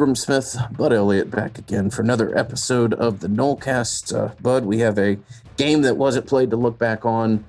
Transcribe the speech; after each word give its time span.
Ingram 0.00 0.16
Smith, 0.16 0.56
Bud 0.78 0.94
Elliott 0.94 1.30
back 1.30 1.58
again 1.58 1.90
for 1.90 2.00
another 2.00 2.34
episode 2.34 2.94
of 2.94 3.20
the 3.20 3.28
Nolecast. 3.28 4.16
Uh, 4.16 4.34
Bud, 4.40 4.64
we 4.64 4.78
have 4.78 4.98
a 4.98 5.18
game 5.58 5.82
that 5.82 5.98
wasn't 5.98 6.26
played 6.26 6.48
to 6.52 6.56
look 6.56 6.78
back 6.78 7.04
on, 7.04 7.44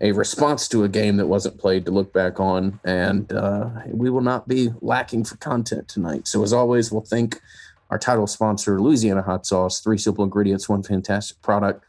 a 0.00 0.10
response 0.10 0.66
to 0.66 0.82
a 0.82 0.88
game 0.88 1.16
that 1.18 1.28
wasn't 1.28 1.58
played 1.58 1.84
to 1.84 1.92
look 1.92 2.12
back 2.12 2.40
on, 2.40 2.80
and 2.82 3.32
uh, 3.32 3.70
we 3.86 4.10
will 4.10 4.20
not 4.20 4.48
be 4.48 4.70
lacking 4.80 5.22
for 5.22 5.36
content 5.36 5.86
tonight. 5.86 6.26
So, 6.26 6.42
as 6.42 6.52
always, 6.52 6.90
we'll 6.90 7.02
thank 7.02 7.40
our 7.88 8.00
title 8.00 8.26
sponsor, 8.26 8.82
Louisiana 8.82 9.22
Hot 9.22 9.46
Sauce, 9.46 9.78
three 9.78 9.96
simple 9.96 10.24
ingredients, 10.24 10.68
one 10.68 10.82
fantastic 10.82 11.40
product. 11.40 11.84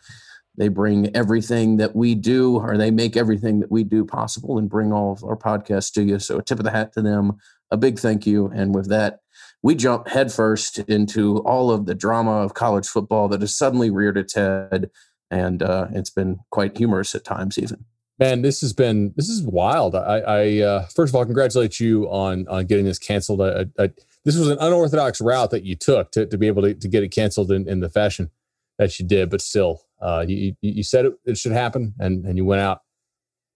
They 0.55 0.67
bring 0.67 1.09
everything 1.15 1.77
that 1.77 1.95
we 1.95 2.13
do, 2.13 2.57
or 2.57 2.77
they 2.77 2.91
make 2.91 3.17
everything 3.17 3.61
that 3.61 3.71
we 3.71 3.83
do 3.83 4.05
possible 4.05 4.59
and 4.59 4.69
bring 4.69 4.93
all 4.93 5.13
of 5.13 5.23
our 5.23 5.35
podcasts 5.35 5.91
to 5.93 6.03
you. 6.03 6.19
So, 6.19 6.37
a 6.37 6.43
tip 6.43 6.59
of 6.59 6.65
the 6.65 6.69
hat 6.69 6.93
to 6.93 7.01
them, 7.01 7.39
a 7.71 7.77
big 7.77 7.97
thank 7.97 8.27
you. 8.27 8.51
And 8.53 8.75
with 8.75 8.89
that, 8.89 9.22
we 9.63 9.73
jump 9.73 10.09
headfirst 10.09 10.79
into 10.79 11.37
all 11.39 11.71
of 11.71 11.85
the 11.85 11.95
drama 11.95 12.41
of 12.41 12.53
college 12.53 12.85
football 12.85 13.29
that 13.29 13.41
has 13.41 13.55
suddenly 13.55 13.89
reared 13.89 14.17
its 14.17 14.35
head, 14.35 14.91
and 15.31 15.63
uh, 15.63 15.87
it's 15.91 16.09
been 16.09 16.39
quite 16.51 16.77
humorous 16.77 17.15
at 17.15 17.23
times, 17.23 17.57
even. 17.57 17.85
Man, 18.19 18.43
this 18.43 18.61
has 18.61 18.73
been 18.73 19.13
this 19.15 19.29
is 19.29 19.41
wild. 19.41 19.95
I, 19.95 20.19
I 20.19 20.59
uh, 20.59 20.85
first 20.87 21.11
of 21.11 21.15
all 21.15 21.25
congratulate 21.25 21.79
you 21.79 22.05
on 22.09 22.47
on 22.47 22.67
getting 22.67 22.85
this 22.85 22.99
canceled. 22.99 23.41
I, 23.41 23.65
I, 23.79 23.89
this 24.23 24.37
was 24.37 24.49
an 24.49 24.57
unorthodox 24.59 25.19
route 25.19 25.49
that 25.49 25.63
you 25.63 25.75
took 25.75 26.11
to, 26.11 26.25
to 26.27 26.37
be 26.37 26.47
able 26.47 26.61
to, 26.61 26.73
to 26.75 26.87
get 26.87 27.03
it 27.03 27.09
canceled 27.09 27.51
in, 27.51 27.67
in 27.67 27.79
the 27.79 27.89
fashion 27.89 28.29
that 28.77 28.99
you 28.99 29.05
did, 29.05 29.29
but 29.29 29.41
still, 29.41 29.81
uh, 30.01 30.23
you 30.27 30.55
you 30.61 30.83
said 30.83 31.05
it, 31.05 31.13
it 31.25 31.37
should 31.37 31.53
happen, 31.53 31.95
and 31.99 32.25
and 32.25 32.37
you 32.37 32.45
went 32.45 32.61
out 32.61 32.81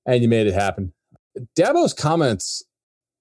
and 0.06 0.24
you 0.24 0.30
made 0.30 0.48
it 0.48 0.54
happen. 0.54 0.94
Dabo's 1.56 1.94
comments 1.94 2.64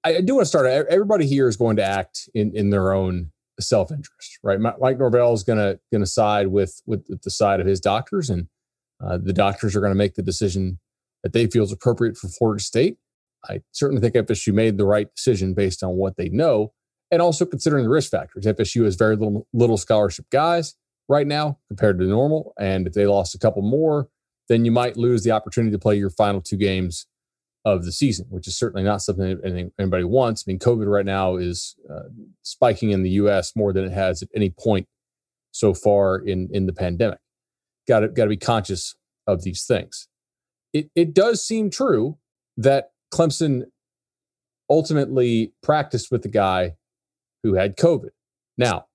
I 0.05 0.21
do 0.21 0.37
want 0.37 0.45
to 0.45 0.49
start. 0.49 0.67
Everybody 0.67 1.27
here 1.27 1.49
is 1.49 1.57
going 1.57 1.77
to 1.77 1.85
act 1.85 2.29
in 2.35 2.55
in 2.55 2.71
their 2.71 2.93
own 2.93 3.33
self 3.61 3.91
interest, 3.91 4.39
right? 4.43 4.61
Mike 4.61 4.99
Norvell 4.99 5.33
is 5.33 5.43
going 5.43 5.59
to 5.59 5.81
going 5.91 6.03
to 6.03 6.11
side 6.11 6.49
with 6.49 6.81
with 6.87 7.23
the 7.23 7.31
side 7.31 7.61
of 7.61 7.67
his 7.67 7.81
doctors, 7.81 8.31
and 8.31 8.49
uh, 9.05 9.19
the 9.19 9.33
doctors 9.33 9.75
are 9.75 9.81
going 9.81 9.93
to 9.93 9.99
make 9.99 10.15
the 10.15 10.23
decision 10.23 10.79
that 11.23 11.33
they 11.33 11.47
feel 11.47 11.65
is 11.65 11.73
appropriate 11.73 12.17
for 12.17 12.29
Florida 12.29 12.63
State. 12.63 12.99
I 13.49 13.61
certainly 13.73 14.01
think 14.01 14.15
FSU 14.15 14.53
made 14.53 14.77
the 14.77 14.85
right 14.85 15.13
decision 15.15 15.55
based 15.55 15.83
on 15.83 15.97
what 15.97 16.17
they 16.17 16.29
know, 16.29 16.73
and 17.11 17.23
also 17.23 17.45
considering 17.45 17.85
the 17.85 17.91
risk 17.91 18.11
factors. 18.11 18.45
FSU 18.45 18.85
has 18.85 18.97
very 18.97 19.17
little 19.17 19.47
little 19.53 19.77
scholarship 19.77 20.27
guys 20.31 20.75
right 21.09 21.27
now 21.27 21.59
compared 21.69 21.99
to 21.99 22.05
normal, 22.05 22.53
and 22.59 22.87
if 22.87 22.93
they 22.93 23.07
lost 23.07 23.35
a 23.35 23.39
couple 23.39 23.63
more, 23.63 24.09
then 24.49 24.65
you 24.65 24.71
might 24.71 24.97
lose 24.97 25.25
the 25.25 25.31
opportunity 25.31 25.73
to 25.73 25.79
play 25.79 25.97
your 25.97 26.11
final 26.11 26.41
two 26.41 26.57
games 26.57 27.07
of 27.67 27.85
the 27.85 27.91
season, 27.91 28.27
which 28.31 28.47
is 28.47 28.57
certainly 28.57 28.85
not 28.85 29.03
something 29.03 29.73
anybody 29.77 30.05
wants. 30.05 30.45
I 30.47 30.53
mean, 30.53 30.61
COVID 30.61 30.87
right 30.87 31.05
now 31.05 31.35
is 31.35 31.75
uh, 31.91 32.05
spiking 32.43 32.93
in 32.93 33.03
the 33.03 33.11
U.S. 33.11 33.57
more 33.57 33.73
than 33.73 33.85
it 33.85 33.91
has 33.91 34.23
at 34.23 34.29
any 34.35 34.51
point 34.51 34.87
so 35.51 35.75
far 35.75 36.17
in 36.17 36.49
in 36.53 36.67
the 36.67 36.73
pandemic. 36.73 37.19
Got 37.89 38.01
to 38.01 38.09
got 38.09 38.25
to 38.25 38.31
be 38.31 38.37
conscious 38.37 38.95
of 39.27 39.43
these 39.43 39.65
things. 39.65 40.07
It 40.73 40.91
it 40.95 41.13
does 41.13 41.45
seem 41.45 41.69
true 41.69 42.19
that 42.57 42.91
Clemson 43.13 43.65
ultimately 44.71 45.53
practiced 45.61 46.13
with 46.13 46.23
the 46.23 46.29
guy 46.29 46.77
who 47.43 47.55
had 47.55 47.77
COVID. 47.77 48.11
Now, 48.57 48.87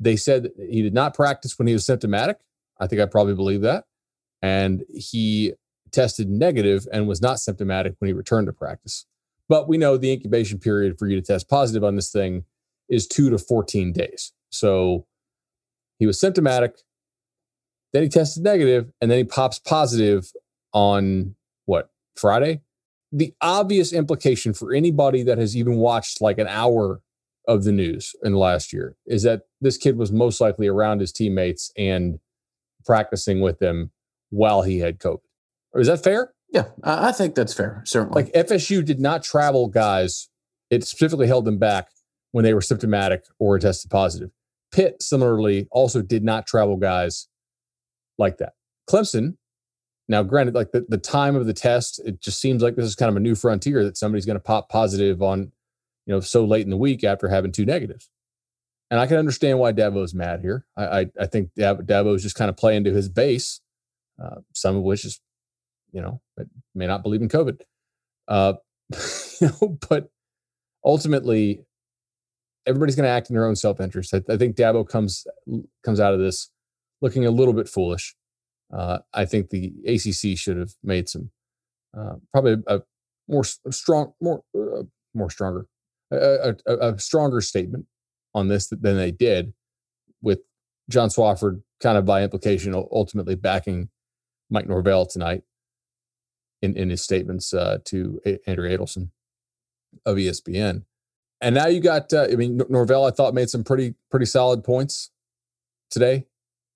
they 0.00 0.16
said 0.16 0.48
he 0.56 0.80
did 0.80 0.94
not 0.94 1.12
practice 1.12 1.58
when 1.58 1.68
he 1.68 1.74
was 1.74 1.84
symptomatic. 1.84 2.38
I 2.80 2.86
think 2.86 3.02
I 3.02 3.06
probably 3.06 3.34
believe 3.34 3.60
that. 3.60 3.84
And 4.40 4.82
he 4.88 5.52
tested 5.92 6.28
negative 6.28 6.86
and 6.92 7.06
was 7.06 7.20
not 7.20 7.38
symptomatic 7.38 7.94
when 7.98 8.08
he 8.08 8.12
returned 8.12 8.46
to 8.46 8.52
practice. 8.52 9.06
But 9.48 9.68
we 9.68 9.76
know 9.76 9.96
the 9.96 10.12
incubation 10.12 10.58
period 10.58 10.98
for 10.98 11.06
you 11.06 11.16
to 11.16 11.22
test 11.22 11.48
positive 11.48 11.84
on 11.84 11.96
this 11.96 12.10
thing 12.10 12.44
is 12.88 13.06
two 13.06 13.30
to 13.30 13.38
14 13.38 13.92
days. 13.92 14.32
So 14.50 15.06
he 15.98 16.06
was 16.06 16.18
symptomatic, 16.18 16.76
then 17.92 18.02
he 18.02 18.08
tested 18.08 18.42
negative, 18.42 18.90
and 19.00 19.10
then 19.10 19.18
he 19.18 19.24
pops 19.24 19.58
positive 19.58 20.32
on 20.72 21.36
what, 21.66 21.90
Friday? 22.16 22.62
The 23.12 23.34
obvious 23.40 23.92
implication 23.92 24.54
for 24.54 24.72
anybody 24.72 25.22
that 25.22 25.38
has 25.38 25.56
even 25.56 25.76
watched 25.76 26.20
like 26.20 26.38
an 26.38 26.48
hour 26.48 27.02
of 27.46 27.64
the 27.64 27.72
news 27.72 28.14
in 28.22 28.32
the 28.32 28.38
last 28.38 28.72
year 28.72 28.96
is 29.06 29.22
that 29.24 29.42
this 29.60 29.76
kid 29.76 29.98
was 29.98 30.12
most 30.12 30.40
likely 30.40 30.66
around 30.66 31.00
his 31.00 31.12
teammates 31.12 31.70
and 31.76 32.20
practicing 32.86 33.40
with 33.40 33.58
them 33.58 33.90
while 34.30 34.62
he 34.62 34.78
had 34.78 34.98
COVID. 34.98 35.20
Is 35.74 35.86
that 35.86 36.02
fair? 36.02 36.32
Yeah, 36.50 36.66
I 36.84 37.12
think 37.12 37.34
that's 37.34 37.54
fair. 37.54 37.82
Certainly. 37.86 38.24
Like 38.24 38.32
FSU 38.34 38.84
did 38.84 39.00
not 39.00 39.22
travel 39.22 39.68
guys. 39.68 40.28
It 40.70 40.84
specifically 40.84 41.26
held 41.26 41.46
them 41.46 41.58
back 41.58 41.88
when 42.32 42.44
they 42.44 42.52
were 42.52 42.60
symptomatic 42.60 43.24
or 43.38 43.58
tested 43.58 43.90
positive. 43.90 44.30
Pitt 44.70 45.02
similarly 45.02 45.68
also 45.70 46.02
did 46.02 46.24
not 46.24 46.46
travel 46.46 46.76
guys 46.76 47.28
like 48.18 48.38
that. 48.38 48.52
Clemson, 48.88 49.36
now 50.08 50.22
granted, 50.22 50.54
like 50.54 50.72
the, 50.72 50.84
the 50.88 50.98
time 50.98 51.36
of 51.36 51.46
the 51.46 51.54
test, 51.54 52.00
it 52.04 52.20
just 52.20 52.40
seems 52.40 52.62
like 52.62 52.76
this 52.76 52.84
is 52.84 52.96
kind 52.96 53.08
of 53.08 53.16
a 53.16 53.20
new 53.20 53.34
frontier 53.34 53.84
that 53.84 53.96
somebody's 53.96 54.26
going 54.26 54.36
to 54.36 54.40
pop 54.40 54.68
positive 54.68 55.22
on, 55.22 55.52
you 56.06 56.14
know, 56.14 56.20
so 56.20 56.44
late 56.44 56.64
in 56.64 56.70
the 56.70 56.76
week 56.76 57.02
after 57.04 57.28
having 57.28 57.52
two 57.52 57.64
negatives. 57.64 58.10
And 58.90 59.00
I 59.00 59.06
can 59.06 59.16
understand 59.16 59.58
why 59.58 59.72
Dabo's 59.72 60.12
mad 60.12 60.40
here. 60.42 60.66
I 60.76 60.84
I, 60.84 61.06
I 61.20 61.26
think 61.26 61.50
Dabo 61.56 62.14
is 62.14 62.22
just 62.22 62.34
kind 62.34 62.50
of 62.50 62.58
playing 62.58 62.84
to 62.84 62.92
his 62.92 63.08
base, 63.08 63.62
uh, 64.22 64.40
some 64.52 64.76
of 64.76 64.82
which 64.82 65.06
is 65.06 65.18
you 65.92 66.00
know, 66.00 66.20
may 66.74 66.86
not 66.86 67.02
believe 67.02 67.22
in 67.22 67.28
COVID. 67.28 67.60
Uh, 68.28 68.54
you 69.40 69.48
know, 69.48 69.78
but 69.88 70.08
ultimately, 70.84 71.64
everybody's 72.66 72.96
going 72.96 73.04
to 73.04 73.10
act 73.10 73.30
in 73.30 73.34
their 73.34 73.46
own 73.46 73.56
self 73.56 73.80
interest. 73.80 74.14
I, 74.14 74.22
I, 74.28 74.36
think 74.36 74.56
Dabo 74.56 74.88
comes 74.88 75.26
comes 75.84 76.00
out 76.00 76.14
of 76.14 76.20
this 76.20 76.50
looking 77.00 77.26
a 77.26 77.30
little 77.30 77.54
bit 77.54 77.68
foolish. 77.68 78.14
Uh, 78.72 78.98
I 79.12 79.26
think 79.26 79.50
the 79.50 79.72
ACC 79.86 80.38
should 80.38 80.56
have 80.56 80.72
made 80.82 81.08
some 81.08 81.30
uh, 81.96 82.14
probably 82.32 82.56
a, 82.66 82.76
a, 82.76 82.82
more 83.28 83.44
strong, 83.44 84.12
more 84.20 84.42
uh, 84.56 84.82
more 85.14 85.30
stronger, 85.30 85.66
a, 86.10 86.54
a, 86.66 86.94
a, 86.94 86.98
stronger 86.98 87.40
statement 87.40 87.86
on 88.34 88.48
this 88.48 88.68
than 88.68 88.96
they 88.96 89.10
did, 89.10 89.52
with 90.22 90.40
John 90.88 91.10
Swofford 91.10 91.62
kind 91.80 91.98
of 91.98 92.04
by 92.04 92.22
implication 92.22 92.74
ultimately 92.74 93.34
backing 93.34 93.90
Mike 94.50 94.68
Norvell 94.68 95.06
tonight 95.06 95.42
in, 96.62 96.76
in 96.76 96.88
his 96.88 97.02
statements 97.02 97.52
uh, 97.52 97.78
to 97.84 98.20
Andrea 98.46 98.78
Adelson 98.78 99.10
of 100.06 100.16
ESPN. 100.16 100.84
And 101.40 101.56
now 101.56 101.66
you 101.66 101.80
got, 101.80 102.12
uh, 102.12 102.28
I 102.30 102.36
mean, 102.36 102.62
Norvell, 102.68 103.04
I 103.04 103.10
thought 103.10 103.34
made 103.34 103.50
some 103.50 103.64
pretty, 103.64 103.94
pretty 104.10 104.26
solid 104.26 104.62
points 104.62 105.10
today 105.90 106.24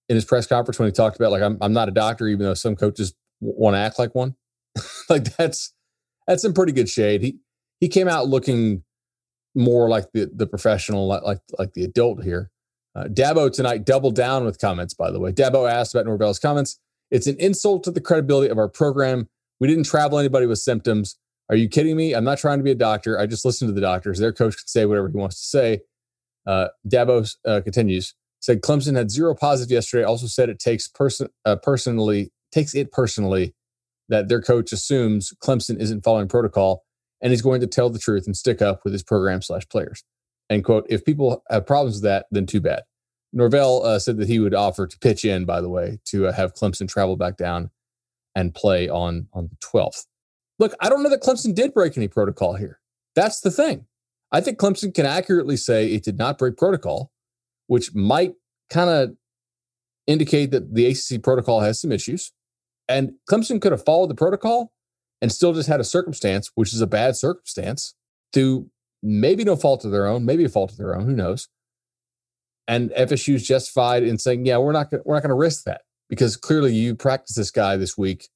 in 0.08 0.16
his 0.16 0.24
press 0.24 0.46
conference 0.46 0.78
when 0.78 0.88
he 0.88 0.92
talked 0.92 1.16
about 1.16 1.30
like, 1.30 1.42
I'm, 1.42 1.56
I'm 1.60 1.72
not 1.72 1.88
a 1.88 1.92
doctor, 1.92 2.26
even 2.26 2.44
though 2.44 2.54
some 2.54 2.74
coaches 2.74 3.14
want 3.40 3.74
to 3.74 3.78
act 3.78 3.98
like 3.98 4.14
one. 4.14 4.34
like 5.08 5.36
that's, 5.36 5.72
that's 6.26 6.44
in 6.44 6.52
pretty 6.52 6.72
good 6.72 6.88
shade. 6.88 7.22
He, 7.22 7.38
he 7.78 7.88
came 7.88 8.08
out 8.08 8.28
looking 8.28 8.82
more 9.54 9.88
like 9.88 10.10
the, 10.12 10.30
the 10.34 10.46
professional, 10.46 11.06
like, 11.06 11.22
like, 11.58 11.72
the 11.74 11.84
adult 11.84 12.24
here. 12.24 12.50
Uh, 12.94 13.04
Dabo 13.04 13.52
tonight 13.52 13.84
doubled 13.84 14.16
down 14.16 14.44
with 14.44 14.58
comments, 14.58 14.94
by 14.94 15.10
the 15.10 15.20
way. 15.20 15.30
Dabo 15.30 15.70
asked 15.70 15.94
about 15.94 16.06
Norvell's 16.06 16.38
comments. 16.38 16.80
It's 17.10 17.26
an 17.26 17.36
insult 17.38 17.84
to 17.84 17.90
the 17.90 18.00
credibility 18.00 18.50
of 18.50 18.58
our 18.58 18.68
program 18.68 19.28
we 19.60 19.68
didn't 19.68 19.84
travel 19.84 20.18
anybody 20.18 20.46
with 20.46 20.58
symptoms. 20.58 21.18
Are 21.48 21.56
you 21.56 21.68
kidding 21.68 21.96
me? 21.96 22.14
I'm 22.14 22.24
not 22.24 22.38
trying 22.38 22.58
to 22.58 22.64
be 22.64 22.72
a 22.72 22.76
doctor. 22.76 23.18
I 23.18 23.26
just 23.26 23.44
listen 23.44 23.68
to 23.68 23.74
the 23.74 23.80
doctors. 23.80 24.18
Their 24.18 24.32
coach 24.32 24.56
can 24.56 24.66
say 24.66 24.84
whatever 24.84 25.08
he 25.08 25.16
wants 25.16 25.40
to 25.40 25.46
say. 25.46 25.80
Uh, 26.46 26.68
Dabo 26.88 27.28
uh, 27.46 27.60
continues. 27.62 28.14
Said 28.40 28.62
Clemson 28.62 28.96
had 28.96 29.10
zero 29.10 29.34
positive 29.34 29.72
yesterday. 29.72 30.04
Also 30.04 30.26
said 30.26 30.48
it 30.48 30.58
takes 30.58 30.88
person 30.88 31.28
uh, 31.44 31.56
personally 31.56 32.30
takes 32.52 32.74
it 32.74 32.92
personally 32.92 33.54
that 34.08 34.28
their 34.28 34.40
coach 34.40 34.72
assumes 34.72 35.32
Clemson 35.42 35.80
isn't 35.80 36.04
following 36.04 36.28
protocol 36.28 36.84
and 37.20 37.32
he's 37.32 37.42
going 37.42 37.60
to 37.60 37.66
tell 37.66 37.90
the 37.90 37.98
truth 37.98 38.26
and 38.26 38.36
stick 38.36 38.62
up 38.62 38.80
with 38.84 38.92
his 38.92 39.02
program 39.02 39.42
slash 39.42 39.68
players. 39.68 40.04
And 40.48 40.64
quote, 40.64 40.86
if 40.88 41.04
people 41.04 41.42
have 41.50 41.66
problems 41.66 41.96
with 41.96 42.04
that, 42.04 42.26
then 42.30 42.46
too 42.46 42.60
bad. 42.60 42.82
Norvell 43.32 43.84
uh, 43.84 43.98
said 43.98 44.16
that 44.18 44.28
he 44.28 44.38
would 44.38 44.54
offer 44.54 44.86
to 44.86 44.98
pitch 44.98 45.24
in, 45.24 45.44
by 45.44 45.60
the 45.60 45.68
way, 45.68 45.98
to 46.06 46.28
uh, 46.28 46.32
have 46.32 46.54
Clemson 46.54 46.88
travel 46.88 47.16
back 47.16 47.36
down 47.36 47.70
and 48.36 48.54
play 48.54 48.88
on 48.88 49.26
on 49.32 49.48
the 49.48 49.56
12th. 49.56 50.04
Look, 50.60 50.74
I 50.80 50.88
don't 50.88 51.02
know 51.02 51.08
that 51.08 51.22
Clemson 51.22 51.54
did 51.54 51.74
break 51.74 51.96
any 51.96 52.06
protocol 52.06 52.54
here. 52.54 52.78
That's 53.16 53.40
the 53.40 53.50
thing. 53.50 53.86
I 54.30 54.40
think 54.40 54.58
Clemson 54.58 54.94
can 54.94 55.06
accurately 55.06 55.56
say 55.56 55.86
it 55.86 56.04
did 56.04 56.18
not 56.18 56.38
break 56.38 56.56
protocol, 56.56 57.10
which 57.66 57.94
might 57.94 58.34
kind 58.70 58.90
of 58.90 59.10
indicate 60.06 60.50
that 60.52 60.74
the 60.74 60.86
ACC 60.86 61.22
protocol 61.22 61.60
has 61.60 61.80
some 61.80 61.90
issues. 61.90 62.32
And 62.88 63.12
Clemson 63.28 63.60
could 63.60 63.72
have 63.72 63.84
followed 63.84 64.10
the 64.10 64.14
protocol 64.14 64.72
and 65.20 65.32
still 65.32 65.52
just 65.52 65.68
had 65.68 65.80
a 65.80 65.84
circumstance, 65.84 66.50
which 66.54 66.72
is 66.72 66.80
a 66.80 66.86
bad 66.86 67.16
circumstance, 67.16 67.94
to 68.34 68.70
maybe 69.02 69.44
no 69.44 69.56
fault 69.56 69.84
of 69.84 69.90
their 69.90 70.06
own, 70.06 70.24
maybe 70.24 70.44
a 70.44 70.48
fault 70.48 70.70
of 70.70 70.76
their 70.76 70.94
own, 70.94 71.06
who 71.06 71.16
knows. 71.16 71.48
And 72.68 72.90
FSU's 72.90 73.46
justified 73.46 74.02
in 74.02 74.18
saying, 74.18 74.44
yeah, 74.44 74.58
we're 74.58 74.72
not 74.72 74.92
we're 75.04 75.14
not 75.14 75.22
going 75.22 75.30
to 75.30 75.34
risk 75.34 75.64
that 75.64 75.82
because 76.08 76.36
clearly 76.36 76.74
you 76.74 76.94
practiced 76.94 77.36
this 77.36 77.50
guy 77.50 77.76
this 77.76 77.96
week 77.96 78.28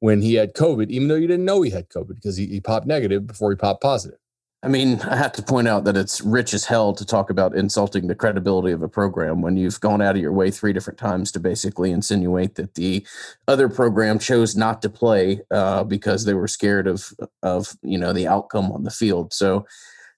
when 0.00 0.22
he 0.22 0.34
had 0.34 0.54
COVID, 0.54 0.90
even 0.90 1.08
though 1.08 1.14
you 1.14 1.26
didn't 1.26 1.44
know 1.44 1.62
he 1.62 1.70
had 1.70 1.88
COVID 1.88 2.16
because 2.16 2.36
he, 2.36 2.46
he 2.46 2.60
popped 2.60 2.86
negative 2.86 3.26
before 3.26 3.50
he 3.50 3.56
popped 3.56 3.82
positive. 3.82 4.18
I 4.62 4.68
mean, 4.68 5.00
I 5.02 5.16
have 5.16 5.32
to 5.32 5.42
point 5.42 5.68
out 5.68 5.84
that 5.84 5.96
it's 5.96 6.20
rich 6.20 6.52
as 6.52 6.64
hell 6.64 6.92
to 6.94 7.04
talk 7.04 7.30
about 7.30 7.54
insulting 7.54 8.08
the 8.08 8.14
credibility 8.14 8.72
of 8.72 8.82
a 8.82 8.88
program 8.88 9.40
when 9.40 9.56
you've 9.56 9.80
gone 9.80 10.02
out 10.02 10.16
of 10.16 10.22
your 10.22 10.32
way 10.32 10.50
three 10.50 10.72
different 10.72 10.98
times 10.98 11.30
to 11.32 11.40
basically 11.40 11.92
insinuate 11.92 12.56
that 12.56 12.74
the 12.74 13.06
other 13.46 13.68
program 13.68 14.18
chose 14.18 14.56
not 14.56 14.82
to 14.82 14.88
play 14.88 15.40
uh, 15.52 15.84
because 15.84 16.24
they 16.24 16.34
were 16.34 16.48
scared 16.48 16.88
of 16.88 17.12
of 17.42 17.76
you 17.82 17.98
know 17.98 18.12
the 18.12 18.26
outcome 18.26 18.72
on 18.72 18.82
the 18.82 18.90
field. 18.90 19.32
So 19.32 19.66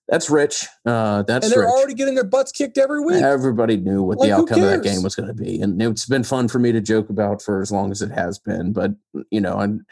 that's 0.09 0.31
rich. 0.31 0.67
Uh, 0.87 1.23
that's 1.23 1.47
and 1.47 1.53
they're 1.53 1.65
rich. 1.65 1.71
already 1.71 1.95
getting 1.95 2.15
their 2.15 2.25
butts 2.25 2.51
kicked 2.51 2.79
every 2.79 3.01
week. 3.01 3.23
Everybody 3.23 3.77
knew 3.77 4.03
what 4.03 4.19
Like, 4.19 4.31
the 4.31 4.37
outcome 4.37 4.63
of 4.63 4.71
that 4.71 4.83
game 4.83 5.03
was 5.03 5.15
going 5.15 5.29
to 5.29 5.35
be, 5.35 5.61
and 5.61 5.81
it's 5.83 6.07
been 6.07 6.25
fun 6.25 6.49
for 6.49 6.59
me 6.59 6.73
to 6.73 6.81
joke 6.81 7.11
about 7.11 7.43
for 7.43 7.61
as 7.61 7.71
long 7.71 7.91
as 7.91 8.01
it 8.01 8.11
has 8.11 8.39
been. 8.39 8.73
But 8.73 8.93
you 9.31 9.41
know, 9.41 9.59
and 9.59 9.83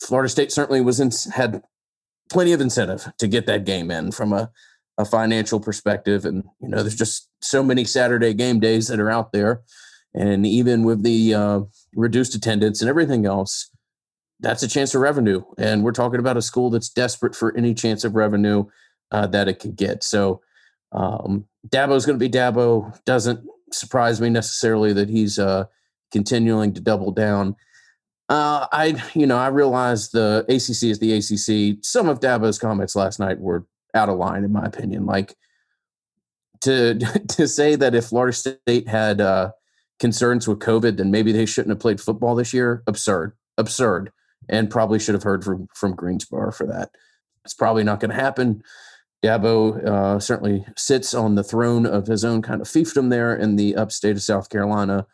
Florida 0.00 0.28
State 0.28 0.52
certainly 0.52 0.80
was 0.80 1.00
in, 1.00 1.10
had 1.34 1.62
plenty 2.30 2.52
of 2.52 2.60
incentive 2.60 3.12
to 3.18 3.26
get 3.26 3.46
that 3.46 3.64
game 3.64 3.90
in 3.90 4.12
from 4.12 4.32
a, 4.32 4.50
a 4.98 5.04
financial 5.04 5.58
perspective, 5.58 6.24
and 6.24 6.44
you 6.60 6.68
know, 6.68 6.82
there's 6.82 6.96
just 6.96 7.28
so 7.40 7.64
many 7.64 7.84
Saturday 7.84 8.32
game 8.34 8.60
days 8.60 8.86
that 8.86 9.00
are 9.00 9.10
out 9.10 9.32
there, 9.32 9.62
and 10.14 10.46
even 10.46 10.84
with 10.84 11.02
the 11.02 11.34
uh, 11.34 11.60
reduced 11.96 12.36
attendance 12.36 12.80
and 12.80 12.88
everything 12.88 13.26
else. 13.26 13.68
That's 14.42 14.62
a 14.62 14.68
chance 14.68 14.94
of 14.94 15.02
revenue, 15.02 15.42
and 15.58 15.84
we're 15.84 15.92
talking 15.92 16.18
about 16.18 16.38
a 16.38 16.40
school 16.40 16.70
that's 16.70 16.88
desperate 16.88 17.34
for 17.34 17.54
any 17.58 17.74
chance 17.74 18.04
of 18.04 18.14
revenue 18.14 18.64
uh, 19.10 19.26
that 19.28 19.48
it 19.48 19.58
could 19.58 19.76
get. 19.76 20.02
So, 20.02 20.40
um, 20.92 21.46
Dabo's 21.68 22.06
going 22.06 22.18
to 22.18 22.24
be 22.24 22.30
Dabo. 22.30 22.98
Doesn't 23.04 23.46
surprise 23.72 24.20
me 24.20 24.30
necessarily 24.30 24.92
that 24.92 25.08
he's 25.08 25.38
uh, 25.38 25.64
continuing 26.10 26.72
to 26.74 26.80
double 26.80 27.12
down. 27.12 27.56
Uh, 28.28 28.66
I, 28.72 29.02
you 29.14 29.26
know, 29.26 29.36
I 29.36 29.48
realize 29.48 30.10
the 30.10 30.44
ACC 30.48 30.90
is 30.90 30.98
the 31.00 31.14
ACC. 31.14 31.84
Some 31.84 32.08
of 32.08 32.20
Dabo's 32.20 32.58
comments 32.58 32.94
last 32.94 33.18
night 33.18 33.40
were 33.40 33.66
out 33.94 34.08
of 34.08 34.18
line, 34.18 34.44
in 34.44 34.52
my 34.52 34.64
opinion. 34.64 35.04
Like 35.06 35.36
to 36.60 36.98
to 37.28 37.48
say 37.48 37.74
that 37.76 37.94
if 37.94 38.06
Florida 38.06 38.32
State 38.32 38.88
had 38.88 39.20
uh, 39.20 39.50
concerns 39.98 40.46
with 40.46 40.60
COVID, 40.60 40.96
then 40.96 41.10
maybe 41.10 41.32
they 41.32 41.46
shouldn't 41.46 41.70
have 41.70 41.80
played 41.80 42.00
football 42.00 42.34
this 42.34 42.54
year. 42.54 42.82
Absurd, 42.86 43.36
absurd, 43.58 44.12
and 44.48 44.70
probably 44.70 44.98
should 44.98 45.14
have 45.14 45.24
heard 45.24 45.44
from 45.44 45.68
from 45.74 45.94
Greensboro 45.94 46.52
for 46.52 46.66
that. 46.66 46.90
It's 47.44 47.54
probably 47.54 47.84
not 47.84 48.00
going 48.00 48.10
to 48.10 48.16
happen. 48.16 48.62
Dabo 49.24 49.84
uh, 49.84 50.18
certainly 50.18 50.64
sits 50.76 51.12
on 51.12 51.34
the 51.34 51.44
throne 51.44 51.86
of 51.86 52.06
his 52.06 52.24
own 52.24 52.42
kind 52.42 52.60
of 52.60 52.66
fiefdom 52.66 53.10
there 53.10 53.34
in 53.36 53.56
the 53.56 53.76
upstate 53.76 54.16
of 54.16 54.22
South 54.22 54.48
Carolina. 54.48 55.06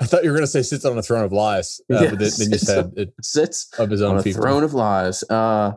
I 0.00 0.06
thought 0.06 0.24
you 0.24 0.30
were 0.30 0.36
going 0.36 0.46
to 0.46 0.50
say 0.50 0.62
sits 0.62 0.84
on 0.84 0.96
a 0.96 1.02
throne 1.02 1.24
of 1.24 1.32
lies, 1.32 1.80
uh, 1.92 2.10
but 2.10 2.18
then, 2.18 2.52
you 2.52 2.58
said 2.58 2.92
it, 2.96 3.12
Sits 3.22 3.68
of 3.78 3.90
his 3.90 4.00
own 4.02 4.12
on 4.12 4.18
a 4.18 4.22
fiefdom. 4.22 4.34
throne 4.34 4.64
of 4.64 4.72
lies. 4.72 5.22
Uh, 5.24 5.72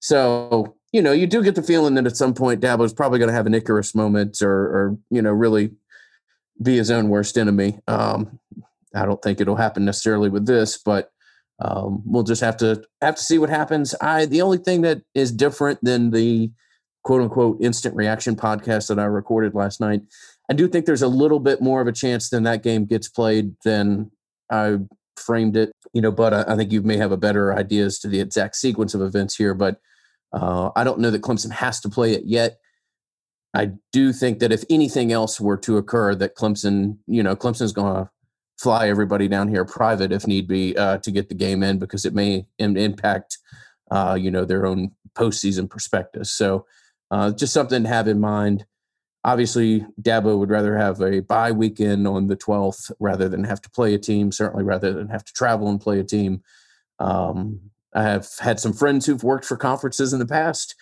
so 0.00 0.76
you 0.92 1.02
know, 1.02 1.10
you 1.10 1.26
do 1.26 1.42
get 1.42 1.56
the 1.56 1.62
feeling 1.62 1.94
that 1.94 2.06
at 2.06 2.16
some 2.16 2.34
point 2.34 2.60
Dabo's 2.60 2.92
probably 2.92 3.18
going 3.18 3.28
to 3.28 3.34
have 3.34 3.46
an 3.46 3.54
Icarus 3.54 3.96
moment, 3.96 4.40
or, 4.42 4.52
or 4.52 4.98
you 5.10 5.20
know, 5.20 5.32
really 5.32 5.72
be 6.62 6.76
his 6.76 6.88
own 6.88 7.08
worst 7.08 7.36
enemy. 7.36 7.80
Um, 7.88 8.38
I 8.94 9.04
don't 9.04 9.20
think 9.20 9.40
it'll 9.40 9.56
happen 9.56 9.84
necessarily 9.84 10.28
with 10.28 10.46
this, 10.46 10.78
but 10.78 11.10
um, 11.58 12.02
we'll 12.06 12.22
just 12.22 12.42
have 12.42 12.56
to 12.58 12.84
have 13.00 13.16
to 13.16 13.22
see 13.22 13.38
what 13.38 13.50
happens. 13.50 13.92
I 14.00 14.26
the 14.26 14.42
only 14.42 14.58
thing 14.58 14.82
that 14.82 15.02
is 15.14 15.32
different 15.32 15.80
than 15.82 16.10
the 16.10 16.52
quote 17.04 17.22
unquote 17.22 17.58
instant 17.60 17.94
reaction 17.94 18.34
podcast 18.34 18.88
that 18.88 18.98
I 18.98 19.04
recorded 19.04 19.54
last 19.54 19.80
night, 19.80 20.02
I 20.50 20.54
do 20.54 20.66
think 20.66 20.86
there's 20.86 21.02
a 21.02 21.08
little 21.08 21.40
bit 21.40 21.62
more 21.62 21.80
of 21.80 21.86
a 21.86 21.92
chance 21.92 22.30
than 22.30 22.42
that 22.42 22.62
game 22.62 22.86
gets 22.86 23.08
played 23.08 23.54
than 23.64 24.10
I 24.50 24.78
framed 25.16 25.56
it. 25.56 25.72
You 25.92 26.02
know, 26.02 26.10
but 26.10 26.34
I, 26.34 26.44
I 26.48 26.56
think 26.56 26.72
you 26.72 26.82
may 26.82 26.96
have 26.96 27.12
a 27.12 27.16
better 27.16 27.54
idea 27.54 27.84
as 27.84 27.98
to 28.00 28.08
the 28.08 28.20
exact 28.20 28.56
sequence 28.56 28.94
of 28.94 29.02
events 29.02 29.36
here. 29.36 29.54
But 29.54 29.80
uh, 30.32 30.70
I 30.74 30.82
don't 30.82 30.98
know 30.98 31.10
that 31.10 31.22
Clemson 31.22 31.52
has 31.52 31.80
to 31.80 31.88
play 31.88 32.12
it 32.12 32.24
yet. 32.24 32.58
I 33.54 33.70
do 33.92 34.12
think 34.12 34.40
that 34.40 34.50
if 34.50 34.64
anything 34.68 35.12
else 35.12 35.40
were 35.40 35.56
to 35.58 35.76
occur, 35.76 36.16
that 36.16 36.34
Clemson, 36.34 36.98
you 37.06 37.22
know, 37.22 37.36
Clemson's 37.36 37.72
going 37.72 37.94
to 37.94 38.10
fly 38.58 38.88
everybody 38.88 39.28
down 39.28 39.48
here 39.48 39.64
private 39.64 40.10
if 40.10 40.26
need 40.26 40.48
be 40.48 40.76
uh, 40.76 40.98
to 40.98 41.10
get 41.10 41.28
the 41.28 41.34
game 41.34 41.62
in 41.62 41.78
because 41.78 42.04
it 42.04 42.14
may 42.14 42.46
im- 42.58 42.76
impact, 42.76 43.38
uh, 43.92 44.16
you 44.20 44.30
know, 44.30 44.44
their 44.44 44.66
own 44.66 44.90
postseason 45.14 45.70
perspectives. 45.70 46.32
So 46.32 46.66
uh, 47.14 47.30
just 47.30 47.52
something 47.52 47.84
to 47.84 47.88
have 47.88 48.08
in 48.08 48.18
mind. 48.18 48.66
Obviously, 49.22 49.86
Dabo 50.02 50.36
would 50.36 50.50
rather 50.50 50.76
have 50.76 51.00
a 51.00 51.20
bye 51.20 51.52
weekend 51.52 52.08
on 52.08 52.26
the 52.26 52.36
12th 52.36 52.90
rather 52.98 53.28
than 53.28 53.44
have 53.44 53.62
to 53.62 53.70
play 53.70 53.94
a 53.94 53.98
team, 53.98 54.32
certainly 54.32 54.64
rather 54.64 54.92
than 54.92 55.08
have 55.08 55.24
to 55.24 55.32
travel 55.32 55.68
and 55.68 55.80
play 55.80 56.00
a 56.00 56.04
team. 56.04 56.42
Um, 56.98 57.60
I 57.94 58.02
have 58.02 58.26
had 58.40 58.58
some 58.58 58.72
friends 58.72 59.06
who've 59.06 59.22
worked 59.22 59.44
for 59.44 59.56
conferences 59.56 60.12
in 60.12 60.18
the 60.18 60.26
past 60.26 60.74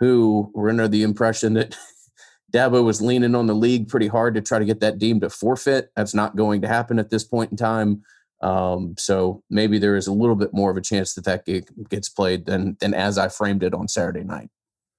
who 0.00 0.50
were 0.54 0.70
under 0.70 0.88
the 0.88 1.04
impression 1.04 1.54
that 1.54 1.76
Dabo 2.52 2.84
was 2.84 3.00
leaning 3.00 3.36
on 3.36 3.46
the 3.46 3.54
league 3.54 3.88
pretty 3.88 4.08
hard 4.08 4.34
to 4.34 4.40
try 4.40 4.58
to 4.58 4.64
get 4.64 4.80
that 4.80 4.98
deemed 4.98 5.22
a 5.22 5.30
forfeit. 5.30 5.92
That's 5.94 6.14
not 6.14 6.34
going 6.34 6.62
to 6.62 6.68
happen 6.68 6.98
at 6.98 7.10
this 7.10 7.22
point 7.22 7.52
in 7.52 7.56
time. 7.56 8.02
Um, 8.40 8.96
so 8.98 9.44
maybe 9.50 9.78
there 9.78 9.94
is 9.94 10.08
a 10.08 10.12
little 10.12 10.34
bit 10.34 10.52
more 10.52 10.72
of 10.72 10.76
a 10.76 10.82
chance 10.82 11.14
that 11.14 11.24
that 11.26 11.46
gets 11.88 12.08
played 12.08 12.46
than 12.46 12.76
than 12.80 12.92
as 12.92 13.18
I 13.18 13.28
framed 13.28 13.62
it 13.62 13.72
on 13.72 13.86
Saturday 13.86 14.24
night. 14.24 14.50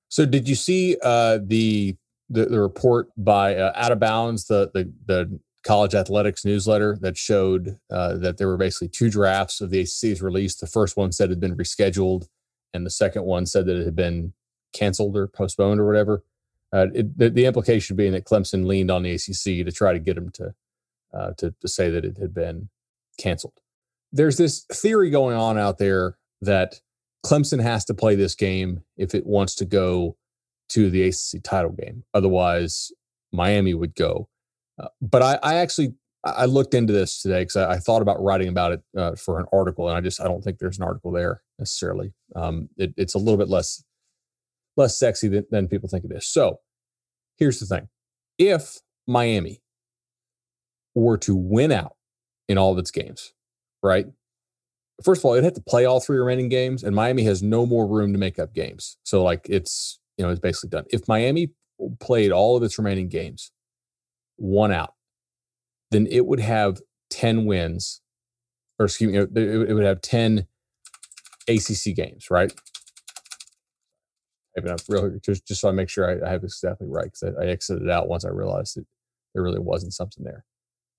So, 0.09 0.25
did 0.25 0.47
you 0.47 0.55
see 0.55 0.97
uh, 1.03 1.39
the, 1.43 1.95
the 2.29 2.45
the 2.45 2.59
report 2.59 3.09
by 3.17 3.55
uh, 3.55 3.73
Out 3.75 3.91
of 3.91 3.99
Bounds, 3.99 4.45
the 4.47 4.71
the 4.73 4.91
the 5.05 5.39
college 5.63 5.93
athletics 5.93 6.45
newsletter 6.45 6.97
that 7.01 7.17
showed 7.17 7.77
uh, 7.91 8.15
that 8.15 8.37
there 8.37 8.47
were 8.47 8.57
basically 8.57 8.87
two 8.87 9.09
drafts 9.09 9.59
of 9.59 9.69
the 9.69 9.81
ACC's 9.81 10.21
release. 10.21 10.55
The 10.55 10.65
first 10.65 10.95
one 10.95 11.11
said 11.11 11.29
it 11.29 11.33
had 11.33 11.39
been 11.41 11.57
rescheduled, 11.57 12.27
and 12.73 12.85
the 12.85 12.89
second 12.89 13.23
one 13.25 13.45
said 13.45 13.65
that 13.65 13.75
it 13.75 13.85
had 13.85 13.95
been 13.95 14.33
canceled 14.73 15.17
or 15.17 15.27
postponed 15.27 15.79
or 15.79 15.85
whatever. 15.85 16.23
Uh, 16.73 16.87
it, 16.93 17.17
the, 17.17 17.29
the 17.29 17.45
implication 17.45 17.95
being 17.95 18.13
that 18.13 18.25
Clemson 18.25 18.65
leaned 18.65 18.91
on 18.91 19.03
the 19.03 19.11
ACC 19.11 19.65
to 19.65 19.71
try 19.71 19.93
to 19.93 19.99
get 19.99 20.15
them 20.15 20.29
to 20.31 20.53
uh, 21.13 21.31
to 21.37 21.53
to 21.59 21.67
say 21.67 21.89
that 21.89 22.05
it 22.05 22.17
had 22.17 22.33
been 22.33 22.69
canceled. 23.17 23.59
There's 24.11 24.37
this 24.37 24.65
theory 24.71 25.09
going 25.09 25.35
on 25.35 25.57
out 25.57 25.77
there 25.77 26.17
that 26.41 26.81
Clemson 27.25 27.61
has 27.61 27.85
to 27.85 27.93
play 27.93 28.15
this 28.15 28.35
game 28.35 28.83
if 28.95 29.13
it 29.13 29.25
wants 29.25 29.55
to 29.55 29.65
go 29.65 30.15
to 30.69 30.89
the 30.89 31.03
ACC 31.03 31.43
title 31.43 31.71
game. 31.71 32.03
Otherwise, 32.13 32.91
Miami 33.31 33.73
would 33.73 33.95
go. 33.95 34.29
Uh, 34.79 34.89
but 35.01 35.21
I, 35.21 35.39
I 35.41 35.55
actually 35.55 35.93
I 36.23 36.45
looked 36.45 36.73
into 36.73 36.93
this 36.93 37.21
today 37.21 37.41
because 37.41 37.55
I, 37.55 37.73
I 37.73 37.77
thought 37.77 38.01
about 38.01 38.21
writing 38.21 38.49
about 38.49 38.73
it 38.73 38.81
uh, 38.97 39.15
for 39.15 39.39
an 39.39 39.45
article, 39.53 39.87
and 39.87 39.97
I 39.97 40.01
just 40.01 40.19
I 40.21 40.25
don't 40.25 40.43
think 40.43 40.59
there's 40.59 40.77
an 40.77 40.83
article 40.83 41.11
there 41.11 41.41
necessarily. 41.59 42.13
Um, 42.35 42.69
it, 42.77 42.93
it's 42.97 43.13
a 43.13 43.19
little 43.19 43.37
bit 43.37 43.49
less 43.49 43.83
less 44.75 44.97
sexy 44.97 45.27
than, 45.27 45.45
than 45.49 45.67
people 45.67 45.89
think 45.89 46.05
it 46.05 46.11
is. 46.11 46.27
So 46.27 46.59
here's 47.37 47.59
the 47.59 47.65
thing: 47.65 47.87
if 48.37 48.77
Miami 49.07 49.61
were 50.95 51.17
to 51.19 51.35
win 51.35 51.71
out 51.71 51.95
in 52.47 52.57
all 52.57 52.71
of 52.71 52.77
its 52.77 52.91
games, 52.91 53.33
right? 53.83 54.07
First 55.03 55.21
of 55.21 55.25
all, 55.25 55.33
it'd 55.33 55.43
have 55.43 55.53
to 55.53 55.61
play 55.61 55.85
all 55.85 55.99
three 55.99 56.17
remaining 56.17 56.49
games, 56.49 56.83
and 56.83 56.95
Miami 56.95 57.23
has 57.23 57.43
no 57.43 57.65
more 57.65 57.87
room 57.87 58.13
to 58.13 58.19
make 58.19 58.39
up 58.39 58.53
games. 58.53 58.97
So, 59.03 59.23
like, 59.23 59.45
it's 59.49 59.99
you 60.17 60.25
know, 60.25 60.31
it's 60.31 60.39
basically 60.39 60.69
done. 60.69 60.85
If 60.89 61.07
Miami 61.07 61.51
played 61.99 62.31
all 62.31 62.57
of 62.57 62.63
its 62.63 62.77
remaining 62.77 63.07
games, 63.07 63.51
one 64.37 64.71
out, 64.71 64.93
then 65.91 66.07
it 66.09 66.25
would 66.25 66.39
have 66.39 66.79
ten 67.09 67.45
wins, 67.45 68.01
or 68.79 68.85
excuse 68.85 69.11
me, 69.11 69.19
it, 69.19 69.73
would 69.73 69.85
have 69.85 70.01
ten 70.01 70.47
ACC 71.47 71.95
games, 71.95 72.29
right? 72.31 72.51
Maybe 74.55 74.69
not 74.69 74.83
really, 74.89 75.19
just 75.23 75.47
just 75.47 75.61
so 75.61 75.69
I 75.69 75.71
make 75.71 75.89
sure 75.89 76.09
I, 76.09 76.27
I 76.27 76.31
have 76.31 76.43
exactly 76.43 76.87
right 76.87 77.05
because 77.05 77.35
I, 77.39 77.43
I 77.43 77.47
exited 77.47 77.89
out 77.89 78.09
once 78.09 78.25
I 78.25 78.29
realized 78.29 78.77
that 78.77 78.85
there 79.33 79.43
really 79.43 79.59
wasn't 79.59 79.93
something 79.93 80.23
there. 80.23 80.43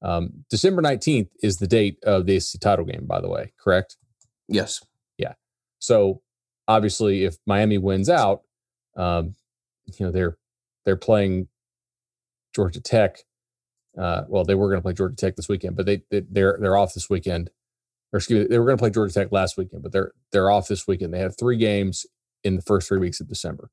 Um, 0.02 0.44
December 0.48 0.80
19th 0.82 1.30
is 1.42 1.56
the 1.56 1.66
date 1.66 1.98
of 2.04 2.26
the 2.26 2.40
title 2.60 2.84
game, 2.84 3.04
by 3.06 3.20
the 3.20 3.28
way, 3.28 3.52
correct? 3.58 3.96
Yes. 4.48 4.80
Yeah. 5.16 5.34
So 5.78 6.22
obviously, 6.66 7.24
if 7.24 7.36
Miami 7.46 7.78
wins 7.78 8.08
out, 8.08 8.42
um, 8.96 9.34
you 9.86 10.06
know 10.06 10.12
they're 10.12 10.36
they're 10.84 10.96
playing 10.96 11.48
Georgia 12.54 12.80
Tech. 12.80 13.18
Uh, 13.98 14.22
well, 14.28 14.44
they 14.44 14.54
were 14.54 14.68
going 14.68 14.78
to 14.78 14.82
play 14.82 14.92
Georgia 14.92 15.16
Tech 15.16 15.36
this 15.36 15.48
weekend, 15.48 15.76
but 15.76 15.86
they, 15.86 16.02
they 16.10 16.22
they're 16.30 16.58
they're 16.60 16.76
off 16.76 16.94
this 16.94 17.10
weekend. 17.10 17.50
Or 18.12 18.18
excuse 18.18 18.44
me, 18.44 18.48
they 18.48 18.58
were 18.58 18.64
going 18.64 18.76
to 18.78 18.80
play 18.80 18.90
Georgia 18.90 19.12
Tech 19.12 19.32
last 19.32 19.56
weekend, 19.56 19.82
but 19.82 19.92
they're 19.92 20.12
they're 20.32 20.50
off 20.50 20.68
this 20.68 20.86
weekend. 20.86 21.12
They 21.12 21.20
have 21.20 21.36
three 21.38 21.56
games 21.56 22.06
in 22.44 22.56
the 22.56 22.62
first 22.62 22.88
three 22.88 22.98
weeks 22.98 23.20
of 23.20 23.28
December. 23.28 23.70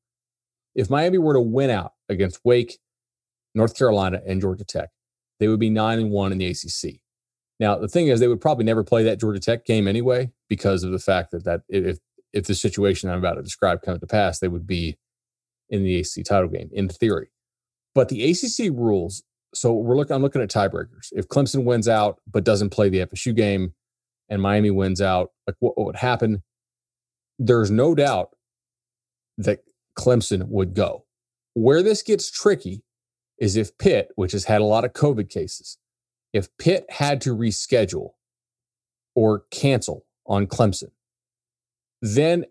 If 0.73 0.89
Miami 0.89 1.17
were 1.17 1.33
to 1.33 1.39
win 1.39 1.69
out 1.69 1.93
against 2.09 2.41
Wake, 2.43 2.79
North 3.53 3.77
Carolina, 3.77 4.21
and 4.25 4.41
Georgia 4.41 4.65
Tech, 4.65 4.89
they 5.39 5.47
would 5.47 5.59
be 5.59 5.69
nine 5.69 5.99
and 5.99 6.11
one 6.11 6.31
in 6.31 6.37
the 6.37 6.47
ACC. 6.47 6.99
Now, 7.59 7.77
the 7.77 7.87
thing 7.87 8.07
is, 8.07 8.19
they 8.19 8.27
would 8.27 8.41
probably 8.41 8.65
never 8.65 8.83
play 8.83 9.03
that 9.03 9.19
Georgia 9.19 9.39
Tech 9.39 9.65
game 9.65 9.87
anyway 9.87 10.31
because 10.49 10.83
of 10.83 10.91
the 10.91 10.99
fact 10.99 11.31
that 11.31 11.45
that 11.45 11.61
if 11.69 11.99
if 12.33 12.45
the 12.45 12.55
situation 12.55 13.09
I'm 13.09 13.19
about 13.19 13.35
to 13.35 13.43
describe 13.43 13.81
comes 13.81 13.99
to 13.99 14.07
pass, 14.07 14.39
they 14.39 14.49
would 14.49 14.67
be 14.67 14.97
in 15.69 15.83
the 15.83 15.99
ACC 15.99 16.25
title 16.25 16.49
game 16.49 16.69
in 16.73 16.89
theory. 16.89 17.29
But 17.93 18.09
the 18.09 18.29
ACC 18.29 18.71
rules. 18.71 19.23
So 19.53 19.73
we're 19.73 19.95
looking. 19.95 20.13
I'm 20.13 20.21
looking 20.21 20.41
at 20.41 20.49
tiebreakers. 20.49 21.13
If 21.13 21.29
Clemson 21.29 21.63
wins 21.63 21.87
out 21.87 22.19
but 22.29 22.43
doesn't 22.43 22.71
play 22.71 22.89
the 22.89 23.05
FSU 23.05 23.33
game, 23.33 23.73
and 24.29 24.41
Miami 24.41 24.71
wins 24.71 25.01
out, 25.01 25.31
like 25.47 25.55
what, 25.59 25.77
what 25.77 25.85
would 25.85 25.95
happen? 25.95 26.43
There's 27.39 27.71
no 27.71 27.95
doubt 27.95 28.35
that 29.37 29.59
Clemson 29.97 30.47
would 30.47 30.73
go. 30.73 31.05
Where 31.53 31.81
this 31.83 32.01
gets 32.01 32.29
tricky 32.29 32.83
is 33.39 33.55
if 33.55 33.77
Pitt, 33.77 34.09
which 34.15 34.31
has 34.31 34.45
had 34.45 34.61
a 34.61 34.65
lot 34.65 34.85
of 34.85 34.93
COVID 34.93 35.29
cases, 35.29 35.77
if 36.33 36.47
Pitt 36.57 36.85
had 36.89 37.21
to 37.21 37.35
reschedule 37.35 38.11
or 39.15 39.43
cancel 39.51 40.05
on 40.25 40.47
Clemson, 40.47 40.91
then 42.01 42.45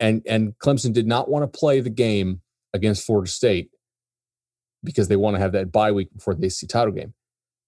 and 0.00 0.22
and 0.26 0.58
Clemson 0.58 0.92
did 0.92 1.06
not 1.06 1.28
want 1.28 1.42
to 1.42 1.58
play 1.58 1.80
the 1.80 1.90
game 1.90 2.40
against 2.72 3.04
Florida 3.04 3.30
State 3.30 3.70
because 4.84 5.08
they 5.08 5.16
want 5.16 5.36
to 5.36 5.40
have 5.40 5.52
that 5.52 5.72
bye 5.72 5.92
week 5.92 6.12
before 6.14 6.34
the 6.34 6.46
ACC 6.46 6.68
title 6.68 6.92
game. 6.92 7.14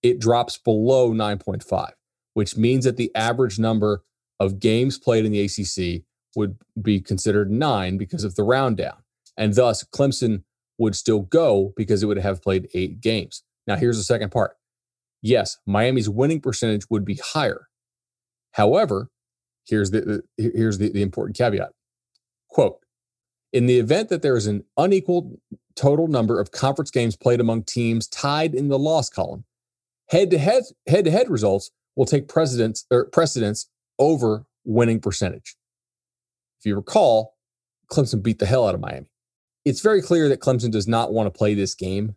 it 0.02 0.20
drops 0.20 0.58
below 0.58 1.12
9.5, 1.12 1.92
which 2.34 2.54
means 2.56 2.84
that 2.84 2.98
the 2.98 3.10
average 3.14 3.58
number 3.58 4.04
of 4.40 4.58
games 4.58 4.98
played 4.98 5.24
in 5.24 5.32
the 5.32 5.40
ACC 5.40 6.02
would 6.34 6.58
be 6.80 7.00
considered 7.00 7.50
nine 7.50 7.96
because 7.96 8.24
of 8.24 8.34
the 8.34 8.42
round 8.42 8.76
down. 8.76 9.01
And 9.36 9.54
thus, 9.54 9.84
Clemson 9.84 10.44
would 10.78 10.94
still 10.96 11.20
go 11.20 11.72
because 11.76 12.02
it 12.02 12.06
would 12.06 12.18
have 12.18 12.42
played 12.42 12.68
eight 12.74 13.00
games. 13.00 13.42
Now, 13.66 13.76
here's 13.76 13.96
the 13.96 14.04
second 14.04 14.30
part. 14.30 14.56
Yes, 15.22 15.58
Miami's 15.66 16.08
winning 16.08 16.40
percentage 16.40 16.84
would 16.90 17.04
be 17.04 17.20
higher. 17.22 17.68
However, 18.52 19.10
here's 19.64 19.90
the, 19.90 20.22
here's 20.36 20.78
the, 20.78 20.90
the 20.90 21.02
important 21.02 21.36
caveat. 21.36 21.70
Quote, 22.48 22.78
in 23.52 23.66
the 23.66 23.78
event 23.78 24.08
that 24.08 24.22
there 24.22 24.36
is 24.36 24.46
an 24.46 24.64
unequal 24.76 25.38
total 25.76 26.08
number 26.08 26.40
of 26.40 26.50
conference 26.50 26.90
games 26.90 27.16
played 27.16 27.40
among 27.40 27.62
teams 27.64 28.08
tied 28.08 28.54
in 28.54 28.68
the 28.68 28.78
loss 28.78 29.08
column, 29.08 29.44
head 30.08 30.30
to 30.30 30.38
head 30.38 30.64
head 30.86 31.04
to 31.04 31.10
head 31.10 31.30
results 31.30 31.70
will 31.94 32.06
take 32.06 32.28
precedence 32.28 32.86
or 32.90 33.06
precedence 33.06 33.68
over 33.98 34.46
winning 34.64 35.00
percentage. 35.00 35.56
If 36.58 36.66
you 36.66 36.76
recall, 36.76 37.36
Clemson 37.90 38.22
beat 38.22 38.38
the 38.38 38.46
hell 38.46 38.66
out 38.66 38.74
of 38.74 38.80
Miami. 38.80 39.11
It's 39.64 39.80
very 39.80 40.02
clear 40.02 40.28
that 40.28 40.40
Clemson 40.40 40.70
does 40.70 40.88
not 40.88 41.12
want 41.12 41.32
to 41.32 41.36
play 41.36 41.54
this 41.54 41.74
game 41.74 42.16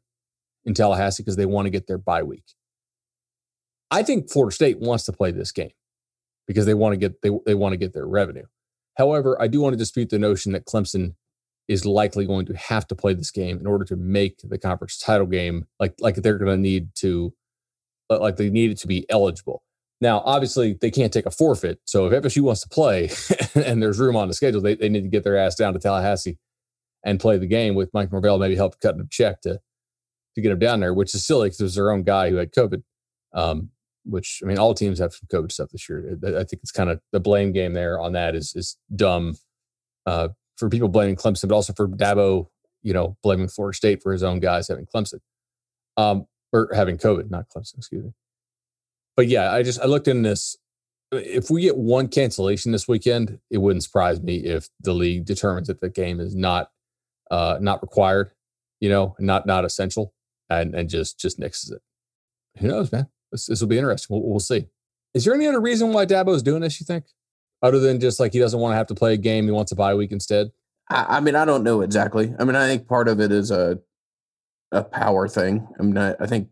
in 0.65 0.73
Tallahassee 0.73 1.23
because 1.23 1.35
they 1.35 1.45
want 1.45 1.67
to 1.67 1.69
get 1.69 1.87
their 1.87 1.97
bye 1.97 2.23
week. 2.23 2.43
I 3.91 4.03
think 4.03 4.29
Florida 4.29 4.53
State 4.53 4.79
wants 4.79 5.05
to 5.05 5.13
play 5.13 5.31
this 5.31 5.51
game 5.51 5.71
because 6.47 6.65
they 6.65 6.73
want 6.73 6.93
to 6.93 6.97
get 6.97 7.21
they, 7.21 7.29
they 7.45 7.53
want 7.53 7.73
to 7.73 7.77
get 7.77 7.93
their 7.93 8.07
revenue. 8.07 8.45
However, 8.97 9.39
I 9.41 9.47
do 9.47 9.61
want 9.61 9.73
to 9.73 9.77
dispute 9.77 10.09
the 10.09 10.19
notion 10.19 10.53
that 10.53 10.65
Clemson 10.65 11.15
is 11.67 11.85
likely 11.85 12.25
going 12.25 12.45
to 12.45 12.53
have 12.57 12.87
to 12.87 12.95
play 12.95 13.13
this 13.13 13.31
game 13.31 13.59
in 13.59 13.67
order 13.67 13.85
to 13.85 13.95
make 13.95 14.39
the 14.43 14.57
conference 14.57 14.97
title 14.97 15.27
game 15.27 15.65
like 15.79 15.95
like 15.99 16.15
they're 16.15 16.37
going 16.37 16.51
to 16.51 16.61
need 16.61 16.89
to 16.95 17.33
like 18.09 18.37
they 18.37 18.49
need 18.49 18.71
it 18.71 18.77
to 18.79 18.87
be 18.87 19.05
eligible. 19.09 19.63
Now, 20.01 20.21
obviously, 20.25 20.77
they 20.79 20.91
can't 20.91 21.13
take 21.13 21.25
a 21.25 21.31
forfeit. 21.31 21.79
So 21.85 22.07
if 22.07 22.23
FSU 22.23 22.41
wants 22.41 22.61
to 22.61 22.69
play 22.69 23.09
and 23.55 23.81
there's 23.81 23.97
room 23.97 24.15
on 24.15 24.27
the 24.27 24.33
schedule, 24.33 24.61
they, 24.61 24.75
they 24.75 24.89
need 24.89 25.03
to 25.03 25.09
get 25.09 25.23
their 25.23 25.37
ass 25.37 25.55
down 25.55 25.73
to 25.73 25.79
Tallahassee 25.79 26.37
and 27.05 27.19
play 27.19 27.37
the 27.37 27.47
game 27.47 27.75
with 27.75 27.93
Mike 27.93 28.11
Norvell, 28.11 28.39
maybe 28.39 28.55
help 28.55 28.79
cut 28.81 28.99
a 28.99 29.07
check 29.09 29.41
to 29.41 29.61
to 30.33 30.41
get 30.41 30.51
him 30.51 30.59
down 30.59 30.81
there, 30.81 30.93
which 30.93 31.15
is 31.15 31.25
silly 31.25 31.47
because 31.47 31.61
it 31.61 31.63
was 31.63 31.75
their 31.75 31.91
own 31.91 32.03
guy 32.03 32.29
who 32.29 32.35
had 32.35 32.51
COVID. 32.51 32.83
Um, 33.33 33.69
which 34.03 34.41
I 34.43 34.47
mean, 34.47 34.59
all 34.59 34.73
teams 34.73 34.99
have 34.99 35.13
some 35.13 35.27
COVID 35.31 35.51
stuff 35.51 35.69
this 35.71 35.87
year. 35.87 36.17
I 36.23 36.43
think 36.43 36.61
it's 36.61 36.71
kind 36.71 36.89
of 36.89 36.99
the 37.11 37.19
blame 37.19 37.53
game 37.53 37.73
there 37.73 37.99
on 37.99 38.13
that 38.13 38.35
is 38.35 38.53
is 38.55 38.77
dumb 38.93 39.37
uh, 40.05 40.29
for 40.57 40.69
people 40.69 40.89
blaming 40.89 41.15
Clemson, 41.15 41.47
but 41.47 41.55
also 41.55 41.73
for 41.73 41.87
Dabo, 41.87 42.47
you 42.83 42.93
know, 42.93 43.17
blaming 43.23 43.47
Florida 43.47 43.75
State 43.75 44.03
for 44.03 44.11
his 44.11 44.23
own 44.23 44.39
guys 44.39 44.67
having 44.67 44.85
Clemson. 44.85 45.19
Um, 45.97 46.27
or 46.53 46.69
having 46.73 46.97
COVID, 46.97 47.29
not 47.29 47.49
Clemson, 47.49 47.77
excuse 47.77 48.03
me. 48.03 48.13
But 49.15 49.27
yeah, 49.27 49.51
I 49.51 49.63
just 49.63 49.79
I 49.79 49.85
looked 49.85 50.07
in 50.07 50.21
this. 50.21 50.57
If 51.11 51.49
we 51.49 51.61
get 51.61 51.77
one 51.77 52.07
cancellation 52.07 52.71
this 52.71 52.87
weekend, 52.87 53.39
it 53.49 53.59
wouldn't 53.59 53.83
surprise 53.83 54.21
me 54.21 54.37
if 54.37 54.69
the 54.81 54.93
league 54.93 55.25
determines 55.25 55.67
that 55.67 55.79
the 55.79 55.89
game 55.89 56.19
is 56.19 56.35
not 56.35 56.71
uh 57.31 57.57
not 57.59 57.81
required, 57.81 58.31
you 58.79 58.89
know, 58.89 59.15
not 59.19 59.45
not 59.45 59.65
essential, 59.65 60.13
and 60.49 60.75
and 60.75 60.89
just 60.89 61.19
just 61.19 61.39
nixes 61.39 61.71
it. 61.71 61.81
Who 62.59 62.67
knows, 62.67 62.91
man? 62.91 63.07
This, 63.31 63.47
this 63.47 63.61
will 63.61 63.67
be 63.67 63.77
interesting. 63.77 64.15
We'll, 64.15 64.29
we'll 64.29 64.39
see. 64.39 64.67
Is 65.13 65.25
there 65.25 65.33
any 65.33 65.47
other 65.47 65.61
reason 65.61 65.93
why 65.93 66.05
Dabo 66.05 66.35
is 66.35 66.43
doing 66.43 66.61
this? 66.61 66.79
You 66.79 66.85
think, 66.85 67.05
other 67.61 67.79
than 67.79 67.99
just 67.99 68.19
like 68.19 68.33
he 68.33 68.39
doesn't 68.39 68.59
want 68.59 68.73
to 68.73 68.77
have 68.77 68.87
to 68.87 68.95
play 68.95 69.13
a 69.13 69.17
game, 69.17 69.45
he 69.45 69.51
wants 69.51 69.71
a 69.71 69.75
bye 69.75 69.95
week 69.95 70.11
instead? 70.11 70.51
I, 70.89 71.17
I 71.17 71.19
mean, 71.19 71.35
I 71.35 71.45
don't 71.45 71.63
know 71.63 71.81
exactly. 71.81 72.33
I 72.39 72.43
mean, 72.43 72.55
I 72.55 72.67
think 72.67 72.87
part 72.87 73.07
of 73.07 73.19
it 73.19 73.31
is 73.31 73.51
a 73.51 73.79
a 74.71 74.83
power 74.83 75.27
thing. 75.27 75.67
I 75.79 75.83
mean, 75.83 75.97
I, 75.97 76.15
I 76.19 76.25
think 76.27 76.49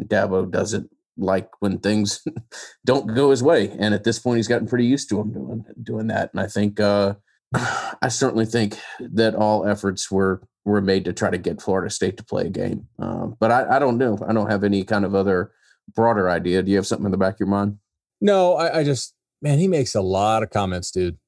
Dabo 0.00 0.50
doesn't 0.50 0.90
like 1.16 1.48
when 1.60 1.78
things 1.78 2.22
don't 2.84 3.14
go 3.14 3.30
his 3.30 3.42
way, 3.42 3.70
and 3.78 3.94
at 3.94 4.04
this 4.04 4.18
point, 4.18 4.36
he's 4.36 4.48
gotten 4.48 4.68
pretty 4.68 4.86
used 4.86 5.08
to 5.10 5.20
him 5.20 5.32
doing 5.32 5.64
doing 5.82 6.06
that. 6.08 6.30
And 6.32 6.40
I 6.40 6.46
think, 6.46 6.80
uh, 6.80 7.14
I 7.54 8.08
certainly 8.08 8.46
think 8.46 8.78
that 9.00 9.34
all 9.34 9.66
efforts 9.66 10.10
were 10.10 10.42
were 10.64 10.80
made 10.80 11.04
to 11.06 11.12
try 11.12 11.30
to 11.30 11.38
get 11.38 11.60
Florida 11.60 11.90
State 11.90 12.16
to 12.18 12.24
play 12.24 12.46
a 12.46 12.50
game. 12.50 12.86
Uh, 12.98 13.28
but 13.38 13.50
I, 13.50 13.76
I 13.76 13.78
don't 13.78 13.98
know. 13.98 14.18
I 14.26 14.32
don't 14.32 14.50
have 14.50 14.62
any 14.62 14.84
kind 14.84 15.04
of 15.04 15.14
other 15.14 15.52
broader 15.94 16.28
idea. 16.28 16.62
Do 16.62 16.70
you 16.70 16.76
have 16.76 16.86
something 16.86 17.06
in 17.06 17.12
the 17.12 17.18
back 17.18 17.34
of 17.34 17.40
your 17.40 17.48
mind? 17.48 17.78
No, 18.20 18.54
I, 18.54 18.80
I 18.80 18.84
just 18.84 19.14
man, 19.42 19.58
he 19.58 19.68
makes 19.68 19.94
a 19.94 20.02
lot 20.02 20.42
of 20.42 20.50
comments, 20.50 20.90
dude. 20.90 21.18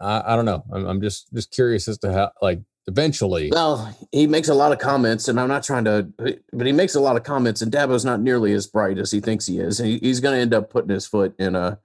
I, 0.00 0.32
I 0.32 0.36
don't 0.36 0.44
know. 0.44 0.64
I'm, 0.72 0.86
I'm 0.86 1.00
just 1.00 1.32
just 1.32 1.50
curious 1.50 1.88
as 1.88 1.98
to 1.98 2.12
how 2.12 2.32
like 2.42 2.60
eventually. 2.86 3.50
Well, 3.52 3.96
he 4.12 4.26
makes 4.26 4.48
a 4.48 4.54
lot 4.54 4.72
of 4.72 4.78
comments, 4.78 5.28
and 5.28 5.38
I'm 5.38 5.48
not 5.48 5.62
trying 5.62 5.84
to, 5.84 6.08
but 6.52 6.66
he 6.66 6.72
makes 6.72 6.94
a 6.94 7.00
lot 7.00 7.16
of 7.16 7.22
comments, 7.22 7.62
and 7.62 7.72
Dabo's 7.72 8.04
not 8.04 8.20
nearly 8.20 8.52
as 8.52 8.66
bright 8.66 8.98
as 8.98 9.10
he 9.10 9.20
thinks 9.20 9.46
he 9.46 9.58
is. 9.58 9.78
He, 9.78 9.98
he's 9.98 10.20
going 10.20 10.34
to 10.34 10.40
end 10.40 10.54
up 10.54 10.70
putting 10.70 10.90
his 10.90 11.06
foot 11.06 11.34
in 11.38 11.54
a 11.54 11.78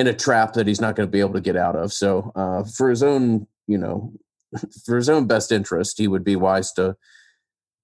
in 0.00 0.06
a 0.06 0.14
trap 0.14 0.54
that 0.54 0.66
he's 0.66 0.80
not 0.80 0.96
going 0.96 1.06
to 1.06 1.10
be 1.10 1.20
able 1.20 1.34
to 1.34 1.40
get 1.42 1.56
out 1.56 1.76
of. 1.76 1.92
So, 1.92 2.32
uh, 2.34 2.64
for 2.64 2.88
his 2.88 3.02
own, 3.02 3.46
you 3.66 3.76
know, 3.76 4.12
for 4.86 4.96
his 4.96 5.10
own 5.10 5.26
best 5.26 5.52
interest, 5.52 5.98
he 5.98 6.08
would 6.08 6.24
be 6.24 6.36
wise 6.36 6.72
to 6.72 6.96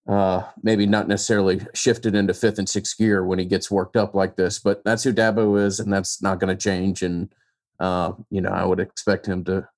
uh, 0.09 0.43
maybe 0.63 0.87
not 0.87 1.09
necessarily 1.09 1.61
shift 1.75 2.07
it 2.07 2.15
into 2.15 2.33
fifth 2.33 2.59
and 2.59 2.69
sixth 2.69 2.97
gear 2.97 3.25
when 3.25 3.39
he 3.39 3.45
gets 3.45 3.71
worked 3.71 3.97
up 3.97 4.15
like 4.15 4.37
this. 4.37 4.59
But 4.59 4.83
that's 4.85 5.03
who 5.03 5.13
Dabo 5.13 5.63
is, 5.63 5.79
and 5.79 5.93
that's 5.93 6.23
not 6.23 6.41
going 6.41 6.57
to 6.57 6.61
change. 6.63 7.03
And 7.03 7.33
uh, 7.81 8.13
you 8.31 8.41
know, 8.41 8.51
I 8.51 8.65
would 8.65 8.81
expect 8.81 9.27
him 9.27 9.45
to 9.45 9.69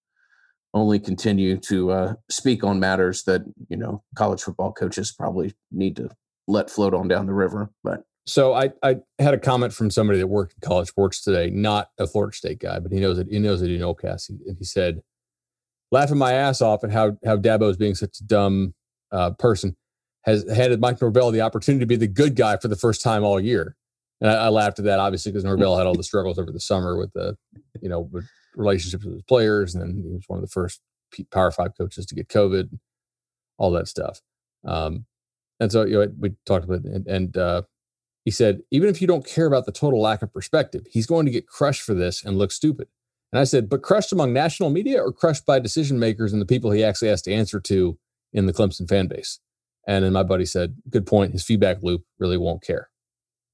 only 0.75 1.00
continue 1.00 1.57
to 1.57 1.90
uh, 1.90 2.14
speak 2.30 2.62
on 2.62 2.78
matters 2.78 3.25
that 3.25 3.42
you 3.68 3.76
know 3.76 4.04
college 4.14 4.42
football 4.42 4.73
coaches 4.73 5.11
probably 5.11 5.54
need 5.73 5.97
to 5.97 6.09
let 6.47 6.71
float 6.71 6.95
on 6.95 7.09
down 7.09 7.26
the 7.26 7.35
river. 7.35 7.71
But 7.83 8.04
so 8.28 8.52
I, 8.52 8.70
I 8.82 8.97
had 9.18 9.32
a 9.32 9.38
comment 9.38 9.73
from 9.73 9.90
somebody 9.90 10.18
that 10.18 10.26
worked 10.26 10.52
in 10.52 10.66
college 10.66 10.88
sports 10.88 11.23
today, 11.23 11.49
not 11.49 11.88
a 11.99 12.06
Florida 12.06 12.37
State 12.37 12.58
guy, 12.58 12.78
but 12.78 12.92
he 12.92 13.00
knows 13.00 13.18
it. 13.18 13.26
He 13.30 13.38
knows 13.38 13.62
it 13.62 13.70
in 13.70 13.80
Ocas, 13.80 14.28
and 14.28 14.38
he 14.58 14.64
said, 14.64 15.00
laughing 15.90 16.18
my 16.18 16.35
ass 16.35 16.61
off 16.61 16.85
at 16.85 16.90
how 16.90 17.16
how 17.25 17.37
Dabo 17.37 17.70
is 17.70 17.78
being 17.78 17.94
such 17.94 18.20
a 18.20 18.25
dumb 18.25 18.75
uh, 19.11 19.30
person, 19.38 19.76
has 20.25 20.44
handed 20.50 20.78
Mike 20.78 21.00
Norvell 21.00 21.30
the 21.30 21.40
opportunity 21.40 21.80
to 21.80 21.87
be 21.87 21.97
the 21.97 22.06
good 22.06 22.37
guy 22.37 22.58
for 22.58 22.68
the 22.68 22.76
first 22.76 23.00
time 23.00 23.25
all 23.25 23.40
year. 23.40 23.76
And 24.20 24.30
I, 24.30 24.35
I 24.35 24.49
laughed 24.49 24.78
at 24.78 24.85
that, 24.85 24.99
obviously, 24.99 25.32
because 25.32 25.44
Norvell 25.44 25.78
had 25.78 25.87
all 25.87 25.94
the 25.94 26.02
struggles 26.02 26.38
over 26.38 26.52
the 26.52 26.61
summer 26.61 26.99
with 26.99 27.12
the, 27.14 27.35
you 27.80 27.88
know, 27.88 28.00
with 28.00 28.28
relationships 28.54 29.06
with 29.06 29.14
his 29.14 29.23
players, 29.23 29.75
and 29.75 29.82
then 29.82 30.02
he 30.04 30.12
was 30.12 30.25
one 30.26 30.38
of 30.38 30.44
the 30.44 30.50
first 30.50 30.82
Power 31.32 31.50
Five 31.50 31.78
coaches 31.78 32.04
to 32.04 32.14
get 32.14 32.28
COVID, 32.28 32.78
all 33.56 33.70
that 33.70 33.88
stuff. 33.88 34.20
Um, 34.66 35.06
and 35.61 35.73
so 35.73 35.87
you 35.87 35.94
know, 35.94 36.08
we 36.18 36.35
talked 36.44 36.66
about 36.66 36.85
it, 36.85 36.92
and, 36.92 37.06
and 37.06 37.37
uh, 37.38 37.62
he 38.28 38.32
said, 38.32 38.61
even 38.70 38.90
if 38.90 39.00
you 39.00 39.06
don't 39.06 39.25
care 39.25 39.47
about 39.47 39.64
the 39.64 39.73
total 39.73 40.02
lack 40.02 40.20
of 40.20 40.30
perspective, 40.30 40.87
he's 40.90 41.06
going 41.06 41.25
to 41.25 41.32
get 41.32 41.47
crushed 41.47 41.80
for 41.80 41.94
this 41.94 42.23
and 42.23 42.37
look 42.37 42.52
stupid. 42.52 42.87
And 43.32 43.40
I 43.40 43.44
said, 43.44 43.70
but 43.70 43.80
crushed 43.80 44.12
among 44.12 44.35
national 44.35 44.68
media 44.68 45.02
or 45.02 45.14
crushed 45.14 45.47
by 45.47 45.58
decision 45.58 45.99
makers 45.99 46.30
and 46.30 46.42
the 46.42 46.44
people 46.44 46.70
he 46.70 46.85
actually 46.85 47.08
has 47.08 47.23
to 47.23 47.32
answer 47.32 47.58
to 47.61 47.99
in 48.35 48.44
the 48.44 48.52
Clemson 48.52 48.87
fan 48.87 49.08
base? 49.08 49.40
And 49.87 50.04
then 50.04 50.12
my 50.12 50.25
buddy 50.25 50.44
said, 50.44 50.76
good 50.90 51.06
point. 51.06 51.32
His 51.32 51.42
feedback 51.42 51.82
loop 51.82 52.04
really 52.18 52.37
won't 52.37 52.62
care. 52.62 52.90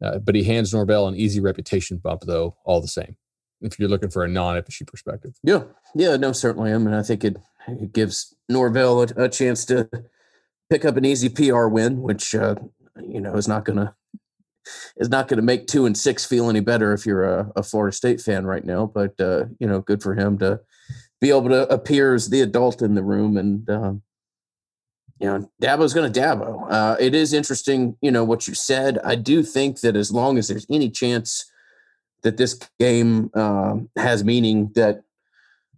Uh, 0.02 0.18
but 0.18 0.34
he 0.34 0.42
hands 0.42 0.74
Norvell 0.74 1.06
an 1.06 1.14
easy 1.14 1.38
reputation 1.38 1.98
bump, 1.98 2.22
though, 2.22 2.56
all 2.64 2.80
the 2.80 2.88
same, 2.88 3.14
if 3.60 3.78
you're 3.78 3.88
looking 3.88 4.10
for 4.10 4.24
a 4.24 4.28
non 4.28 4.60
FSU 4.60 4.88
perspective. 4.88 5.36
Yeah. 5.44 5.62
Yeah. 5.94 6.16
No, 6.16 6.32
certainly. 6.32 6.72
I 6.72 6.78
mean, 6.78 6.94
I 6.94 7.04
think 7.04 7.22
it, 7.22 7.36
it 7.68 7.92
gives 7.92 8.34
Norvell 8.48 9.02
a, 9.02 9.06
a 9.26 9.28
chance 9.28 9.64
to 9.66 9.88
pick 10.68 10.84
up 10.84 10.96
an 10.96 11.04
easy 11.04 11.28
PR 11.28 11.68
win, 11.68 12.02
which, 12.02 12.34
uh, 12.34 12.56
you 13.00 13.20
know, 13.20 13.36
is 13.36 13.46
not 13.46 13.64
going 13.64 13.78
to 13.78 13.94
is 14.96 15.08
not 15.08 15.28
going 15.28 15.38
to 15.38 15.42
make 15.42 15.66
two 15.66 15.86
and 15.86 15.96
six 15.96 16.24
feel 16.24 16.48
any 16.48 16.60
better 16.60 16.92
if 16.92 17.06
you're 17.06 17.24
a, 17.24 17.52
a 17.56 17.62
Florida 17.62 17.94
State 17.94 18.20
fan 18.20 18.46
right 18.46 18.64
now. 18.64 18.86
But 18.86 19.20
uh, 19.20 19.46
you 19.58 19.66
know, 19.66 19.80
good 19.80 20.02
for 20.02 20.14
him 20.14 20.38
to 20.38 20.60
be 21.20 21.30
able 21.30 21.48
to 21.48 21.68
appear 21.72 22.14
as 22.14 22.30
the 22.30 22.40
adult 22.40 22.82
in 22.82 22.94
the 22.94 23.02
room, 23.02 23.36
and 23.36 23.68
um, 23.70 24.02
you 25.18 25.26
know, 25.26 25.48
Dabo's 25.62 25.94
going 25.94 26.12
to 26.12 26.20
Dabo. 26.20 26.66
Uh, 26.70 26.96
it 26.98 27.14
is 27.14 27.32
interesting, 27.32 27.96
you 28.00 28.10
know, 28.10 28.24
what 28.24 28.48
you 28.48 28.54
said. 28.54 28.98
I 29.04 29.14
do 29.14 29.42
think 29.42 29.80
that 29.80 29.96
as 29.96 30.10
long 30.10 30.38
as 30.38 30.48
there's 30.48 30.66
any 30.70 30.90
chance 30.90 31.50
that 32.22 32.36
this 32.36 32.58
game 32.80 33.30
uh, 33.34 33.76
has 33.96 34.24
meaning, 34.24 34.72
that 34.74 35.02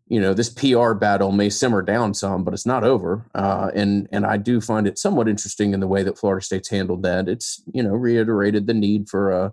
you 0.09 0.21
know 0.21 0.35
this 0.35 0.49
PR 0.49 0.93
battle 0.93 1.33
may 1.33 1.51
simmer 1.51 1.83
down 1.83 2.15
some, 2.15 2.45
but 2.45 2.55
it's 2.55 2.67
not 2.67 2.85
over. 2.85 3.25
Uh, 3.35 3.71
and 3.75 4.09
and 4.13 4.25
I 4.25 4.37
do 4.37 4.61
find 4.61 4.87
it 4.87 4.99
somewhat 4.99 5.29
interesting 5.29 5.75
in 5.75 5.81
the 5.81 5.89
way 5.89 6.03
that 6.05 6.19
Florida 6.19 6.45
State's 6.45 6.69
handled 6.69 7.03
that. 7.03 7.29
It's 7.29 7.63
you 7.73 7.83
know 7.83 7.91
reiterated 7.91 8.67
the 8.67 8.75
need 8.75 9.09
for 9.09 9.31
a 9.33 9.53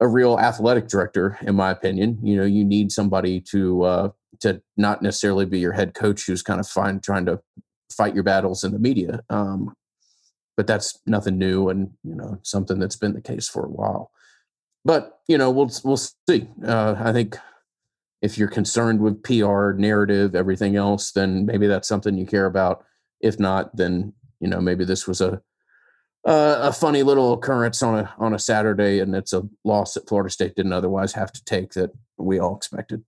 a 0.00 0.08
real 0.08 0.38
athletic 0.38 0.88
director, 0.88 1.38
in 1.42 1.54
my 1.54 1.70
opinion. 1.70 2.18
You 2.22 2.36
know, 2.36 2.44
you 2.44 2.64
need 2.64 2.92
somebody 2.92 3.40
to 3.52 3.82
uh, 3.82 4.08
to 4.40 4.60
not 4.76 5.02
necessarily 5.02 5.46
be 5.46 5.58
your 5.58 5.72
head 5.72 5.94
coach 5.94 6.26
who's 6.26 6.42
kind 6.42 6.60
of 6.60 6.66
fine 6.66 7.00
trying 7.00 7.26
to 7.26 7.40
fight 7.90 8.14
your 8.14 8.24
battles 8.24 8.62
in 8.62 8.72
the 8.72 8.78
media. 8.78 9.20
Um, 9.30 9.74
but 10.56 10.66
that's 10.66 10.98
nothing 11.06 11.38
new, 11.38 11.70
and 11.70 11.92
you 12.04 12.14
know 12.14 12.38
something 12.42 12.78
that's 12.78 12.96
been 12.96 13.14
the 13.14 13.22
case 13.22 13.48
for 13.48 13.64
a 13.64 13.70
while. 13.70 14.10
But 14.84 15.20
you 15.28 15.38
know 15.38 15.50
we'll 15.50 15.70
we'll 15.82 15.96
see. 15.96 16.48
Uh, 16.62 16.96
I 16.98 17.12
think 17.12 17.38
if 18.22 18.36
you're 18.36 18.48
concerned 18.48 19.00
with 19.00 19.22
PR, 19.22 19.72
narrative, 19.72 20.34
everything 20.34 20.76
else, 20.76 21.12
then 21.12 21.46
maybe 21.46 21.66
that's 21.66 21.88
something 21.88 22.16
you 22.16 22.26
care 22.26 22.46
about. 22.46 22.84
If 23.20 23.38
not, 23.38 23.76
then 23.76 24.12
you 24.40 24.48
know 24.48 24.60
maybe 24.60 24.84
this 24.84 25.06
was 25.06 25.20
a 25.20 25.42
uh, 26.26 26.58
a 26.60 26.72
funny 26.72 27.02
little 27.02 27.32
occurrence 27.32 27.82
on 27.82 28.00
a 28.00 28.14
on 28.18 28.34
a 28.34 28.38
Saturday, 28.38 29.00
and 29.00 29.14
it's 29.14 29.32
a 29.32 29.42
loss 29.64 29.94
that 29.94 30.08
Florida 30.08 30.30
State 30.30 30.54
didn't 30.54 30.72
otherwise 30.72 31.12
have 31.14 31.32
to 31.32 31.44
take 31.44 31.72
that 31.72 31.90
we 32.18 32.38
all 32.38 32.56
expected. 32.56 33.02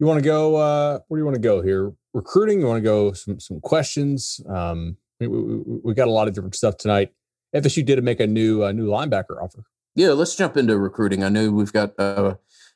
You 0.00 0.06
want 0.06 0.18
to 0.18 0.24
go? 0.24 0.56
Uh, 0.56 0.98
where 1.08 1.18
do 1.18 1.20
you 1.20 1.24
want 1.24 1.36
to 1.36 1.40
go 1.40 1.62
here? 1.62 1.92
Recruiting. 2.14 2.60
You 2.60 2.66
want 2.66 2.78
to 2.78 2.88
go 2.88 3.12
some 3.12 3.38
some 3.40 3.60
questions? 3.60 4.40
Um, 4.48 4.96
we, 5.20 5.26
we, 5.26 5.80
we, 5.84 5.94
got 5.94 6.08
a 6.08 6.12
lot 6.12 6.28
of 6.28 6.34
different 6.34 6.54
stuff 6.54 6.76
tonight. 6.76 7.10
FSU 7.54 7.84
did 7.84 8.02
make 8.04 8.20
a 8.20 8.26
new 8.26 8.64
uh, 8.64 8.72
new 8.72 8.86
linebacker 8.86 9.42
offer. 9.42 9.64
Yeah, 9.94 10.10
let's 10.10 10.36
jump 10.36 10.56
into 10.56 10.78
recruiting. 10.78 11.24
I 11.24 11.28
know 11.28 11.50
we've 11.50 11.72
got 11.72 11.98
uh, 11.98 12.34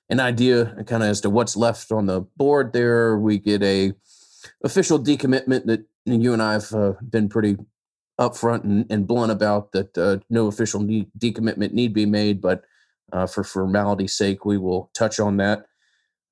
an 0.09 0.21
idea 0.21 0.85
kind 0.87 1.03
of 1.03 1.09
as 1.09 1.21
to 1.23 1.31
what's 1.31 1.57
left 1.57 1.93
on 1.93 2.07
the 2.07 2.21
board 2.37 2.73
there. 2.73 3.19
We 3.19 3.38
get 3.38 3.62
a 3.62 3.93
official 4.65 4.99
decommitment 4.99 5.67
that 5.67 5.85
you 6.05 6.33
and 6.33 6.43
I 6.43 6.55
have 6.55 6.73
uh, 6.73 6.93
been 7.09 7.29
pretty 7.29 7.57
upfront 8.21 8.65
and, 8.65 8.87
and 8.91 9.07
blunt 9.07 9.33
about 9.33 9.73
that 9.73 9.97
uh, 9.97 10.19
no 10.29 10.47
official 10.47 10.81
need, 10.81 11.09
decommitment 11.19 11.73
need 11.73 11.93
be 11.93 12.07
made, 12.07 12.41
but 12.41 12.65
uh, 13.12 13.27
for 13.27 13.45
formality's 13.45 14.15
sake, 14.15 14.45
we 14.45 14.59
will 14.59 14.91
touch 14.95 15.21
on 15.21 15.37
that. 15.38 15.67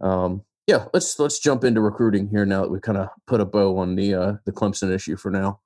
Um, 0.01 0.43
yeah, 0.67 0.87
let's 0.95 1.19
let's 1.19 1.39
jump 1.39 1.65
into 1.65 1.81
recruiting 1.81 2.29
here 2.29 2.47
now 2.47 2.63
that 2.63 2.71
we 2.71 2.81
kind 2.81 2.99
of 2.99 3.09
put 3.27 3.41
a 3.41 3.45
bow 3.45 3.77
on 3.79 3.97
the 3.97 4.15
uh, 4.15 4.33
the 4.45 4.53
Clemson 4.53 4.93
issue 4.95 5.17
for 5.17 5.31
now. 5.31 5.61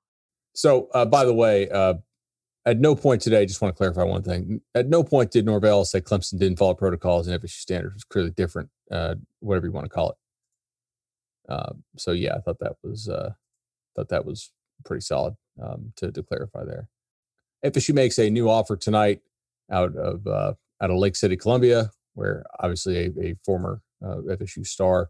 So, 0.53 0.89
uh, 0.93 1.05
by 1.05 1.25
the 1.25 1.33
way, 1.33 1.69
uh, 1.69 1.95
at 2.65 2.79
no 2.79 2.95
point 2.95 3.21
today, 3.21 3.41
I 3.41 3.45
just 3.45 3.61
want 3.61 3.73
to 3.73 3.77
clarify 3.77 4.03
one 4.03 4.23
thing. 4.23 4.61
At 4.73 4.87
no 4.87 5.03
point 5.03 5.31
did 5.31 5.45
Norvell 5.45 5.85
say 5.85 6.01
Clemson 6.01 6.39
didn't 6.39 6.57
follow 6.57 6.73
protocols 6.73 7.27
and 7.27 7.41
FSU 7.41 7.49
standards 7.49 7.93
was 7.93 8.03
clearly 8.03 8.31
different, 8.31 8.69
uh, 8.91 9.15
whatever 9.39 9.67
you 9.67 9.71
want 9.71 9.85
to 9.85 9.89
call 9.89 10.11
it. 10.11 10.17
Uh, 11.47 11.73
so 11.95 12.11
yeah, 12.11 12.35
I 12.35 12.39
thought 12.39 12.57
that 12.59 12.73
was 12.83 13.07
uh, 13.07 13.33
thought 13.95 14.09
that 14.09 14.25
was 14.25 14.51
pretty 14.83 15.01
solid 15.01 15.35
um, 15.61 15.93
to, 15.97 16.11
to 16.11 16.23
clarify 16.23 16.63
there. 16.65 16.89
FSU 17.63 17.93
makes 17.93 18.17
a 18.17 18.29
new 18.29 18.49
offer 18.49 18.75
tonight 18.75 19.21
out 19.71 19.95
of 19.95 20.25
uh, 20.25 20.53
out 20.81 20.89
of 20.89 20.97
Lake 20.97 21.15
City, 21.15 21.37
Columbia, 21.37 21.91
where 22.15 22.43
obviously 22.59 22.97
a, 22.97 23.27
a 23.27 23.35
former 23.45 23.81
uh, 24.03 24.17
FSU 24.27 24.65
star 24.65 25.09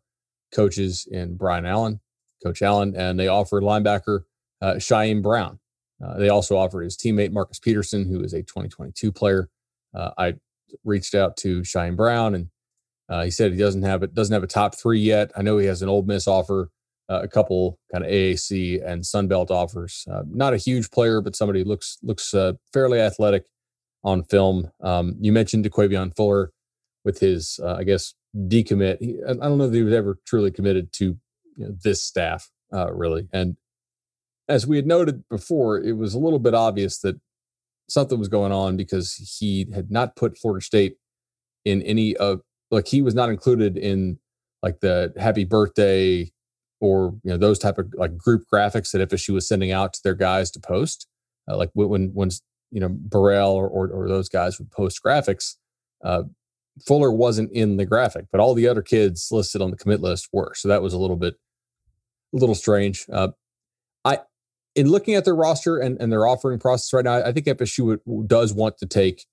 coaches 0.53 1.07
in 1.09 1.35
Brian 1.37 1.65
Allen, 1.65 2.01
Coach 2.43 2.61
Allen, 2.61 2.95
and 2.97 3.17
they 3.17 3.29
offer 3.29 3.61
linebacker 3.61 4.21
uh, 4.61 4.73
Shyheim 4.73 5.23
Brown. 5.23 5.59
Uh, 6.03 6.17
they 6.17 6.29
also 6.29 6.57
offered 6.57 6.83
his 6.83 6.97
teammate 6.97 7.31
Marcus 7.31 7.59
Peterson, 7.59 8.05
who 8.07 8.21
is 8.21 8.33
a 8.33 8.41
2022 8.41 9.11
player. 9.11 9.49
Uh, 9.93 10.11
I 10.17 10.33
reached 10.83 11.15
out 11.15 11.37
to 11.37 11.61
Shyheim 11.61 11.95
Brown, 11.95 12.35
and 12.35 12.49
uh, 13.09 13.23
he 13.23 13.31
said 13.31 13.51
he 13.51 13.57
doesn't 13.57 13.83
have 13.83 14.03
it 14.03 14.13
doesn't 14.13 14.33
have 14.33 14.43
a 14.43 14.47
top 14.47 14.75
three 14.75 14.99
yet. 14.99 15.31
I 15.35 15.41
know 15.41 15.57
he 15.57 15.67
has 15.67 15.81
an 15.81 15.89
Ole 15.89 16.03
Miss 16.03 16.27
offer, 16.27 16.69
uh, 17.09 17.21
a 17.23 17.27
couple 17.27 17.79
kind 17.91 18.03
of 18.03 18.11
AAC 18.11 18.85
and 18.85 19.03
Sunbelt 19.03 19.51
offers. 19.51 20.05
Uh, 20.11 20.23
not 20.27 20.53
a 20.53 20.57
huge 20.57 20.91
player, 20.91 21.21
but 21.21 21.35
somebody 21.35 21.63
looks 21.63 21.97
looks 22.03 22.33
fairly 22.73 22.99
athletic 22.99 23.45
on 24.03 24.23
film. 24.23 24.69
Um, 24.81 25.15
you 25.19 25.31
mentioned 25.31 25.65
DeQuavion 25.65 26.15
Fuller 26.15 26.51
with 27.05 27.19
his, 27.19 27.59
I 27.63 27.83
guess, 27.83 28.13
decommit. 28.35 28.97
He, 28.99 29.17
I 29.27 29.33
don't 29.33 29.57
know 29.57 29.67
that 29.67 29.75
he 29.75 29.83
was 29.83 29.93
ever 29.93 30.17
truly 30.25 30.51
committed 30.51 30.91
to 30.93 31.17
you 31.57 31.65
know, 31.65 31.75
this 31.83 32.03
staff, 32.03 32.49
really, 32.71 33.29
and 33.31 33.55
as 34.47 34.67
we 34.67 34.75
had 34.75 34.85
noted 34.85 35.23
before, 35.29 35.79
it 35.79 35.93
was 35.93 36.13
a 36.13 36.19
little 36.19 36.39
bit 36.39 36.53
obvious 36.53 36.99
that 36.99 37.19
something 37.89 38.19
was 38.19 38.27
going 38.27 38.51
on 38.51 38.77
because 38.77 39.37
he 39.39 39.67
had 39.73 39.91
not 39.91 40.15
put 40.15 40.37
Florida 40.37 40.63
State 40.63 40.97
in 41.63 41.81
any 41.83 42.15
of 42.17 42.41
like 42.71 42.87
he 42.87 43.01
was 43.01 43.15
not 43.15 43.29
included 43.29 43.77
in 43.77 44.19
like 44.61 44.79
the 44.79 45.13
happy 45.17 45.45
birthday 45.45 46.29
or 46.79 47.15
you 47.23 47.31
know 47.31 47.37
those 47.37 47.59
type 47.59 47.77
of 47.77 47.93
like 47.95 48.17
group 48.17 48.43
graphics 48.51 48.91
that 48.91 49.09
FSU 49.09 49.33
was 49.33 49.47
sending 49.47 49.71
out 49.71 49.93
to 49.93 50.01
their 50.03 50.15
guys 50.15 50.51
to 50.51 50.59
post. 50.59 51.07
Uh, 51.49 51.57
like 51.57 51.69
when 51.73 52.11
when 52.13 52.29
you 52.71 52.79
know 52.79 52.89
Burrell 52.89 53.51
or, 53.51 53.67
or, 53.67 53.89
or 53.89 54.07
those 54.07 54.29
guys 54.29 54.59
would 54.59 54.71
post 54.71 55.01
graphics, 55.03 55.55
uh, 56.03 56.23
Fuller 56.85 57.11
wasn't 57.11 57.51
in 57.51 57.77
the 57.77 57.85
graphic, 57.85 58.25
but 58.31 58.41
all 58.41 58.53
the 58.53 58.67
other 58.67 58.81
kids 58.81 59.29
listed 59.31 59.61
on 59.61 59.71
the 59.71 59.77
commit 59.77 60.01
list 60.01 60.29
were. 60.33 60.53
So 60.55 60.67
that 60.67 60.81
was 60.81 60.93
a 60.93 60.97
little 60.97 61.15
bit 61.15 61.35
a 62.33 62.37
little 62.37 62.55
strange. 62.55 63.05
Uh, 63.11 63.29
in 64.75 64.89
looking 64.89 65.15
at 65.15 65.25
their 65.25 65.35
roster 65.35 65.77
and, 65.77 65.99
and 66.01 66.11
their 66.11 66.27
offering 66.27 66.59
process 66.59 66.91
right 66.93 67.05
now, 67.05 67.23
I 67.23 67.31
think 67.31 67.45
FSU 67.45 68.27
does 68.27 68.53
want 68.53 68.77
to 68.79 68.85
take 68.85 69.25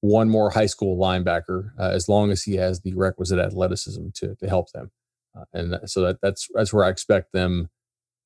one 0.00 0.28
more 0.28 0.50
high 0.50 0.66
school 0.66 0.98
linebacker 0.98 1.70
uh, 1.78 1.90
as 1.90 2.08
long 2.08 2.30
as 2.30 2.42
he 2.44 2.54
has 2.56 2.80
the 2.80 2.94
requisite 2.94 3.38
athleticism 3.38 4.08
to 4.14 4.34
to 4.36 4.48
help 4.48 4.70
them, 4.72 4.90
uh, 5.36 5.44
and 5.52 5.78
so 5.86 6.02
that 6.02 6.18
that's 6.22 6.48
that's 6.54 6.72
where 6.72 6.84
I 6.84 6.88
expect 6.88 7.32
them 7.32 7.68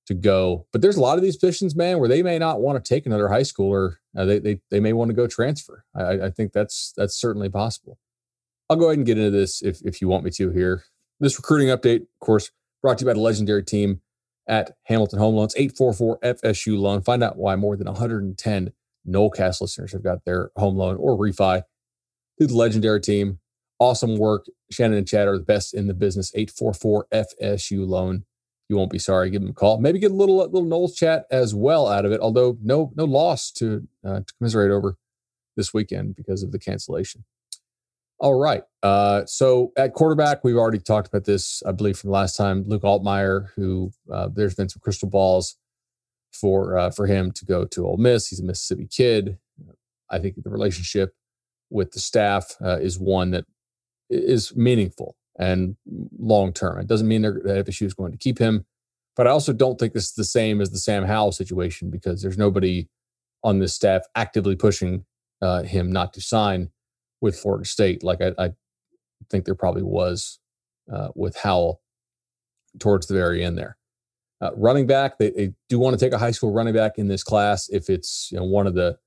to 0.07 0.15
go. 0.15 0.67
But 0.73 0.83
there's 0.83 0.97
a 0.97 1.01
lot 1.01 1.17
of 1.17 1.25
these 1.25 1.37
positions, 1.37 1.75
man, 1.75 1.99
where 1.99 2.09
they 2.09 2.23
may 2.23 2.39
not 2.39 2.61
want 2.61 2.83
to 2.83 2.89
take 2.89 3.07
another 3.07 3.29
high 3.29 3.43
schooler. 3.43 3.97
Uh, 4.17 4.25
they 4.25 4.39
they 4.39 4.61
they 4.71 4.81
may 4.81 4.93
want 4.93 5.09
to 5.09 5.15
go 5.15 5.27
transfer. 5.27 5.85
I, 5.95 6.27
I 6.27 6.31
think 6.31 6.53
that's 6.53 6.93
that's 6.97 7.19
certainly 7.19 7.49
possible. 7.49 7.99
I'll 8.69 8.77
go 8.77 8.87
ahead 8.87 8.99
and 8.99 9.07
get 9.07 9.19
into 9.19 9.31
this 9.31 9.63
if 9.63 9.81
if 9.85 10.01
you 10.01 10.09
want 10.09 10.25
me 10.25 10.31
to 10.33 10.51
here. 10.51 10.85
This 11.21 11.39
recruiting 11.39 11.69
update, 11.69 12.03
of 12.03 12.21
course, 12.21 12.51
brought 12.83 12.99
to 12.99 13.05
you 13.05 13.07
by 13.07 13.15
the 13.15 13.21
legendary 13.21 13.65
team 13.65 14.01
at 14.47 14.73
Hamilton 14.85 15.19
Home 15.19 15.35
Loans, 15.35 15.55
844 15.57 16.19
FSU 16.21 16.79
loan. 16.79 17.03
Find 17.03 17.23
out 17.23 17.37
why 17.37 17.57
more 17.57 17.77
than 17.77 17.87
110 17.87 18.73
Nolecast 19.09 19.61
listeners 19.61 19.93
have 19.93 20.03
got 20.03 20.25
their 20.25 20.51
home 20.57 20.77
loan 20.77 20.97
or 20.97 21.17
refi 21.17 21.63
through 22.39 22.47
the 22.47 22.57
legendary 22.57 23.01
team. 23.01 23.41
Awesome 23.79 24.17
work. 24.17 24.47
Shannon 24.71 24.99
and 24.99 25.09
Chad 25.09 25.27
are 25.27 25.39
the 25.39 25.45
best 25.45 25.75
in 25.75 25.89
the 25.89 25.95
business. 25.95 26.33
844 26.35 27.07
FSU 27.13 27.87
loan. 27.87 28.25
You 28.69 28.77
won't 28.77 28.93
be 28.93 28.99
sorry. 28.99 29.31
Give 29.31 29.43
them 29.43 29.51
a 29.51 29.55
call. 29.55 29.81
Maybe 29.81 29.99
get 29.99 30.13
a 30.13 30.15
little 30.15 30.37
little 30.37 30.65
Noles 30.65 30.95
chat 30.95 31.27
as 31.31 31.55
well 31.55 31.89
out 31.89 32.05
of 32.05 32.13
it. 32.13 32.21
Although 32.21 32.59
no 32.63 32.93
no 32.95 33.05
loss 33.05 33.51
to 33.53 33.87
uh, 34.07 34.21
to 34.21 34.35
commiserate 34.39 34.71
over 34.71 34.97
this 35.57 35.75
weekend 35.75 36.17
because 36.17 36.43
of 36.43 36.53
the 36.53 36.59
cancellation. 36.59 37.25
All 38.23 38.39
right. 38.39 38.63
Uh, 38.85 39.27
so 39.27 39.73
at 39.77 39.95
quarterback, 39.95 40.45
we've 40.45 40.57
already 40.57 40.79
talked 40.79 41.09
about 41.09 41.25
this, 41.25 41.61
I 41.67 41.73
believe, 41.73 41.99
from 41.99 42.11
the 42.11 42.15
last 42.15 42.37
time. 42.37 42.63
Luke 42.69 42.83
Altmyer, 42.83 43.49
who 43.57 43.91
uh, 44.11 44.29
there's 44.33 44.55
been 44.55 44.69
some 44.69 44.79
crystal 44.81 45.11
balls 45.11 45.57
for 46.33 46.79
uh, 46.79 46.91
for 46.91 47.09
him 47.09 47.33
to 47.33 47.45
go 47.45 47.65
to 47.65 47.85
Ole 47.85 47.97
Miss. 47.97 48.29
He's 48.29 48.39
a 48.39 48.45
Mississippi 48.45 48.87
kid. 48.87 49.39
I 50.09 50.21
think 50.21 50.37
the 50.37 50.51
relationship 50.51 51.17
with 51.69 51.91
the 51.91 51.99
staff 51.99 52.55
uh, 52.65 52.79
is 52.79 52.97
one 52.97 53.33
that 53.33 53.45
is 54.09 54.55
meaningful 54.55 55.17
and 55.37 55.75
long 56.17 56.53
term. 56.53 56.79
It 56.79 56.87
doesn't 56.87 57.09
mean 57.09 57.23
that 57.23 57.43
FSU 57.43 57.87
is 57.87 57.95
going 57.95 58.13
to 58.13 58.19
keep 58.19 58.39
him, 58.39 58.67
but 59.17 59.27
I 59.27 59.31
also 59.31 59.53
don't 59.53 59.81
think 59.81 59.95
this 59.95 60.11
is 60.11 60.15
the 60.15 60.25
same 60.25 60.61
as 60.61 60.71
the 60.71 60.79
Sam 60.79 61.07
Howell 61.07 61.33
situation 61.33 61.91
because 61.91 62.23
there's 62.23 62.39
nobody 62.39 62.89
on 63.43 63.59
this 63.59 63.75
staff 63.75 64.03
actively 64.15 64.55
pushing 64.55 65.07
uh, 65.41 65.65
him 65.65 65.91
not 65.91 66.13
to 66.13 66.21
sign 66.21 66.71
with 67.23 67.39
Florida 67.39 67.65
State, 67.65 68.03
like 68.03 68.21
I, 68.21 68.33
I 68.37 68.51
think 69.31 69.47
there 69.47 69.55
probably 69.55 69.85
was 69.85 70.39
uh, 70.93 71.09
with 71.15 71.37
Howell 71.37 71.81
towards 72.79 73.07
the 73.07 73.15
very 73.15 73.43
end 73.43 73.57
there. 73.57 73.79
Uh, 74.41 74.51
running 74.57 74.87
back, 74.89 75.19
they, 75.19 75.31
they, 75.31 75.53
do 75.69 75.79
want 75.79 75.97
to 75.97 76.05
take 76.05 76.13
a 76.13 76.19
high 76.19 76.33
school 76.33 76.53
running 76.53 76.75
back 76.75 76.99
in 76.99 77.07
this 77.07 77.23
class 77.23 77.69
if 77.69 77.89
it's 77.89 78.29
you 78.33 78.39
know 78.39 78.45
one 78.45 78.67
of 78.67 78.75
the 78.75 78.99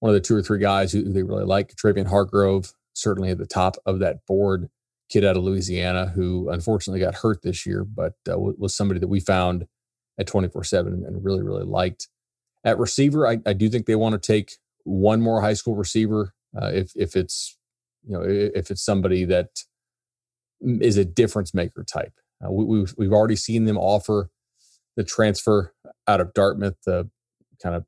one 0.00 0.10
of 0.10 0.14
the 0.14 0.20
two 0.20 0.36
or 0.36 0.42
three 0.42 0.58
guys 0.58 0.92
who, 0.92 1.02
they 1.02 1.22
really 1.22 1.46
like. 1.46 1.74
Travian 1.74 2.06
Hargrove 2.06 2.74
certainly 2.92 3.30
at 3.30 3.38
the 3.38 3.46
top 3.46 3.76
of 3.86 3.98
that 4.00 4.26
board. 4.26 4.68
Kid 5.08 5.24
out 5.24 5.36
of 5.36 5.44
Louisiana 5.44 6.08
who 6.08 6.50
unfortunately 6.50 7.00
got 7.00 7.14
hurt 7.14 7.42
this 7.42 7.64
year, 7.64 7.84
but 7.84 8.14
uh, 8.30 8.38
was 8.38 8.74
somebody 8.74 9.00
that 9.00 9.08
we 9.08 9.20
found 9.20 9.66
at 10.18 10.26
24 10.26 10.64
7 10.64 11.04
and 11.06 11.24
really, 11.24 11.42
really 11.42 11.64
liked. 11.64 12.08
At 12.64 12.78
receiver, 12.78 13.26
I, 13.26 13.38
I 13.46 13.52
do 13.52 13.70
think 13.70 13.86
they 13.86 13.94
want 13.94 14.20
to 14.20 14.26
take 14.26 14.56
one 14.82 15.20
more 15.20 15.40
high 15.40 15.54
school 15.54 15.76
receiver 15.76 16.34
uh, 16.60 16.70
if 16.72 16.92
if 16.94 17.16
it's 17.16 17.56
you 18.06 18.12
know 18.12 18.22
if 18.24 18.70
it's 18.70 18.84
somebody 18.84 19.24
that 19.24 19.48
is 20.60 20.96
a 20.96 21.04
difference 21.04 21.54
maker 21.54 21.84
type. 21.84 22.12
Uh, 22.44 22.50
we, 22.50 22.64
we've 22.64 22.94
we've 22.96 23.12
already 23.12 23.36
seen 23.36 23.64
them 23.64 23.78
offer 23.78 24.30
the 24.96 25.04
transfer 25.04 25.74
out 26.06 26.20
of 26.20 26.32
Dartmouth, 26.34 26.76
the 26.84 27.10
kind 27.62 27.74
of 27.74 27.84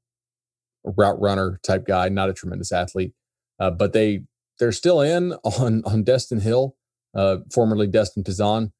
route 0.85 1.21
runner 1.21 1.61
type 1.63 1.87
guy, 1.87 2.09
not 2.09 2.29
a 2.29 2.35
tremendous 2.35 2.73
athlete, 2.73 3.13
uh, 3.59 3.71
but 3.71 3.93
they 3.93 4.23
they're 4.59 4.73
still 4.73 5.01
in 5.01 5.33
on 5.45 5.83
on 5.85 6.03
Destin 6.05 6.41
Hill, 6.41 6.77
uh, 7.15 7.39
formerly 7.53 7.87
Destin 7.87 8.25
Pizan. 8.25 8.73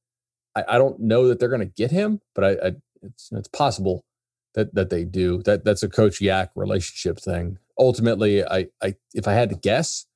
I, 0.55 0.65
I, 0.67 0.79
don't 0.79 0.99
know 0.99 1.29
that 1.29 1.39
they're 1.39 1.51
going 1.51 1.61
to 1.61 1.67
get 1.67 1.91
him, 1.91 2.21
but 2.35 2.45
I, 2.45 2.51
I, 2.51 2.73
it's 3.03 3.31
it's 3.33 3.49
possible 3.49 4.05
that 4.59 4.75
that 4.75 4.91
they 4.91 5.05
do. 5.05 5.41
That 5.45 5.65
that's 5.65 5.85
a 5.85 5.89
coach 5.89 6.21
yak 6.21 6.51
relationship 6.57 7.19
thing. 7.19 7.59
Ultimately, 7.79 8.45
I 8.45 8.67
I 8.83 8.95
if 9.15 9.29
I 9.29 9.33
had 9.33 9.51
to 9.51 9.55
guess, 9.55 10.07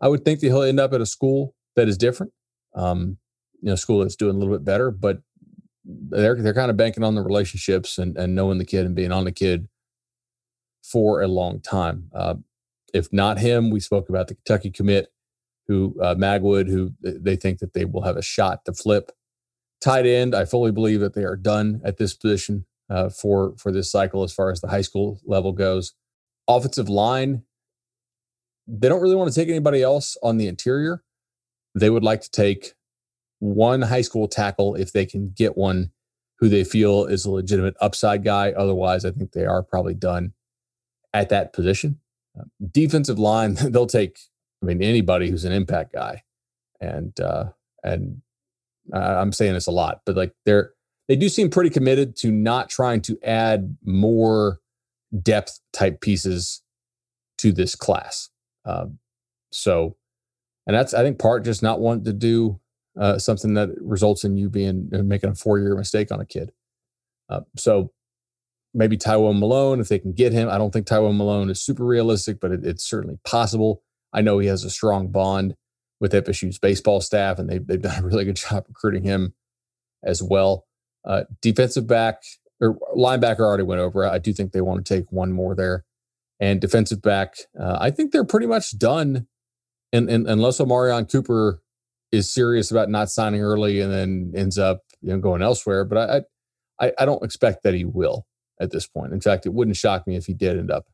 I 0.00 0.08
would 0.08 0.24
think 0.24 0.40
that 0.40 0.46
he'll 0.46 0.62
end 0.62 0.78
up 0.78 0.92
at 0.92 1.00
a 1.00 1.06
school 1.06 1.54
that 1.74 1.88
is 1.88 1.98
different. 1.98 2.32
Um, 2.74 3.18
you 3.60 3.68
know, 3.68 3.74
school 3.74 3.98
that's 3.98 4.16
doing 4.16 4.36
a 4.36 4.38
little 4.38 4.54
bit 4.54 4.64
better, 4.64 4.92
but 4.92 5.22
they're 5.84 6.40
they're 6.40 6.54
kind 6.54 6.70
of 6.70 6.76
banking 6.76 7.02
on 7.02 7.16
the 7.16 7.22
relationships 7.22 7.98
and 7.98 8.16
and 8.16 8.34
knowing 8.34 8.58
the 8.58 8.64
kid 8.64 8.86
and 8.86 8.94
being 8.94 9.10
on 9.10 9.24
the 9.24 9.32
kid 9.32 9.68
for 10.84 11.20
a 11.20 11.28
long 11.28 11.60
time. 11.60 12.10
Uh, 12.14 12.36
if 12.94 13.12
not 13.12 13.38
him, 13.38 13.70
we 13.70 13.80
spoke 13.80 14.08
about 14.08 14.28
the 14.28 14.36
Kentucky 14.36 14.70
commit, 14.70 15.08
who 15.66 15.96
uh, 16.00 16.14
Magwood, 16.14 16.68
who 16.68 16.92
they 17.02 17.34
think 17.34 17.58
that 17.58 17.74
they 17.74 17.84
will 17.84 18.02
have 18.02 18.16
a 18.16 18.22
shot 18.22 18.64
to 18.66 18.72
flip. 18.72 19.10
Tight 19.80 20.06
end, 20.06 20.32
I 20.32 20.44
fully 20.44 20.70
believe 20.70 21.00
that 21.00 21.14
they 21.14 21.24
are 21.24 21.36
done 21.36 21.80
at 21.84 21.96
this 21.96 22.14
position 22.14 22.66
uh, 22.90 23.08
for 23.08 23.54
for 23.56 23.72
this 23.72 23.90
cycle 23.90 24.22
as 24.22 24.32
far 24.32 24.50
as 24.50 24.60
the 24.60 24.68
high 24.68 24.80
school 24.82 25.20
level 25.24 25.52
goes. 25.52 25.94
Offensive 26.48 26.88
line, 26.88 27.44
they 28.66 28.88
don't 28.88 29.00
really 29.00 29.14
want 29.14 29.32
to 29.32 29.34
take 29.34 29.48
anybody 29.48 29.82
else 29.82 30.16
on 30.22 30.36
the 30.36 30.48
interior. 30.48 31.02
They 31.74 31.90
would 31.90 32.02
like 32.02 32.20
to 32.22 32.30
take 32.30 32.74
one 33.38 33.82
high 33.82 34.00
school 34.00 34.26
tackle 34.26 34.74
if 34.74 34.92
they 34.92 35.06
can 35.06 35.30
get 35.30 35.56
one 35.56 35.92
who 36.38 36.48
they 36.48 36.64
feel 36.64 37.04
is 37.04 37.24
a 37.24 37.30
legitimate 37.30 37.76
upside 37.80 38.24
guy. 38.24 38.50
Otherwise, 38.52 39.04
I 39.04 39.12
think 39.12 39.32
they 39.32 39.44
are 39.44 39.62
probably 39.62 39.94
done 39.94 40.32
at 41.12 41.28
that 41.28 41.52
position. 41.52 42.00
Uh, 42.38 42.44
defensive 42.70 43.18
line, 43.18 43.54
they'll 43.60 43.86
take. 43.86 44.18
I 44.62 44.66
mean, 44.66 44.82
anybody 44.82 45.30
who's 45.30 45.46
an 45.46 45.52
impact 45.52 45.94
guy, 45.94 46.22
and 46.80 47.18
uh, 47.20 47.50
and 47.82 48.20
I'm 48.92 49.32
saying 49.32 49.54
this 49.54 49.68
a 49.68 49.72
lot, 49.72 50.02
but 50.04 50.16
like 50.16 50.32
they're 50.44 50.72
they 51.10 51.16
do 51.16 51.28
seem 51.28 51.50
pretty 51.50 51.70
committed 51.70 52.14
to 52.14 52.30
not 52.30 52.70
trying 52.70 53.00
to 53.00 53.18
add 53.24 53.76
more 53.84 54.60
depth 55.20 55.58
type 55.72 56.00
pieces 56.00 56.62
to 57.38 57.50
this 57.50 57.74
class. 57.74 58.30
Um, 58.64 59.00
so, 59.50 59.96
and 60.68 60.76
that's 60.76 60.94
I 60.94 61.02
think 61.02 61.18
part 61.18 61.44
just 61.44 61.64
not 61.64 61.80
wanting 61.80 62.04
to 62.04 62.12
do 62.12 62.60
uh, 62.96 63.18
something 63.18 63.54
that 63.54 63.70
results 63.80 64.22
in 64.22 64.36
you 64.36 64.48
being 64.48 64.88
uh, 64.94 65.02
making 65.02 65.30
a 65.30 65.34
four 65.34 65.58
year 65.58 65.74
mistake 65.74 66.12
on 66.12 66.20
a 66.20 66.24
kid. 66.24 66.52
Uh, 67.28 67.40
so 67.56 67.90
maybe 68.72 68.96
Tywone 68.96 69.40
Malone, 69.40 69.80
if 69.80 69.88
they 69.88 69.98
can 69.98 70.12
get 70.12 70.32
him. 70.32 70.48
I 70.48 70.58
don't 70.58 70.70
think 70.70 70.86
Tywone 70.86 71.16
Malone 71.16 71.50
is 71.50 71.60
super 71.60 71.84
realistic, 71.84 72.38
but 72.38 72.52
it, 72.52 72.64
it's 72.64 72.88
certainly 72.88 73.18
possible. 73.24 73.82
I 74.12 74.20
know 74.20 74.38
he 74.38 74.46
has 74.46 74.62
a 74.62 74.70
strong 74.70 75.08
bond 75.08 75.56
with 75.98 76.12
FSU's 76.12 76.60
baseball 76.60 77.00
staff, 77.00 77.40
and 77.40 77.50
they've, 77.50 77.66
they've 77.66 77.82
done 77.82 77.98
a 77.98 78.06
really 78.06 78.24
good 78.24 78.36
job 78.36 78.66
recruiting 78.68 79.02
him 79.02 79.34
as 80.04 80.22
well. 80.22 80.66
Uh, 81.04 81.24
defensive 81.40 81.86
back 81.86 82.22
or 82.60 82.78
linebacker 82.96 83.40
already 83.40 83.62
went 83.62 83.80
over. 83.80 84.04
I 84.06 84.18
do 84.18 84.32
think 84.32 84.52
they 84.52 84.60
want 84.60 84.84
to 84.84 84.94
take 84.94 85.10
one 85.10 85.32
more 85.32 85.54
there. 85.54 85.84
And 86.38 86.60
defensive 86.60 87.02
back, 87.02 87.34
uh, 87.58 87.78
I 87.80 87.90
think 87.90 88.12
they're 88.12 88.24
pretty 88.24 88.46
much 88.46 88.78
done. 88.78 89.26
And, 89.92 90.08
and 90.08 90.26
unless 90.26 90.58
Omarion 90.58 91.10
Cooper 91.10 91.62
is 92.12 92.32
serious 92.32 92.70
about 92.70 92.88
not 92.88 93.10
signing 93.10 93.40
early 93.40 93.80
and 93.80 93.92
then 93.92 94.32
ends 94.34 94.58
up 94.58 94.80
you 95.00 95.10
know 95.10 95.18
going 95.18 95.42
elsewhere, 95.42 95.84
but 95.84 95.98
I 95.98 96.86
I, 96.86 96.92
I 97.00 97.04
don't 97.04 97.24
expect 97.24 97.62
that 97.62 97.74
he 97.74 97.84
will 97.84 98.26
at 98.60 98.70
this 98.70 98.86
point. 98.86 99.12
In 99.12 99.20
fact, 99.20 99.46
it 99.46 99.54
wouldn't 99.54 99.76
shock 99.76 100.06
me 100.06 100.16
if 100.16 100.26
he 100.26 100.34
did 100.34 100.58
end 100.58 100.70
up 100.70 100.86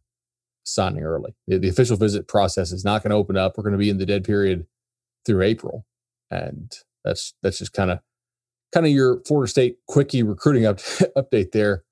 signing 0.64 1.04
early. 1.04 1.36
The, 1.46 1.58
the 1.58 1.68
official 1.68 1.96
visit 1.96 2.28
process 2.28 2.72
is 2.72 2.84
not 2.84 3.02
going 3.02 3.10
to 3.10 3.16
open 3.16 3.36
up. 3.36 3.56
We're 3.56 3.62
going 3.62 3.72
to 3.72 3.78
be 3.78 3.90
in 3.90 3.98
the 3.98 4.06
dead 4.06 4.24
period 4.24 4.66
through 5.24 5.42
April, 5.42 5.86
and 6.30 6.72
that's 7.04 7.34
that's 7.42 7.58
just 7.58 7.72
kind 7.72 7.90
of 7.90 8.00
kind 8.72 8.86
of 8.86 8.92
your 8.92 9.20
Florida 9.26 9.50
State 9.50 9.78
quickie 9.86 10.22
recruiting 10.22 10.66
up, 10.66 10.78
update 11.16 11.52
there, 11.52 11.84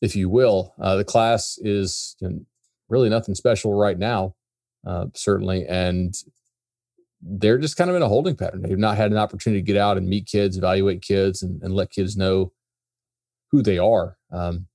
if 0.00 0.16
you 0.16 0.28
will. 0.28 0.74
Uh, 0.80 0.96
the 0.96 1.04
class 1.04 1.58
is 1.60 2.16
really 2.88 3.08
nothing 3.08 3.34
special 3.34 3.74
right 3.74 3.98
now, 3.98 4.34
uh, 4.86 5.06
certainly, 5.14 5.66
and 5.66 6.14
they're 7.20 7.58
just 7.58 7.76
kind 7.76 7.90
of 7.90 7.96
in 7.96 8.02
a 8.02 8.08
holding 8.08 8.36
pattern. 8.36 8.62
They've 8.62 8.78
not 8.78 8.96
had 8.96 9.10
an 9.10 9.18
opportunity 9.18 9.62
to 9.62 9.66
get 9.66 9.76
out 9.76 9.96
and 9.96 10.08
meet 10.08 10.26
kids, 10.26 10.56
evaluate 10.56 11.02
kids, 11.02 11.42
and, 11.42 11.62
and 11.62 11.74
let 11.74 11.90
kids 11.90 12.16
know 12.16 12.52
who 13.50 13.62
they 13.62 13.78
are. 13.78 14.16
Um, 14.30 14.66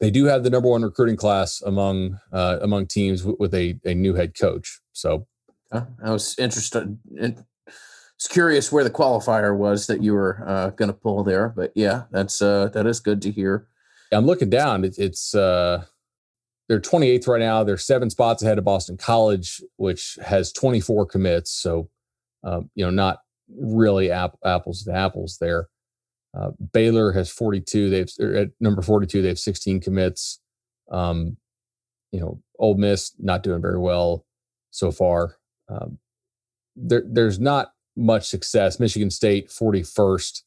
they 0.00 0.10
do 0.10 0.26
have 0.26 0.44
the 0.44 0.50
number 0.50 0.68
one 0.68 0.82
recruiting 0.82 1.16
class 1.16 1.62
among 1.62 2.18
uh, 2.30 2.58
among 2.60 2.86
teams 2.86 3.22
w- 3.22 3.36
with 3.40 3.54
a, 3.54 3.78
a 3.84 3.94
new 3.94 4.14
head 4.14 4.38
coach. 4.38 4.80
So 4.92 5.26
I 5.72 6.10
was 6.10 6.38
interested. 6.38 6.98
Was 8.18 8.28
curious 8.28 8.72
where 8.72 8.84
the 8.84 8.90
qualifier 8.90 9.56
was 9.56 9.86
that 9.88 10.02
you 10.02 10.14
were 10.14 10.42
uh, 10.46 10.70
going 10.70 10.88
to 10.88 10.94
pull 10.94 11.22
there, 11.22 11.50
but 11.50 11.72
yeah, 11.74 12.04
that's 12.10 12.40
uh, 12.40 12.68
that 12.72 12.86
is 12.86 12.98
good 12.98 13.20
to 13.22 13.30
hear. 13.30 13.66
I'm 14.12 14.24
looking 14.24 14.48
down. 14.48 14.84
It, 14.84 14.96
it's 14.98 15.34
uh, 15.34 15.84
they're 16.68 16.80
28th 16.80 17.28
right 17.28 17.40
now. 17.40 17.62
They're 17.62 17.76
seven 17.76 18.10
spots 18.10 18.42
ahead 18.42 18.58
of 18.58 18.64
Boston 18.64 18.96
College, 18.96 19.62
which 19.76 20.18
has 20.24 20.52
24 20.52 21.06
commits. 21.06 21.50
So, 21.52 21.90
um, 22.42 22.70
you 22.74 22.84
know, 22.84 22.90
not 22.90 23.18
really 23.48 24.10
ap- 24.10 24.38
apples 24.44 24.82
to 24.84 24.92
apples 24.92 25.38
there. 25.40 25.68
Uh, 26.36 26.50
Baylor 26.72 27.12
has 27.12 27.30
42. 27.30 27.90
They've 27.90 28.36
at 28.36 28.50
number 28.60 28.82
42. 28.82 29.22
They 29.22 29.28
have 29.28 29.38
16 29.38 29.80
commits. 29.80 30.40
Um, 30.90 31.36
you 32.12 32.20
know, 32.20 32.42
Ole 32.58 32.76
Miss 32.76 33.12
not 33.18 33.42
doing 33.42 33.62
very 33.62 33.78
well 33.78 34.26
so 34.70 34.90
far. 34.90 35.36
Um, 35.68 35.98
there, 36.74 37.02
there's 37.06 37.40
not 37.40 37.72
much 37.96 38.26
success. 38.26 38.78
Michigan 38.78 39.10
State 39.10 39.48
41st. 39.48 40.42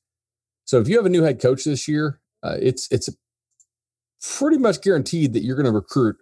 So 0.65 0.79
if 0.79 0.87
you 0.87 0.97
have 0.97 1.05
a 1.05 1.09
new 1.09 1.23
head 1.23 1.41
coach 1.41 1.63
this 1.63 1.87
year, 1.87 2.19
uh, 2.43 2.57
it's 2.61 2.87
it's 2.91 3.09
pretty 4.37 4.57
much 4.57 4.81
guaranteed 4.81 5.33
that 5.33 5.43
you're 5.43 5.55
going 5.55 5.65
to 5.65 5.71
recruit 5.71 6.17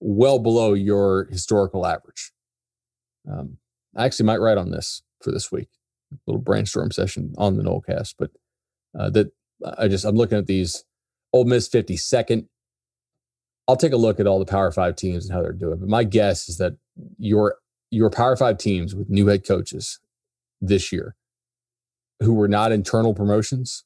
well 0.00 0.38
below 0.38 0.74
your 0.74 1.24
historical 1.30 1.86
average. 1.86 2.32
Um, 3.30 3.58
I 3.96 4.04
actually 4.04 4.26
might 4.26 4.40
write 4.40 4.58
on 4.58 4.70
this 4.70 5.02
for 5.22 5.30
this 5.30 5.50
week, 5.50 5.68
a 6.12 6.16
little 6.26 6.42
brainstorm 6.42 6.90
session 6.90 7.34
on 7.38 7.56
the 7.56 7.62
Nolecast. 7.62 8.14
But 8.18 8.30
uh, 8.98 9.10
that 9.10 9.32
I 9.78 9.88
just 9.88 10.04
I'm 10.04 10.16
looking 10.16 10.38
at 10.38 10.46
these. 10.46 10.84
Ole 11.32 11.44
Miss 11.44 11.68
52nd. 11.68 12.48
I'll 13.68 13.76
take 13.76 13.92
a 13.92 13.96
look 13.96 14.18
at 14.18 14.26
all 14.26 14.40
the 14.40 14.44
Power 14.44 14.72
Five 14.72 14.96
teams 14.96 15.26
and 15.26 15.34
how 15.34 15.42
they're 15.42 15.52
doing. 15.52 15.78
But 15.78 15.88
my 15.88 16.02
guess 16.02 16.48
is 16.48 16.56
that 16.58 16.72
your 17.18 17.56
your 17.90 18.10
Power 18.10 18.36
Five 18.36 18.58
teams 18.58 18.94
with 18.94 19.08
new 19.08 19.28
head 19.28 19.46
coaches 19.46 20.00
this 20.60 20.92
year, 20.92 21.14
who 22.20 22.34
were 22.34 22.48
not 22.48 22.72
internal 22.72 23.14
promotions, 23.14 23.84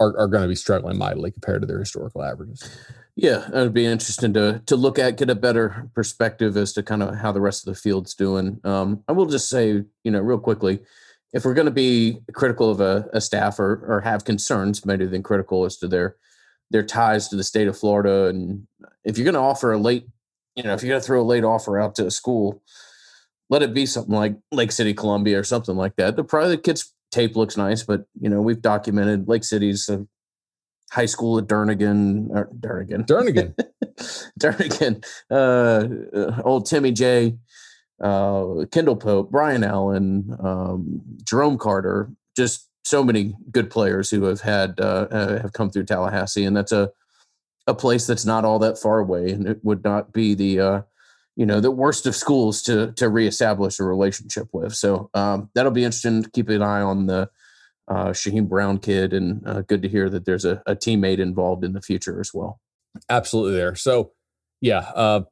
are, 0.00 0.16
are 0.18 0.28
going 0.28 0.42
to 0.42 0.48
be 0.48 0.54
struggling 0.54 0.98
mightily 0.98 1.30
compared 1.30 1.62
to 1.62 1.66
their 1.66 1.78
historical 1.78 2.22
averages. 2.22 2.76
Yeah, 3.14 3.46
it 3.46 3.54
would 3.54 3.74
be 3.74 3.84
interesting 3.84 4.32
to 4.34 4.62
to 4.66 4.76
look 4.76 4.98
at, 4.98 5.18
get 5.18 5.28
a 5.28 5.34
better 5.34 5.90
perspective 5.94 6.56
as 6.56 6.72
to 6.72 6.82
kind 6.82 7.02
of 7.02 7.16
how 7.16 7.30
the 7.30 7.40
rest 7.40 7.66
of 7.66 7.74
the 7.74 7.80
field's 7.80 8.14
doing. 8.14 8.58
Um, 8.64 9.04
I 9.06 9.12
will 9.12 9.26
just 9.26 9.48
say, 9.48 9.84
you 10.02 10.10
know, 10.10 10.20
real 10.20 10.38
quickly, 10.38 10.80
if 11.32 11.44
we're 11.44 11.54
going 11.54 11.66
to 11.66 11.70
be 11.70 12.20
critical 12.32 12.70
of 12.70 12.80
a, 12.80 13.08
a 13.12 13.20
staff 13.20 13.58
or 13.58 13.84
or 13.86 14.00
have 14.00 14.24
concerns, 14.24 14.86
maybe 14.86 15.06
than 15.06 15.22
critical 15.22 15.64
as 15.64 15.76
to 15.78 15.88
their 15.88 16.16
their 16.70 16.82
ties 16.82 17.28
to 17.28 17.36
the 17.36 17.44
state 17.44 17.68
of 17.68 17.78
Florida, 17.78 18.28
and 18.28 18.66
if 19.04 19.18
you're 19.18 19.24
going 19.24 19.34
to 19.34 19.40
offer 19.40 19.72
a 19.72 19.78
late, 19.78 20.08
you 20.56 20.62
know, 20.62 20.72
if 20.72 20.82
you're 20.82 20.90
going 20.90 21.00
to 21.00 21.06
throw 21.06 21.20
a 21.20 21.22
late 21.22 21.44
offer 21.44 21.78
out 21.78 21.94
to 21.96 22.06
a 22.06 22.10
school, 22.10 22.62
let 23.52 23.62
it 23.62 23.74
be 23.74 23.84
something 23.84 24.14
like 24.14 24.34
Lake 24.50 24.72
City, 24.72 24.94
Columbia, 24.94 25.38
or 25.38 25.44
something 25.44 25.76
like 25.76 25.94
that. 25.96 26.16
The 26.16 26.24
probably 26.24 26.56
the 26.56 26.62
kids 26.62 26.94
tape 27.10 27.36
looks 27.36 27.58
nice, 27.58 27.82
but 27.82 28.06
you 28.18 28.30
know 28.30 28.40
we've 28.40 28.62
documented 28.62 29.28
Lake 29.28 29.44
City's 29.44 29.90
high 30.90 31.06
school 31.06 31.38
at 31.38 31.46
Durnigan, 31.46 32.30
or 32.32 32.48
Durnigan, 32.58 33.04
Durnigan, 33.04 33.54
Durnigan, 34.38 35.02
uh, 35.30 35.34
uh, 36.14 36.42
old 36.44 36.64
Timmy 36.64 36.92
J, 36.92 37.36
uh, 38.00 38.64
Kendall 38.72 38.96
Pope, 38.96 39.30
Brian 39.30 39.64
Allen, 39.64 40.34
um, 40.42 41.02
Jerome 41.22 41.58
Carter, 41.58 42.10
just 42.34 42.70
so 42.84 43.04
many 43.04 43.34
good 43.50 43.68
players 43.68 44.10
who 44.10 44.24
have 44.24 44.40
had 44.40 44.80
uh, 44.80 45.08
uh, 45.10 45.42
have 45.42 45.52
come 45.52 45.68
through 45.68 45.84
Tallahassee, 45.84 46.46
and 46.46 46.56
that's 46.56 46.72
a 46.72 46.90
a 47.66 47.74
place 47.74 48.06
that's 48.06 48.24
not 48.24 48.46
all 48.46 48.58
that 48.60 48.78
far 48.78 48.98
away, 48.98 49.30
and 49.30 49.46
it 49.46 49.60
would 49.62 49.84
not 49.84 50.10
be 50.10 50.34
the 50.34 50.58
uh, 50.58 50.82
you 51.36 51.46
know 51.46 51.60
the 51.60 51.70
worst 51.70 52.06
of 52.06 52.14
schools 52.14 52.62
to 52.62 52.92
to 52.92 53.08
reestablish 53.08 53.78
a 53.80 53.84
relationship 53.84 54.48
with. 54.52 54.74
So 54.74 55.10
um, 55.14 55.50
that'll 55.54 55.72
be 55.72 55.84
interesting 55.84 56.22
to 56.22 56.30
keep 56.30 56.48
an 56.48 56.62
eye 56.62 56.82
on 56.82 57.06
the 57.06 57.30
uh, 57.88 58.10
Shyheim 58.10 58.48
Brown 58.48 58.78
kid, 58.78 59.12
and 59.12 59.46
uh, 59.46 59.62
good 59.62 59.82
to 59.82 59.88
hear 59.88 60.08
that 60.10 60.24
there's 60.24 60.44
a, 60.44 60.62
a, 60.66 60.76
teammate 60.76 61.18
involved 61.18 61.64
in 61.64 61.72
the 61.72 61.80
future 61.80 62.20
as 62.20 62.32
well. 62.32 62.60
Absolutely, 63.08 63.54
there. 63.54 63.74
So 63.74 64.12
yeah, 64.60 64.90
uh, 64.94 65.22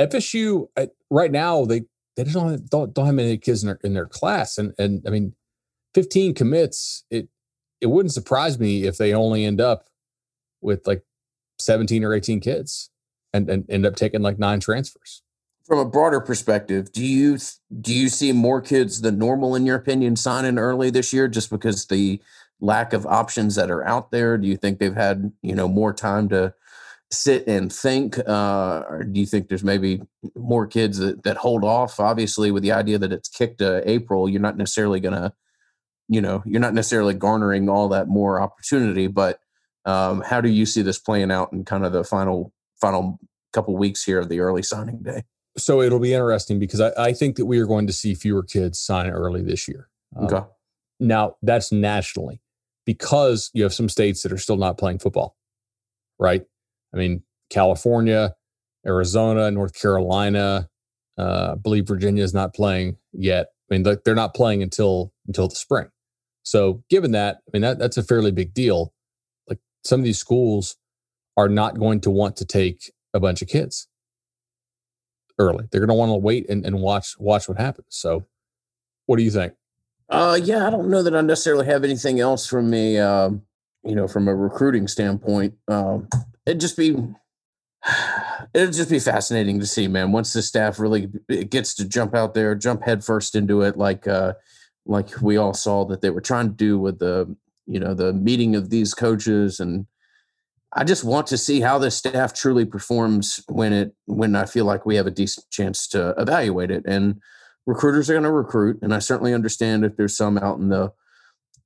FSU 0.00 0.68
right 1.10 1.30
now 1.30 1.64
they 1.64 1.82
they 2.16 2.24
don't, 2.24 2.68
don't 2.70 2.94
don't 2.94 3.06
have 3.06 3.14
many 3.14 3.36
kids 3.36 3.62
in 3.62 3.68
their 3.68 3.80
in 3.82 3.94
their 3.94 4.06
class, 4.06 4.56
and 4.56 4.72
and 4.78 5.02
I 5.06 5.10
mean, 5.10 5.34
15 5.94 6.34
commits. 6.34 7.04
It 7.10 7.28
it 7.80 7.88
wouldn't 7.88 8.14
surprise 8.14 8.58
me 8.58 8.84
if 8.84 8.98
they 8.98 9.12
only 9.12 9.44
end 9.44 9.60
up 9.60 9.86
with 10.62 10.86
like 10.86 11.02
17 11.58 12.02
or 12.02 12.14
18 12.14 12.40
kids 12.40 12.90
and, 13.34 13.50
and 13.50 13.64
end 13.68 13.84
up 13.84 13.94
taking 13.94 14.22
like 14.22 14.38
nine 14.38 14.58
transfers 14.58 15.23
from 15.64 15.78
a 15.78 15.84
broader 15.84 16.20
perspective, 16.20 16.92
do 16.92 17.04
you 17.04 17.38
do 17.80 17.92
you 17.92 18.08
see 18.08 18.32
more 18.32 18.60
kids 18.60 19.00
than 19.00 19.18
normal 19.18 19.54
in 19.54 19.64
your 19.66 19.76
opinion 19.76 20.16
signing 20.16 20.58
early 20.58 20.90
this 20.90 21.12
year 21.12 21.26
just 21.26 21.50
because 21.50 21.86
the 21.86 22.20
lack 22.60 22.92
of 22.92 23.06
options 23.06 23.54
that 23.54 23.70
are 23.70 23.84
out 23.86 24.10
there? 24.10 24.36
Do 24.36 24.46
you 24.46 24.56
think 24.56 24.78
they've 24.78 24.94
had 24.94 25.32
you 25.42 25.54
know 25.54 25.68
more 25.68 25.94
time 25.94 26.28
to 26.30 26.54
sit 27.10 27.46
and 27.46 27.72
think, 27.72 28.18
uh, 28.28 28.82
or 28.88 29.04
do 29.04 29.20
you 29.20 29.26
think 29.26 29.48
there's 29.48 29.64
maybe 29.64 30.02
more 30.34 30.66
kids 30.66 30.98
that, 30.98 31.22
that 31.24 31.38
hold 31.38 31.64
off? 31.64 31.98
Obviously, 31.98 32.50
with 32.50 32.62
the 32.62 32.72
idea 32.72 32.98
that 32.98 33.12
it's 33.12 33.28
kicked 33.28 33.58
to 33.58 33.88
April, 33.88 34.28
you're 34.28 34.40
not 34.40 34.58
necessarily 34.58 35.00
to, 35.00 35.32
you 36.08 36.20
know, 36.20 36.42
you're 36.44 36.60
not 36.60 36.74
necessarily 36.74 37.14
garnering 37.14 37.68
all 37.68 37.88
that 37.88 38.08
more 38.08 38.40
opportunity. 38.40 39.06
But 39.06 39.40
um, 39.86 40.20
how 40.22 40.40
do 40.40 40.50
you 40.50 40.66
see 40.66 40.82
this 40.82 40.98
playing 40.98 41.30
out 41.30 41.52
in 41.52 41.64
kind 41.64 41.86
of 41.86 41.92
the 41.92 42.04
final 42.04 42.52
final 42.80 43.18
couple 43.52 43.76
weeks 43.76 44.04
here 44.04 44.20
of 44.20 44.28
the 44.28 44.40
early 44.40 44.62
signing 44.62 45.02
day? 45.02 45.22
So 45.56 45.80
it'll 45.80 46.00
be 46.00 46.12
interesting 46.12 46.58
because 46.58 46.80
I, 46.80 46.92
I, 46.96 47.12
think 47.12 47.36
that 47.36 47.46
we 47.46 47.58
are 47.58 47.66
going 47.66 47.86
to 47.86 47.92
see 47.92 48.14
fewer 48.14 48.42
kids 48.42 48.80
sign 48.80 49.10
early 49.10 49.42
this 49.42 49.68
year. 49.68 49.88
Um, 50.16 50.24
okay. 50.26 50.42
Now 51.00 51.36
that's 51.42 51.72
nationally 51.72 52.40
because 52.86 53.50
you 53.54 53.62
have 53.62 53.74
some 53.74 53.88
states 53.88 54.22
that 54.22 54.32
are 54.32 54.38
still 54.38 54.56
not 54.56 54.78
playing 54.78 54.98
football, 54.98 55.36
right? 56.18 56.42
I 56.92 56.96
mean, 56.96 57.22
California, 57.50 58.34
Arizona, 58.86 59.50
North 59.50 59.80
Carolina, 59.80 60.68
uh, 61.18 61.52
I 61.52 61.54
believe 61.56 61.86
Virginia 61.86 62.24
is 62.24 62.34
not 62.34 62.54
playing 62.54 62.96
yet. 63.12 63.48
I 63.70 63.74
mean, 63.74 63.96
they're 64.04 64.14
not 64.14 64.34
playing 64.34 64.62
until 64.62 65.12
until 65.26 65.48
the 65.48 65.54
spring. 65.54 65.88
So, 66.42 66.82
given 66.90 67.12
that, 67.12 67.38
I 67.46 67.50
mean 67.52 67.62
that 67.62 67.78
that's 67.78 67.96
a 67.96 68.02
fairly 68.02 68.30
big 68.30 68.54
deal. 68.54 68.92
Like 69.48 69.58
some 69.84 70.00
of 70.00 70.04
these 70.04 70.18
schools 70.18 70.76
are 71.36 71.48
not 71.48 71.78
going 71.78 72.00
to 72.02 72.10
want 72.10 72.36
to 72.36 72.44
take 72.44 72.92
a 73.14 73.20
bunch 73.20 73.40
of 73.40 73.48
kids 73.48 73.88
early. 75.38 75.66
They're 75.70 75.80
going 75.80 75.88
to 75.88 75.94
want 75.94 76.10
to 76.10 76.16
wait 76.16 76.48
and, 76.48 76.64
and 76.64 76.80
watch 76.80 77.18
watch 77.18 77.48
what 77.48 77.58
happens. 77.58 77.86
So, 77.90 78.26
what 79.06 79.16
do 79.16 79.22
you 79.22 79.30
think? 79.30 79.54
Uh, 80.08 80.38
yeah, 80.42 80.66
I 80.66 80.70
don't 80.70 80.90
know 80.90 81.02
that 81.02 81.16
I 81.16 81.20
necessarily 81.20 81.66
have 81.66 81.84
anything 81.84 82.20
else 82.20 82.46
from 82.46 82.72
a 82.74 82.98
um, 82.98 83.42
you 83.82 83.94
know 83.94 84.08
from 84.08 84.28
a 84.28 84.34
recruiting 84.34 84.88
standpoint. 84.88 85.54
Um, 85.68 86.08
it'd 86.46 86.60
just 86.60 86.76
be 86.76 86.96
it'd 88.54 88.74
just 88.74 88.90
be 88.90 88.98
fascinating 88.98 89.60
to 89.60 89.66
see, 89.66 89.88
man. 89.88 90.12
Once 90.12 90.32
the 90.32 90.42
staff 90.42 90.78
really 90.78 91.08
gets 91.48 91.74
to 91.76 91.84
jump 91.84 92.14
out 92.14 92.34
there, 92.34 92.54
jump 92.54 92.82
headfirst 92.82 93.34
into 93.34 93.62
it, 93.62 93.76
like 93.76 94.06
uh, 94.06 94.34
like 94.86 95.20
we 95.22 95.36
all 95.36 95.54
saw 95.54 95.84
that 95.86 96.00
they 96.00 96.10
were 96.10 96.20
trying 96.20 96.48
to 96.48 96.54
do 96.54 96.78
with 96.78 96.98
the 96.98 97.34
you 97.66 97.80
know 97.80 97.94
the 97.94 98.12
meeting 98.12 98.54
of 98.54 98.70
these 98.70 98.94
coaches 98.94 99.60
and 99.60 99.86
I 100.76 100.84
just 100.84 101.04
want 101.04 101.28
to 101.28 101.38
see 101.38 101.60
how 101.60 101.78
this 101.78 101.96
staff 101.96 102.34
truly 102.34 102.64
performs 102.64 103.42
when 103.48 103.72
it 103.72 103.94
when 104.06 104.34
I 104.34 104.44
feel 104.44 104.64
like 104.64 104.84
we 104.84 104.96
have 104.96 105.06
a 105.06 105.10
decent 105.10 105.48
chance 105.50 105.86
to 105.88 106.14
evaluate 106.18 106.70
it. 106.70 106.84
And 106.86 107.20
recruiters 107.66 108.10
are 108.10 108.14
going 108.14 108.24
to 108.24 108.32
recruit, 108.32 108.80
and 108.82 108.92
I 108.92 108.98
certainly 108.98 109.32
understand 109.32 109.84
if 109.84 109.96
there's 109.96 110.16
some 110.16 110.36
out 110.36 110.58
in 110.58 110.68
the 110.68 110.92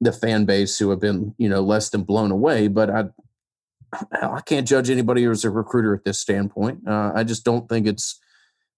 the 0.01 0.13
fan 0.13 0.45
base 0.45 0.79
who 0.79 0.91
have 0.91 1.01
been 1.01 1.35
you 1.39 1.49
know 1.49 1.61
less 1.61 1.89
than 1.89 2.03
blown 2.03 2.31
away. 2.31 2.69
But 2.69 2.91
I 2.91 3.05
I 4.13 4.43
can't 4.43 4.69
judge 4.69 4.91
anybody 4.91 5.25
as 5.25 5.45
a 5.45 5.51
recruiter 5.51 5.95
at 5.95 6.05
this 6.05 6.21
standpoint. 6.21 6.87
Uh, 6.87 7.13
I 7.15 7.25
just 7.25 7.45
don't 7.45 7.69
think 7.69 7.87
it's 7.87 8.21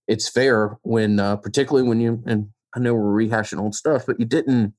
it's 0.06 0.28
fair 0.28 0.78
when 0.82 1.18
uh, 1.18 1.36
particularly 1.36 1.88
when 1.88 2.00
you 2.00 2.22
and 2.26 2.50
I 2.74 2.78
know 2.78 2.94
we're 2.94 3.26
rehashing 3.26 3.58
old 3.58 3.74
stuff, 3.74 4.06
but 4.06 4.20
you 4.20 4.26
didn't 4.26 4.74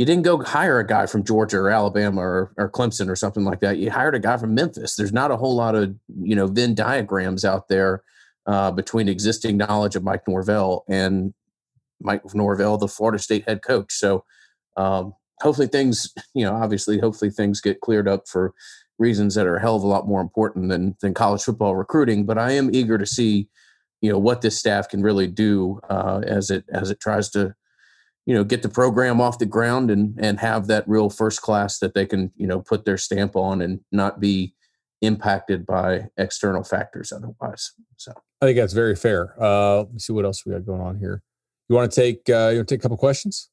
you 0.00 0.06
didn't 0.06 0.22
go 0.22 0.42
hire 0.42 0.78
a 0.78 0.86
guy 0.86 1.04
from 1.04 1.24
Georgia 1.24 1.58
or 1.58 1.68
Alabama 1.68 2.22
or, 2.22 2.54
or 2.56 2.70
Clemson 2.70 3.10
or 3.10 3.16
something 3.16 3.44
like 3.44 3.60
that. 3.60 3.76
You 3.76 3.90
hired 3.90 4.14
a 4.14 4.18
guy 4.18 4.38
from 4.38 4.54
Memphis. 4.54 4.96
There's 4.96 5.12
not 5.12 5.30
a 5.30 5.36
whole 5.36 5.54
lot 5.54 5.74
of 5.74 5.94
you 6.22 6.34
know 6.34 6.46
Venn 6.46 6.74
diagrams 6.74 7.44
out 7.44 7.68
there 7.68 8.02
uh, 8.46 8.70
between 8.70 9.10
existing 9.10 9.58
knowledge 9.58 9.96
of 9.96 10.02
Mike 10.02 10.26
Norvell 10.26 10.86
and 10.88 11.34
Mike 12.00 12.22
Norvell, 12.34 12.78
the 12.78 12.88
Florida 12.88 13.18
State 13.18 13.46
head 13.46 13.60
coach. 13.60 13.92
So 13.92 14.24
um, 14.78 15.12
hopefully 15.42 15.66
things, 15.66 16.14
you 16.34 16.46
know, 16.46 16.54
obviously, 16.54 16.98
hopefully 16.98 17.30
things 17.30 17.60
get 17.60 17.82
cleared 17.82 18.08
up 18.08 18.26
for 18.26 18.54
reasons 18.98 19.34
that 19.34 19.46
are 19.46 19.56
a 19.56 19.60
hell 19.60 19.76
of 19.76 19.82
a 19.82 19.86
lot 19.86 20.08
more 20.08 20.22
important 20.22 20.70
than 20.70 20.96
than 21.02 21.12
college 21.12 21.42
football 21.42 21.76
recruiting. 21.76 22.24
But 22.24 22.38
I 22.38 22.52
am 22.52 22.74
eager 22.74 22.96
to 22.96 23.04
see, 23.04 23.50
you 24.00 24.10
know, 24.10 24.18
what 24.18 24.40
this 24.40 24.58
staff 24.58 24.88
can 24.88 25.02
really 25.02 25.26
do 25.26 25.78
uh, 25.90 26.22
as 26.26 26.50
it 26.50 26.64
as 26.72 26.90
it 26.90 27.00
tries 27.00 27.28
to 27.32 27.54
you 28.30 28.36
know 28.36 28.44
get 28.44 28.62
the 28.62 28.68
program 28.68 29.20
off 29.20 29.40
the 29.40 29.44
ground 29.44 29.90
and 29.90 30.16
and 30.16 30.38
have 30.38 30.68
that 30.68 30.86
real 30.86 31.10
first 31.10 31.42
class 31.42 31.80
that 31.80 31.94
they 31.94 32.06
can 32.06 32.30
you 32.36 32.46
know 32.46 32.60
put 32.60 32.84
their 32.84 32.96
stamp 32.96 33.34
on 33.34 33.60
and 33.60 33.80
not 33.90 34.20
be 34.20 34.54
impacted 35.02 35.66
by 35.66 36.06
external 36.16 36.62
factors 36.62 37.10
otherwise 37.10 37.72
so. 37.96 38.12
I 38.40 38.46
think 38.46 38.56
that's 38.56 38.72
very 38.72 38.94
fair. 38.94 39.34
Uh 39.42 39.78
let 39.78 39.92
me 39.92 39.98
see 39.98 40.12
what 40.12 40.24
else 40.24 40.46
we 40.46 40.52
got 40.52 40.64
going 40.64 40.80
on 40.80 41.00
here. 41.00 41.24
You 41.68 41.74
want 41.74 41.90
to 41.90 42.00
take 42.00 42.30
uh 42.30 42.50
you 42.50 42.58
want 42.58 42.68
to 42.68 42.74
take 42.76 42.82
a 42.82 42.82
couple 42.82 42.98
questions? 42.98 43.50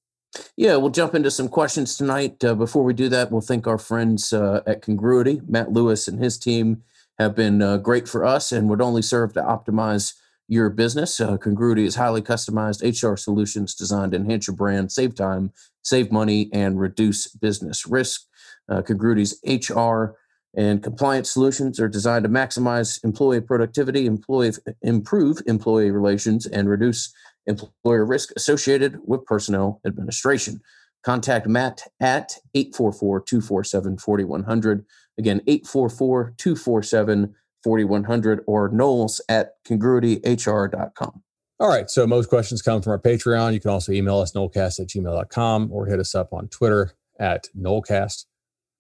Yeah 0.55 0.75
we'll 0.75 0.91
jump 0.91 1.15
into 1.15 1.31
some 1.31 1.49
questions 1.49 1.97
tonight. 1.97 2.43
Uh, 2.43 2.53
before 2.53 2.83
we 2.83 2.93
do 2.93 3.09
that 3.09 3.31
we'll 3.31 3.41
thank 3.41 3.65
our 3.65 3.79
friends 3.79 4.31
uh, 4.31 4.61
at 4.67 4.83
congruity. 4.83 5.41
Matt 5.47 5.71
lewis 5.71 6.07
and 6.07 6.23
his 6.23 6.37
team 6.37 6.83
have 7.17 7.33
been 7.33 7.63
uh, 7.63 7.77
great 7.77 8.07
for 8.07 8.23
us 8.23 8.51
and 8.51 8.69
would 8.69 8.81
only 8.81 9.01
serve 9.01 9.33
to 9.33 9.41
optimize 9.41 10.13
your 10.47 10.69
business. 10.69 11.19
Uh, 11.19 11.37
Congruity 11.37 11.85
is 11.85 11.95
highly 11.95 12.21
customized 12.21 12.81
HR 12.83 13.15
solutions 13.17 13.75
designed 13.75 14.13
to 14.13 14.17
enhance 14.17 14.47
your 14.47 14.55
brand, 14.55 14.91
save 14.91 15.15
time, 15.15 15.51
save 15.83 16.11
money, 16.11 16.49
and 16.53 16.79
reduce 16.79 17.27
business 17.27 17.85
risk. 17.85 18.21
Uh, 18.69 18.81
Congruity's 18.81 19.39
HR 19.45 20.15
and 20.55 20.81
compliance 20.81 21.31
solutions 21.31 21.79
are 21.79 21.87
designed 21.87 22.23
to 22.23 22.29
maximize 22.29 23.03
employee 23.03 23.41
productivity, 23.41 24.05
employee, 24.05 24.53
improve 24.81 25.39
employee 25.45 25.91
relations, 25.91 26.45
and 26.45 26.69
reduce 26.69 27.13
employer 27.45 28.05
risk 28.05 28.31
associated 28.35 28.99
with 29.05 29.25
personnel 29.25 29.79
administration. 29.85 30.61
Contact 31.03 31.47
Matt 31.47 31.83
at 31.99 32.37
844 32.53 33.21
247 33.21 33.97
4100. 33.97 34.85
Again, 35.17 35.41
844 35.47 36.33
247 36.37 37.35
4100 37.67 38.45
or 38.47 38.69
Knowles 38.69 39.19
at 39.27 39.61
congruityhr.com. 39.67 41.21
All 41.59 41.67
right. 41.67 41.89
So 41.89 42.07
most 42.07 42.29
questions 42.29 42.61
come 42.61 42.81
from 42.81 42.91
our 42.91 42.99
Patreon. 42.99 43.53
You 43.53 43.59
can 43.59 43.71
also 43.71 43.91
email 43.91 44.19
us, 44.19 44.31
nolecast 44.31 44.79
at 44.79 44.87
gmail.com 44.87 45.69
or 45.69 45.85
hit 45.85 45.99
us 45.99 46.15
up 46.15 46.31
on 46.31 46.47
Twitter 46.47 46.93
at 47.19 47.47
nolecast. 47.59 48.23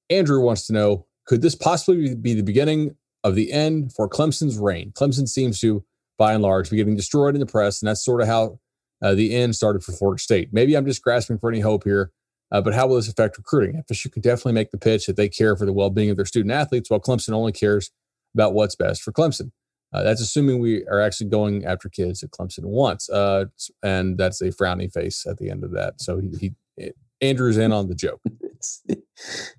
Andrew 0.09 0.39
wants 0.39 0.67
to 0.67 0.73
know 0.73 1.05
could 1.25 1.41
this 1.41 1.55
possibly 1.55 2.15
be 2.15 2.33
the 2.33 2.43
beginning 2.43 2.95
of 3.25 3.35
the 3.35 3.51
end 3.51 3.91
for 3.91 4.07
Clemson's 4.07 4.57
reign? 4.57 4.93
Clemson 4.93 5.27
seems 5.27 5.59
to, 5.59 5.83
by 6.17 6.31
and 6.31 6.41
large, 6.41 6.69
be 6.69 6.77
getting 6.77 6.95
destroyed 6.95 7.35
in 7.35 7.41
the 7.41 7.45
press, 7.45 7.81
and 7.81 7.89
that's 7.89 8.05
sort 8.05 8.21
of 8.21 8.27
how 8.27 8.59
uh, 9.01 9.13
the 9.13 9.35
end 9.35 9.53
started 9.53 9.83
for 9.83 9.91
Florida 9.91 10.21
State. 10.21 10.53
Maybe 10.53 10.77
I'm 10.77 10.85
just 10.85 11.03
grasping 11.03 11.37
for 11.37 11.49
any 11.49 11.59
hope 11.59 11.83
here, 11.83 12.13
uh, 12.49 12.61
but 12.61 12.73
how 12.73 12.87
will 12.87 12.95
this 12.95 13.09
affect 13.09 13.37
recruiting? 13.37 13.83
FSU 13.91 14.09
can 14.09 14.21
definitely 14.21 14.53
make 14.53 14.71
the 14.71 14.77
pitch 14.77 15.07
that 15.07 15.17
they 15.17 15.27
care 15.27 15.57
for 15.57 15.65
the 15.65 15.73
well 15.73 15.89
being 15.89 16.09
of 16.09 16.15
their 16.15 16.25
student 16.25 16.53
athletes, 16.53 16.89
while 16.89 17.01
Clemson 17.01 17.33
only 17.33 17.51
cares 17.51 17.91
about 18.37 18.53
what's 18.53 18.75
best 18.75 19.01
for 19.01 19.11
Clemson. 19.11 19.51
Uh, 19.93 20.03
that's 20.03 20.21
assuming 20.21 20.59
we 20.59 20.85
are 20.87 21.01
actually 21.01 21.29
going 21.29 21.65
after 21.65 21.89
kids 21.89 22.19
that 22.19 22.31
Clemson 22.31 22.65
wants, 22.65 23.09
uh, 23.09 23.45
and 23.81 24.17
that's 24.17 24.41
a 24.41 24.51
frowny 24.51 24.91
face 24.91 25.25
at 25.25 25.37
the 25.37 25.49
end 25.49 25.63
of 25.63 25.71
that. 25.71 26.01
So 26.01 26.19
he, 26.19 26.29
he 26.39 26.55
eh, 26.79 26.89
Andrew's 27.21 27.57
in 27.57 27.71
on 27.71 27.87
the 27.87 27.95
joke. 27.95 28.21
It's 28.57 28.81
the, 28.87 28.97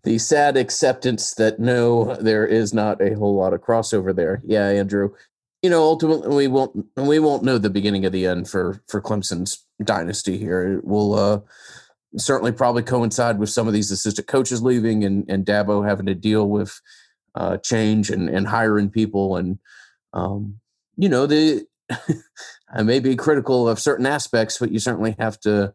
the 0.02 0.18
sad 0.18 0.56
acceptance 0.56 1.34
that 1.34 1.60
no, 1.60 2.16
there 2.16 2.44
is 2.44 2.74
not 2.74 3.00
a 3.00 3.14
whole 3.14 3.36
lot 3.36 3.52
of 3.52 3.60
crossover 3.60 4.12
there. 4.14 4.42
Yeah, 4.44 4.66
Andrew. 4.66 5.10
You 5.62 5.70
know, 5.70 5.84
ultimately 5.84 6.28
we 6.36 6.48
won't 6.48 6.84
we 6.96 7.20
won't 7.20 7.44
know 7.44 7.58
the 7.58 7.70
beginning 7.70 8.04
of 8.06 8.10
the 8.10 8.26
end 8.26 8.50
for 8.50 8.82
for 8.88 9.00
Clemson's 9.00 9.64
dynasty 9.84 10.36
here. 10.36 10.78
It 10.78 10.84
will 10.84 11.14
uh, 11.14 11.40
certainly 12.16 12.50
probably 12.50 12.82
coincide 12.82 13.38
with 13.38 13.50
some 13.50 13.68
of 13.68 13.72
these 13.72 13.92
assistant 13.92 14.26
coaches 14.26 14.62
leaving 14.62 15.04
and 15.04 15.24
and 15.28 15.46
Dabo 15.46 15.86
having 15.86 16.06
to 16.06 16.14
deal 16.16 16.48
with 16.48 16.80
uh, 17.38 17.56
change 17.58 18.10
and, 18.10 18.28
and 18.28 18.46
hiring 18.46 18.90
people. 18.90 19.36
And, 19.36 19.58
um, 20.12 20.60
you 20.96 21.08
know, 21.08 21.26
the, 21.26 21.66
I 22.74 22.82
may 22.82 23.00
be 23.00 23.16
critical 23.16 23.68
of 23.68 23.78
certain 23.78 24.06
aspects, 24.06 24.58
but 24.58 24.72
you 24.72 24.78
certainly 24.78 25.14
have 25.18 25.40
to 25.40 25.72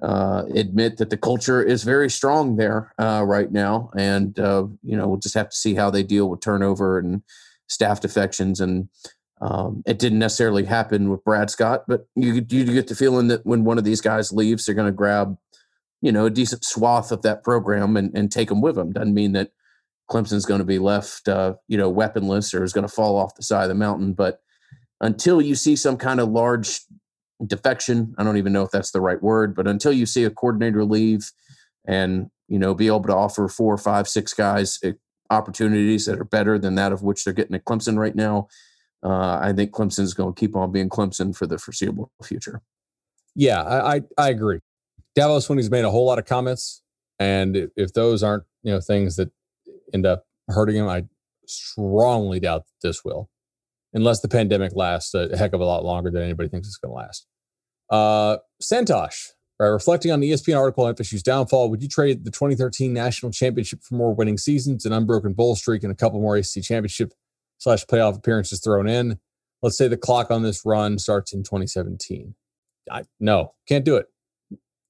uh, 0.00 0.44
admit 0.54 0.96
that 0.96 1.10
the 1.10 1.16
culture 1.16 1.62
is 1.62 1.82
very 1.82 2.08
strong 2.08 2.56
there 2.56 2.94
uh, 2.98 3.22
right 3.26 3.52
now, 3.52 3.90
and 3.96 4.38
uh, 4.38 4.66
you 4.82 4.96
know 4.96 5.06
we'll 5.06 5.18
just 5.18 5.34
have 5.34 5.50
to 5.50 5.56
see 5.56 5.74
how 5.74 5.90
they 5.90 6.02
deal 6.02 6.30
with 6.30 6.40
turnover 6.40 6.98
and 6.98 7.22
staff 7.68 8.00
defections. 8.00 8.60
And 8.60 8.88
um, 9.42 9.82
it 9.86 9.98
didn't 9.98 10.18
necessarily 10.18 10.64
happen 10.64 11.10
with 11.10 11.22
Brad 11.24 11.50
Scott, 11.50 11.84
but 11.86 12.06
you 12.16 12.34
you 12.48 12.64
get 12.64 12.88
the 12.88 12.94
feeling 12.94 13.28
that 13.28 13.44
when 13.44 13.64
one 13.64 13.76
of 13.76 13.84
these 13.84 14.00
guys 14.00 14.32
leaves, 14.32 14.64
they're 14.64 14.74
going 14.74 14.86
to 14.86 14.92
grab 14.92 15.36
you 16.00 16.10
know 16.10 16.26
a 16.26 16.30
decent 16.30 16.64
swath 16.64 17.12
of 17.12 17.22
that 17.22 17.44
program 17.44 17.96
and, 17.96 18.16
and 18.16 18.32
take 18.32 18.48
them 18.48 18.62
with 18.62 18.76
them. 18.76 18.92
Doesn't 18.92 19.14
mean 19.14 19.32
that 19.32 19.50
Clemson's 20.10 20.44
going 20.44 20.60
to 20.60 20.64
be 20.64 20.78
left 20.78 21.28
uh, 21.28 21.54
you 21.68 21.78
know 21.78 21.88
weaponless 21.88 22.54
or 22.54 22.64
is 22.64 22.72
going 22.72 22.86
to 22.86 22.92
fall 22.92 23.16
off 23.16 23.34
the 23.34 23.42
side 23.42 23.62
of 23.62 23.68
the 23.68 23.74
mountain, 23.74 24.12
but 24.12 24.40
until 25.00 25.42
you 25.42 25.54
see 25.54 25.74
some 25.74 25.96
kind 25.96 26.20
of 26.20 26.28
large 26.28 26.80
defection. 27.46 28.14
I 28.18 28.24
don't 28.24 28.36
even 28.36 28.52
know 28.52 28.62
if 28.62 28.70
that's 28.70 28.90
the 28.90 29.00
right 29.00 29.22
word, 29.22 29.54
but 29.54 29.66
until 29.66 29.92
you 29.92 30.06
see 30.06 30.24
a 30.24 30.30
coordinator 30.30 30.84
leave 30.84 31.30
and 31.84 32.30
you 32.48 32.58
know 32.58 32.74
be 32.74 32.86
able 32.86 33.02
to 33.02 33.14
offer 33.14 33.48
four, 33.48 33.76
five, 33.78 34.08
six 34.08 34.32
guys 34.32 34.78
eh, 34.84 34.92
opportunities 35.30 36.06
that 36.06 36.18
are 36.18 36.24
better 36.24 36.58
than 36.58 36.74
that 36.76 36.92
of 36.92 37.02
which 37.02 37.24
they're 37.24 37.34
getting 37.34 37.54
at 37.54 37.64
Clemson 37.64 37.96
right 37.96 38.14
now, 38.14 38.48
uh, 39.02 39.38
I 39.40 39.52
think 39.54 39.72
Clemson's 39.72 40.14
going 40.14 40.34
to 40.34 40.40
keep 40.40 40.54
on 40.54 40.72
being 40.72 40.88
Clemson 40.88 41.34
for 41.34 41.46
the 41.46 41.58
foreseeable 41.58 42.10
future. 42.22 42.60
Yeah, 43.34 43.62
I, 43.62 43.96
I, 43.96 44.00
I 44.18 44.28
agree. 44.28 44.60
Dabo 45.18 45.38
Swinney's 45.38 45.70
made 45.70 45.84
a 45.84 45.90
whole 45.90 46.06
lot 46.06 46.18
of 46.18 46.26
comments, 46.26 46.82
and 47.18 47.70
if 47.76 47.92
those 47.92 48.22
aren't 48.22 48.44
you 48.62 48.72
know 48.72 48.80
things 48.80 49.16
that 49.16 49.30
end 49.92 50.06
up 50.06 50.24
hurting 50.48 50.76
him, 50.76 50.88
I 50.88 51.04
strongly 51.46 52.40
doubt 52.40 52.64
that 52.66 52.88
this 52.88 53.04
will, 53.04 53.28
unless 53.92 54.20
the 54.20 54.28
pandemic 54.28 54.72
lasts 54.74 55.14
a 55.14 55.36
heck 55.36 55.52
of 55.52 55.60
a 55.60 55.64
lot 55.64 55.84
longer 55.84 56.10
than 56.10 56.22
anybody 56.22 56.48
thinks 56.48 56.68
it's 56.68 56.76
going 56.76 56.90
to 56.90 56.96
last. 56.96 57.26
Uh, 57.90 58.38
Santosh, 58.62 59.28
right, 59.58 59.68
reflecting 59.68 60.10
on 60.12 60.20
the 60.20 60.30
ESPN 60.30 60.58
article 60.58 60.84
on 60.84 60.94
FSU's 60.94 61.22
downfall, 61.22 61.70
would 61.70 61.82
you 61.82 61.88
trade 61.88 62.24
the 62.24 62.30
2013 62.30 62.92
national 62.92 63.32
championship 63.32 63.82
for 63.82 63.94
more 63.94 64.14
winning 64.14 64.38
seasons, 64.38 64.86
an 64.86 64.92
unbroken 64.92 65.32
bowl 65.34 65.54
streak, 65.56 65.82
and 65.82 65.92
a 65.92 65.96
couple 65.96 66.20
more 66.20 66.36
ACC 66.36 66.62
championship 66.62 67.12
slash 67.58 67.84
playoff 67.84 68.16
appearances 68.16 68.60
thrown 68.60 68.88
in? 68.88 69.18
Let's 69.62 69.78
say 69.78 69.88
the 69.88 69.96
clock 69.96 70.30
on 70.30 70.42
this 70.42 70.64
run 70.64 70.98
starts 70.98 71.32
in 71.32 71.42
2017. 71.42 72.34
I, 72.90 73.04
no, 73.20 73.54
can't 73.68 73.84
do 73.84 73.96
it. 73.96 74.06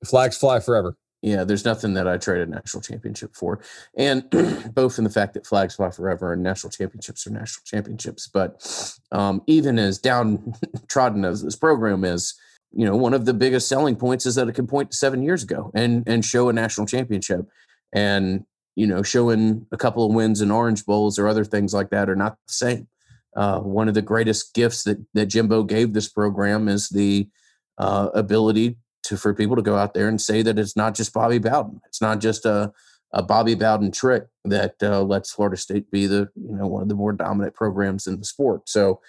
Flags 0.05 0.37
fly 0.39 0.61
forever. 0.61 0.97
Yeah, 1.23 1.45
there's 1.45 1.65
nothing 1.65 1.95
that 1.95 2.09
I 2.09 2.17
trade 2.19 2.41
a 2.41 2.47
national 2.47 2.83
championship 2.83 3.37
for. 3.37 3.61
And 3.97 4.29
both 4.75 4.99
in 4.99 5.05
the 5.05 5.11
fact 5.11 5.35
that 5.35 5.47
flags 5.47 5.77
fly 5.77 5.91
forever 5.91 6.33
and 6.33 6.43
national 6.43 6.73
championships 6.73 7.27
are 7.27 7.31
national 7.31 7.63
championships. 7.65 8.27
But 8.27 8.99
um, 9.13 9.43
even 9.47 9.79
as 9.79 9.99
downtrodden 9.99 11.25
as 11.25 11.43
this 11.43 11.55
program 11.55 12.05
is, 12.05 12.35
you 12.73 12.85
know, 12.85 12.97
one 12.97 13.15
of 13.15 13.25
the 13.25 13.35
biggest 13.35 13.69
selling 13.69 13.95
points 13.95 14.27
is 14.27 14.35
that 14.35 14.49
it 14.49 14.55
can 14.55 14.67
point 14.67 14.91
to 14.91 14.97
seven 14.97 15.23
years 15.23 15.43
ago 15.45 15.71
and 15.75 16.03
and 16.07 16.25
show 16.25 16.49
a 16.49 16.53
national 16.53 16.87
championship, 16.87 17.47
and 17.93 18.45
you 18.75 18.87
know, 18.87 19.03
showing 19.03 19.67
a 19.73 19.77
couple 19.77 20.07
of 20.07 20.15
wins 20.15 20.41
in 20.41 20.51
Orange 20.51 20.87
Bowls 20.87 21.19
or 21.19 21.29
other 21.29 21.45
things 21.45 21.75
like 21.75 21.91
that 21.91 22.09
are 22.09 22.17
not 22.17 22.39
the 22.47 22.53
same. 22.53 22.89
Uh, 23.37 23.61
one 23.61 23.89
of 23.89 23.95
the 23.95 24.03
greatest 24.03 24.55
gifts 24.55 24.85
that 24.85 25.05
that 25.13 25.27
Jimbo 25.27 25.65
gave 25.65 25.93
this 25.93 26.09
program 26.09 26.67
is 26.67 26.89
the 26.89 27.29
uh, 27.77 28.09
ability 28.15 28.79
to 29.13 29.19
for 29.19 29.35
people 29.35 29.57
to 29.57 29.63
go 29.63 29.77
out 29.77 29.95
there 29.95 30.09
and 30.09 30.21
say 30.21 30.43
that 30.43 30.59
it's 30.59 30.77
not 30.77 30.95
just 30.95 31.13
Bobby 31.13 31.39
Bowden, 31.39 31.81
it's 31.87 32.01
not 32.01 32.21
just 32.21 32.45
a 32.45 32.73
a 33.15 33.23
Bobby 33.23 33.55
Bowden 33.55 33.91
trick 33.91 34.25
that 34.45 34.77
uh, 34.83 35.03
lets 35.03 35.33
Florida 35.33 35.57
State 35.57 35.91
be 35.91 36.07
the 36.07 36.31
you 36.35 36.57
know 36.57 36.67
one 36.67 36.83
of 36.83 36.89
the 36.89 36.95
more 36.95 37.13
dominant 37.13 37.55
programs 37.55 38.07
in 38.07 38.19
the 38.19 38.25
sport. 38.25 38.69
So 38.69 39.01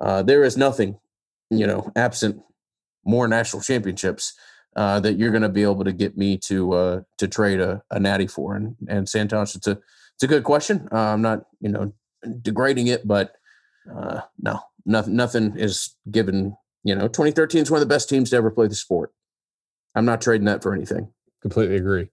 uh, 0.00 0.22
there 0.22 0.44
is 0.44 0.56
nothing 0.56 0.98
you 1.50 1.66
know 1.66 1.90
absent 1.96 2.42
more 3.04 3.26
national 3.28 3.62
championships 3.62 4.34
uh, 4.76 5.00
that 5.00 5.18
you're 5.18 5.30
going 5.30 5.42
to 5.42 5.48
be 5.48 5.62
able 5.62 5.84
to 5.84 5.92
get 5.92 6.16
me 6.16 6.36
to 6.38 6.72
uh, 6.72 7.00
to 7.18 7.28
trade 7.28 7.60
a, 7.60 7.82
a 7.90 8.00
natty 8.00 8.26
for. 8.26 8.56
And 8.56 8.76
and 8.88 9.06
Santosh, 9.06 9.56
it's 9.56 9.66
a 9.66 9.78
it's 10.14 10.22
a 10.22 10.28
good 10.28 10.44
question. 10.44 10.88
Uh, 10.90 10.98
I'm 10.98 11.22
not 11.22 11.44
you 11.60 11.68
know 11.68 11.92
degrading 12.42 12.88
it, 12.88 13.06
but 13.06 13.34
uh, 13.94 14.20
no, 14.40 14.60
nothing 14.84 15.16
nothing 15.16 15.56
is 15.56 15.94
given. 16.10 16.56
You 16.84 16.96
know, 16.96 17.06
2013 17.06 17.62
is 17.62 17.70
one 17.70 17.80
of 17.80 17.88
the 17.88 17.94
best 17.94 18.08
teams 18.08 18.30
to 18.30 18.36
ever 18.36 18.50
play 18.50 18.66
the 18.66 18.74
sport. 18.74 19.12
I'm 19.94 20.04
not 20.04 20.20
trading 20.20 20.46
that 20.46 20.62
for 20.62 20.74
anything. 20.74 21.12
Completely 21.40 21.76
agree. 21.76 22.08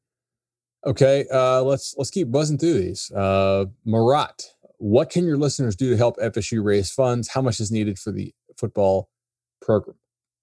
Okay, 0.85 1.25
uh, 1.31 1.61
let's 1.61 1.93
let's 1.97 2.09
keep 2.09 2.31
buzzing 2.31 2.57
through 2.57 2.73
these. 2.73 3.11
Uh, 3.11 3.65
Marat, 3.85 4.43
what 4.77 5.09
can 5.09 5.25
your 5.25 5.37
listeners 5.37 5.75
do 5.75 5.89
to 5.89 5.97
help 5.97 6.17
FSU 6.17 6.63
raise 6.63 6.91
funds? 6.91 7.29
How 7.29 7.41
much 7.41 7.59
is 7.59 7.71
needed 7.71 7.99
for 7.99 8.11
the 8.11 8.33
football 8.57 9.09
program? 9.61 9.97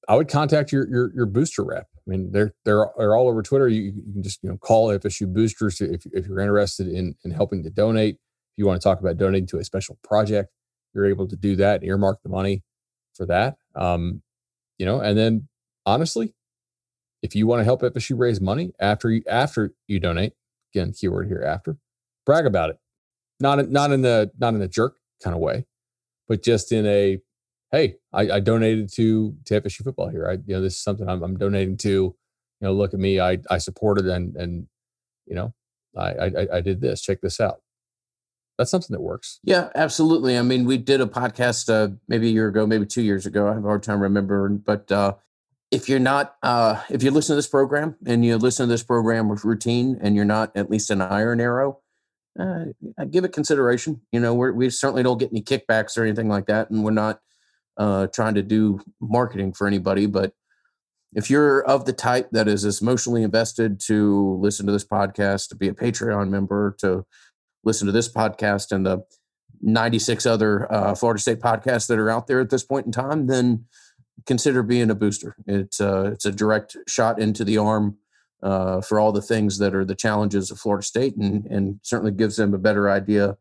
I 0.08 0.16
would 0.16 0.28
contact 0.28 0.72
your 0.72 0.86
your, 0.88 1.12
your 1.14 1.26
booster 1.26 1.64
rep. 1.64 1.88
I 1.94 2.10
mean, 2.10 2.30
they're 2.32 2.52
they're 2.64 2.86
they're 2.98 3.16
all 3.16 3.28
over 3.28 3.42
Twitter. 3.42 3.66
You, 3.66 3.82
you 3.82 4.12
can 4.12 4.22
just 4.22 4.42
you 4.42 4.50
know 4.50 4.58
call 4.58 4.88
FSU 4.88 5.32
boosters 5.32 5.80
if 5.80 6.04
if 6.12 6.26
you're 6.26 6.40
interested 6.40 6.86
in 6.86 7.14
in 7.24 7.30
helping 7.30 7.62
to 7.64 7.70
donate. 7.70 8.16
If 8.16 8.58
you 8.58 8.66
want 8.66 8.80
to 8.80 8.86
talk 8.86 9.00
about 9.00 9.16
donating 9.16 9.46
to 9.48 9.58
a 9.58 9.64
special 9.64 9.98
project, 10.04 10.50
you're 10.94 11.06
able 11.06 11.26
to 11.28 11.36
do 11.36 11.56
that. 11.56 11.82
Earmark 11.82 12.22
the 12.22 12.28
money 12.28 12.62
for 13.14 13.26
that. 13.26 13.56
Um, 13.74 14.22
you 14.78 14.86
know, 14.86 15.00
and 15.00 15.16
then 15.18 15.48
honestly, 15.84 16.34
if 17.22 17.34
you 17.34 17.46
want 17.46 17.60
to 17.60 17.64
help 17.64 17.82
FSU 17.82 18.18
raise 18.18 18.40
money 18.40 18.72
after 18.78 19.10
you 19.10 19.22
after 19.28 19.74
you 19.86 20.00
donate, 20.00 20.34
again, 20.74 20.92
keyword 20.92 21.28
here 21.28 21.42
after, 21.42 21.76
brag 22.24 22.46
about 22.46 22.70
it. 22.70 22.78
Not 23.40 23.68
not 23.70 23.92
in 23.92 24.02
the 24.02 24.30
not 24.38 24.54
in 24.54 24.60
the 24.60 24.68
jerk 24.68 24.96
kind 25.22 25.34
of 25.34 25.40
way, 25.40 25.66
but 26.28 26.42
just 26.42 26.72
in 26.72 26.86
a 26.86 27.18
hey, 27.72 27.96
I, 28.12 28.30
I 28.32 28.40
donated 28.40 28.92
to 28.94 29.34
to 29.46 29.60
FSU 29.60 29.84
football 29.84 30.08
here. 30.08 30.28
I 30.28 30.32
you 30.32 30.54
know 30.54 30.60
this 30.60 30.74
is 30.74 30.82
something 30.82 31.08
I'm, 31.08 31.22
I'm 31.22 31.36
donating 31.36 31.76
to. 31.78 32.14
You 32.60 32.68
know, 32.68 32.72
look 32.72 32.94
at 32.94 33.00
me. 33.00 33.20
I 33.20 33.38
I 33.50 33.58
supported 33.58 34.06
and 34.06 34.36
and 34.36 34.66
you 35.26 35.34
know 35.34 35.52
I 35.96 36.10
I, 36.10 36.46
I 36.54 36.60
did 36.60 36.80
this. 36.80 37.02
Check 37.02 37.20
this 37.20 37.40
out. 37.40 37.60
That's 38.58 38.70
something 38.70 38.94
that 38.94 39.02
works. 39.02 39.38
Yeah, 39.42 39.68
absolutely. 39.74 40.38
I 40.38 40.42
mean, 40.42 40.64
we 40.64 40.78
did 40.78 41.02
a 41.02 41.06
podcast 41.06 41.68
uh, 41.68 41.94
maybe 42.08 42.28
a 42.28 42.32
year 42.32 42.48
ago, 42.48 42.66
maybe 42.66 42.86
two 42.86 43.02
years 43.02 43.26
ago. 43.26 43.48
I 43.48 43.54
have 43.54 43.64
a 43.64 43.68
hard 43.68 43.82
time 43.82 44.00
remembering, 44.00 44.58
but 44.58 44.90
uh, 44.90 45.14
if 45.70 45.88
you're 45.88 45.98
not 45.98 46.36
uh, 46.42 46.82
if 46.90 47.02
you 47.02 47.10
listen 47.10 47.34
to 47.34 47.36
this 47.36 47.48
program 47.48 47.96
and 48.06 48.24
you 48.24 48.36
listen 48.36 48.66
to 48.66 48.72
this 48.72 48.82
program 48.82 49.28
with 49.28 49.44
routine 49.44 49.98
and 50.00 50.14
you're 50.14 50.24
not 50.24 50.56
at 50.56 50.70
least 50.70 50.90
an 50.90 51.00
iron 51.00 51.40
arrow 51.40 51.80
uh, 52.38 52.66
give 53.10 53.24
it 53.24 53.32
consideration. 53.32 54.00
You 54.12 54.20
know 54.20 54.34
we 54.34 54.70
certainly 54.70 55.02
don't 55.02 55.18
get 55.18 55.30
any 55.30 55.42
kickbacks 55.42 55.96
or 55.96 56.02
anything 56.02 56.28
like 56.28 56.46
that 56.46 56.70
and 56.70 56.84
we're 56.84 56.90
not 56.92 57.20
uh, 57.76 58.06
trying 58.08 58.34
to 58.34 58.42
do 58.42 58.80
marketing 59.00 59.52
for 59.52 59.66
anybody, 59.66 60.06
but 60.06 60.32
if 61.14 61.30
you're 61.30 61.62
of 61.64 61.84
the 61.86 61.92
type 61.92 62.28
that 62.32 62.48
is 62.48 62.64
as 62.64 62.82
emotionally 62.82 63.22
invested 63.22 63.80
to 63.80 64.38
listen 64.40 64.66
to 64.66 64.72
this 64.72 64.84
podcast, 64.84 65.48
to 65.48 65.54
be 65.54 65.68
a 65.68 65.72
Patreon 65.72 66.28
member, 66.28 66.76
to 66.80 67.06
listen 67.64 67.86
to 67.86 67.92
this 67.92 68.12
podcast 68.12 68.70
and 68.70 68.84
the 68.84 69.02
96 69.62 70.26
other 70.26 70.70
uh, 70.72 70.94
Florida 70.94 71.20
State 71.20 71.40
podcasts 71.40 71.86
that 71.88 71.98
are 71.98 72.10
out 72.10 72.26
there 72.26 72.40
at 72.40 72.50
this 72.50 72.64
point 72.64 72.86
in 72.86 72.92
time, 72.92 73.26
then 73.26 73.64
consider 74.24 74.62
being 74.62 74.90
a 74.90 74.94
booster. 74.94 75.36
It's 75.46 75.80
uh, 75.80 76.10
it's 76.12 76.24
a 76.24 76.32
direct 76.32 76.76
shot 76.88 77.20
into 77.20 77.44
the 77.44 77.58
arm 77.58 77.98
uh, 78.42 78.80
for 78.80 78.98
all 78.98 79.12
the 79.12 79.22
things 79.22 79.58
that 79.58 79.74
are 79.74 79.84
the 79.84 79.94
challenges 79.94 80.50
of 80.50 80.58
Florida 80.58 80.84
State, 80.84 81.16
and 81.16 81.44
and 81.46 81.80
certainly 81.82 82.12
gives 82.12 82.36
them 82.36 82.54
a 82.54 82.58
better 82.58 82.90
idea 82.90 83.36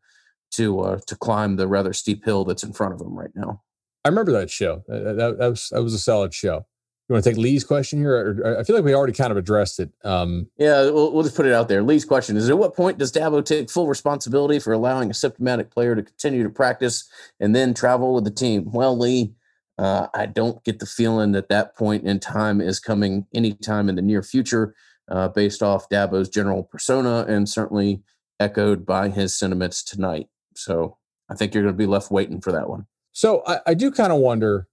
to 0.51 0.79
uh, 0.81 0.99
to 1.07 1.15
climb 1.15 1.55
the 1.55 1.67
rather 1.67 1.93
steep 1.93 2.25
hill 2.25 2.43
that's 2.43 2.63
in 2.63 2.73
front 2.73 2.93
of 2.93 2.99
them 2.99 3.17
right 3.17 3.31
now. 3.35 3.61
I 4.03 4.09
remember 4.09 4.31
that 4.33 4.51
show. 4.51 4.83
That, 4.87 5.15
that, 5.17 5.49
was 5.49 5.69
that 5.69 5.81
was 5.81 5.93
a 5.93 5.99
solid 5.99 6.33
show. 6.33 6.65
You 7.07 7.13
want 7.13 7.23
to 7.23 7.29
take 7.29 7.37
Lee's 7.37 7.63
question 7.63 7.99
here? 7.99 8.15
Or, 8.43 8.59
I 8.59 8.63
feel 8.63 8.75
like 8.75 8.85
we 8.85 8.95
already 8.95 9.13
kind 9.13 9.29
of 9.29 9.37
addressed 9.37 9.79
it. 9.79 9.91
Um, 10.03 10.47
yeah, 10.57 10.81
we'll, 10.89 11.11
we'll 11.11 11.21
just 11.21 11.35
put 11.35 11.45
it 11.45 11.53
out 11.53 11.67
there. 11.67 11.83
Lee's 11.83 12.05
question 12.05 12.35
is: 12.35 12.49
At 12.49 12.57
what 12.57 12.75
point 12.75 12.97
does 12.97 13.11
Dabo 13.11 13.45
take 13.45 13.69
full 13.69 13.87
responsibility 13.87 14.59
for 14.59 14.73
allowing 14.73 15.11
a 15.11 15.13
symptomatic 15.13 15.69
player 15.69 15.95
to 15.95 16.01
continue 16.01 16.43
to 16.43 16.49
practice 16.49 17.07
and 17.39 17.55
then 17.55 17.73
travel 17.73 18.13
with 18.15 18.23
the 18.23 18.31
team? 18.31 18.71
Well, 18.71 18.97
Lee, 18.97 19.33
uh, 19.77 20.07
I 20.13 20.25
don't 20.25 20.63
get 20.63 20.79
the 20.79 20.85
feeling 20.85 21.33
that 21.33 21.49
that 21.49 21.75
point 21.75 22.05
in 22.05 22.19
time 22.19 22.61
is 22.61 22.79
coming 22.79 23.27
anytime 23.33 23.89
in 23.89 23.95
the 23.95 24.01
near 24.01 24.23
future, 24.23 24.73
uh, 25.09 25.27
based 25.27 25.61
off 25.61 25.89
Dabo's 25.89 26.29
general 26.29 26.63
persona 26.63 27.25
and 27.27 27.47
certainly 27.49 28.01
echoed 28.39 28.85
by 28.85 29.09
his 29.09 29.35
sentiments 29.35 29.83
tonight. 29.83 30.27
So 30.55 30.97
I 31.29 31.35
think 31.35 31.53
you're 31.53 31.63
going 31.63 31.73
to 31.73 31.77
be 31.77 31.85
left 31.85 32.11
waiting 32.11 32.39
for 32.39 32.51
that 32.51 32.69
one. 32.69 32.87
So 33.11 33.43
I, 33.45 33.59
I 33.67 33.73
do 33.73 33.91
kind 33.91 34.11
of 34.11 34.19
wonder. 34.19 34.67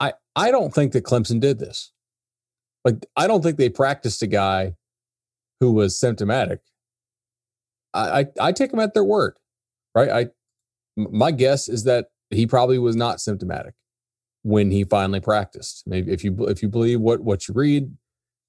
I 0.00 0.14
I 0.34 0.50
don't 0.50 0.74
think 0.74 0.92
that 0.92 1.04
Clemson 1.04 1.40
did 1.40 1.58
this. 1.58 1.92
Like 2.84 3.06
I 3.16 3.26
don't 3.26 3.42
think 3.42 3.58
they 3.58 3.68
practiced 3.68 4.22
a 4.22 4.26
guy 4.26 4.74
who 5.60 5.72
was 5.72 5.98
symptomatic. 5.98 6.60
I 7.94 8.20
I, 8.20 8.26
I 8.40 8.52
take 8.52 8.70
them 8.70 8.80
at 8.80 8.94
their 8.94 9.04
word, 9.04 9.34
right? 9.94 10.10
I 10.10 10.26
my 10.96 11.30
guess 11.30 11.68
is 11.68 11.84
that 11.84 12.06
he 12.30 12.46
probably 12.46 12.78
was 12.78 12.96
not 12.96 13.20
symptomatic 13.20 13.74
when 14.48 14.70
he 14.70 14.82
finally 14.82 15.20
practiced. 15.20 15.82
If 15.86 16.24
you 16.24 16.34
if 16.48 16.62
you 16.62 16.70
believe 16.70 17.00
what 17.00 17.20
what 17.20 17.46
you 17.46 17.54
read, 17.54 17.94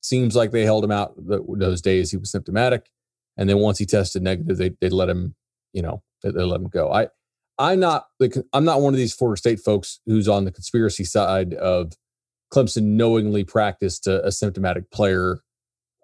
seems 0.01 0.33
like 0.33 0.51
they 0.51 0.63
held 0.63 0.85
him 0.85 0.91
out 0.91 1.13
the, 1.17 1.43
those 1.57 1.81
days 1.81 2.09
he 2.09 2.17
was 2.17 2.31
symptomatic, 2.31 2.89
and 3.37 3.49
then 3.49 3.59
once 3.59 3.77
he 3.77 3.85
tested 3.85 4.23
negative, 4.23 4.57
they 4.57 4.71
they 4.79 4.87
let 4.87 5.09
him, 5.09 5.35
you 5.73 5.81
know, 5.81 6.01
they, 6.23 6.31
they 6.31 6.43
let 6.43 6.61
him 6.61 6.69
go. 6.69 6.89
I 6.89 7.09
I'm 7.57 7.81
not 7.81 8.05
the 8.17 8.45
I'm 8.53 8.63
not 8.63 8.79
one 8.79 8.93
of 8.93 8.97
these 8.97 9.13
Florida 9.13 9.37
State 9.37 9.59
folks 9.59 9.99
who's 10.05 10.29
on 10.29 10.45
the 10.45 10.53
conspiracy 10.53 11.03
side 11.03 11.53
of 11.55 11.91
Clemson 12.53 12.83
knowingly 12.83 13.43
practiced 13.43 14.07
a, 14.07 14.25
a 14.25 14.31
symptomatic 14.31 14.89
player 14.91 15.41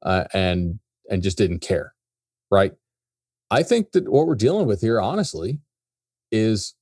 uh, 0.03 0.25
and 0.33 0.79
and 1.09 1.23
just 1.23 1.37
didn't 1.37 1.59
care, 1.59 1.93
right? 2.51 2.73
I 3.49 3.63
think 3.63 3.93
that 3.93 4.09
what 4.11 4.27
we're 4.27 4.35
dealing 4.35 4.67
with 4.67 4.81
here, 4.81 4.99
honestly, 4.99 5.61
is 6.33 6.73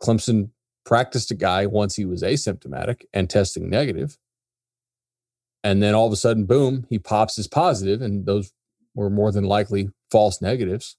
Clemson 0.00 0.50
practiced 0.84 1.30
a 1.30 1.34
guy 1.34 1.66
once 1.66 1.96
he 1.96 2.04
was 2.04 2.22
asymptomatic 2.22 3.02
and 3.12 3.28
testing 3.28 3.68
negative, 3.68 4.18
and 5.62 5.82
then 5.82 5.94
all 5.94 6.06
of 6.06 6.12
a 6.12 6.16
sudden, 6.16 6.46
boom, 6.46 6.86
he 6.88 6.98
pops 6.98 7.38
as 7.38 7.46
positive, 7.46 8.00
and 8.00 8.26
those 8.26 8.52
were 8.94 9.10
more 9.10 9.30
than 9.30 9.44
likely 9.44 9.90
false 10.10 10.40
negatives 10.40 10.96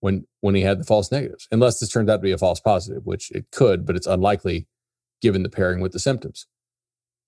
when 0.00 0.26
when 0.40 0.54
he 0.54 0.62
had 0.62 0.80
the 0.80 0.84
false 0.84 1.10
negatives, 1.10 1.48
unless 1.50 1.80
this 1.80 1.88
turned 1.88 2.10
out 2.10 2.16
to 2.16 2.22
be 2.22 2.32
a 2.32 2.38
false 2.38 2.60
positive, 2.60 3.04
which 3.04 3.30
it 3.32 3.46
could, 3.50 3.86
but 3.86 3.96
it's 3.96 4.06
unlikely 4.06 4.66
given 5.20 5.42
the 5.42 5.48
pairing 5.48 5.80
with 5.80 5.92
the 5.92 5.98
symptoms. 5.98 6.46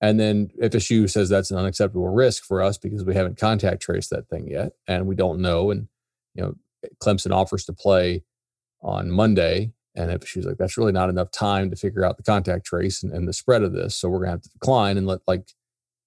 And 0.00 0.18
then 0.18 0.50
FSU 0.62 1.10
says 1.10 1.28
that's 1.28 1.50
an 1.50 1.58
unacceptable 1.58 2.08
risk 2.08 2.44
for 2.44 2.62
us 2.62 2.78
because 2.78 3.04
we 3.04 3.14
haven't 3.14 3.38
contact 3.38 3.82
traced 3.82 4.10
that 4.10 4.28
thing 4.28 4.48
yet, 4.48 4.72
and 4.86 5.06
we 5.06 5.14
don't 5.14 5.40
know. 5.40 5.70
And 5.70 5.88
you 6.34 6.42
know, 6.42 6.54
Clemson 7.02 7.32
offers 7.32 7.64
to 7.66 7.72
play 7.72 8.24
on 8.82 9.10
Monday, 9.10 9.72
and 9.94 10.10
FSU's 10.10 10.46
like, 10.46 10.58
that's 10.58 10.76
really 10.76 10.92
not 10.92 11.10
enough 11.10 11.30
time 11.30 11.70
to 11.70 11.76
figure 11.76 12.04
out 12.04 12.16
the 12.16 12.22
contact 12.22 12.64
trace 12.64 13.02
and, 13.02 13.12
and 13.12 13.26
the 13.26 13.32
spread 13.32 13.62
of 13.62 13.72
this, 13.72 13.96
so 13.96 14.08
we're 14.08 14.20
gonna 14.20 14.32
have 14.32 14.42
to 14.42 14.50
decline 14.50 14.96
and 14.96 15.06
let 15.06 15.20
like, 15.26 15.48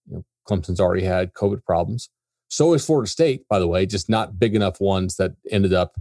you 0.08 0.16
know, 0.16 0.26
Clemson's 0.48 0.80
already 0.80 1.04
had 1.04 1.34
COVID 1.34 1.64
problems. 1.66 2.10
So 2.50 2.74
is 2.74 2.86
Florida 2.86 3.10
State, 3.10 3.48
by 3.50 3.60
the 3.60 3.68
way, 3.68 3.86
just 3.86 4.10
not 4.10 4.40
big 4.40 4.56
enough 4.56 4.80
ones 4.80 5.16
that 5.16 5.32
ended 5.50 5.74
up, 5.74 6.00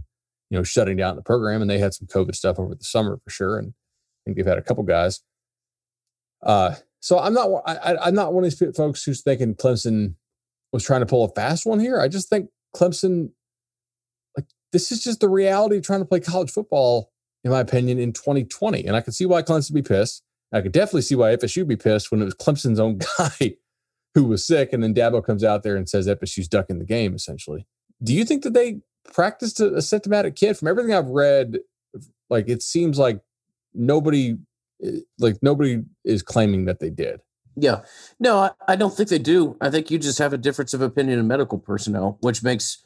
you 0.49 0.57
know, 0.57 0.63
shutting 0.63 0.97
down 0.97 1.15
the 1.15 1.21
program, 1.21 1.61
and 1.61 1.69
they 1.69 1.79
had 1.79 1.93
some 1.93 2.07
COVID 2.07 2.35
stuff 2.35 2.59
over 2.59 2.75
the 2.75 2.83
summer 2.83 3.19
for 3.23 3.29
sure, 3.29 3.57
and 3.57 3.69
I 3.69 4.19
think 4.25 4.37
they've 4.37 4.45
had 4.45 4.57
a 4.57 4.61
couple 4.61 4.83
guys. 4.83 5.21
Uh, 6.41 6.75
so 6.99 7.19
I'm 7.19 7.33
not 7.33 7.49
I, 7.65 8.07
am 8.07 8.15
not 8.15 8.33
one 8.33 8.43
of 8.43 8.51
these 8.51 8.75
folks 8.75 9.03
who's 9.03 9.21
thinking 9.21 9.55
Clemson 9.55 10.15
was 10.71 10.83
trying 10.83 11.01
to 11.01 11.05
pull 11.05 11.23
a 11.23 11.29
fast 11.29 11.65
one 11.65 11.79
here. 11.79 11.99
I 11.99 12.07
just 12.07 12.29
think 12.29 12.49
Clemson, 12.75 13.31
like 14.35 14.45
this 14.71 14.91
is 14.91 15.03
just 15.03 15.19
the 15.19 15.29
reality 15.29 15.77
of 15.77 15.83
trying 15.83 15.99
to 15.99 16.05
play 16.05 16.19
college 16.19 16.51
football, 16.51 17.11
in 17.43 17.51
my 17.51 17.59
opinion, 17.59 17.99
in 17.99 18.13
2020. 18.13 18.85
And 18.85 18.95
I 18.95 19.01
can 19.01 19.13
see 19.13 19.25
why 19.25 19.41
Clemson 19.41 19.71
would 19.71 19.83
be 19.83 19.87
pissed. 19.87 20.23
I 20.51 20.61
could 20.61 20.71
definitely 20.71 21.01
see 21.01 21.15
why 21.15 21.35
FSU 21.35 21.59
would 21.59 21.67
be 21.67 21.75
pissed 21.75 22.11
when 22.11 22.21
it 22.21 22.25
was 22.25 22.35
Clemson's 22.35 22.79
own 22.79 22.99
guy 23.17 23.55
who 24.13 24.25
was 24.25 24.45
sick, 24.45 24.71
and 24.71 24.83
then 24.83 24.93
Dabo 24.93 25.25
comes 25.25 25.43
out 25.43 25.63
there 25.63 25.75
and 25.75 25.89
says 25.89 26.07
FSU's 26.07 26.47
ducking 26.47 26.79
the 26.79 26.85
game. 26.85 27.15
Essentially, 27.15 27.65
do 28.03 28.13
you 28.13 28.25
think 28.25 28.43
that 28.43 28.53
they 28.53 28.81
practiced 29.11 29.59
a, 29.59 29.73
a 29.75 29.81
symptomatic 29.81 30.35
kid? 30.35 30.57
From 30.57 30.67
everything 30.67 30.93
I've 30.93 31.09
read, 31.09 31.59
like 32.29 32.47
it 32.47 32.61
seems 32.61 32.99
like 32.99 33.21
nobody 33.73 34.37
Eh, 34.83 34.99
like 35.19 35.37
nobody 35.41 35.83
is 36.03 36.21
claiming 36.21 36.65
that 36.65 36.79
they 36.79 36.89
did. 36.89 37.21
Yeah. 37.55 37.81
No, 38.19 38.39
I, 38.39 38.51
I, 38.67 38.75
don't 38.75 38.95
think 38.95 39.09
they 39.09 39.19
do. 39.19 39.55
I 39.61 39.69
think 39.69 39.91
you 39.91 39.99
just 39.99 40.17
have 40.17 40.33
a 40.33 40.37
difference 40.37 40.73
of 40.73 40.81
opinion 40.81 41.19
in 41.19 41.27
medical 41.27 41.59
personnel, 41.59 42.17
which 42.21 42.41
makes 42.41 42.79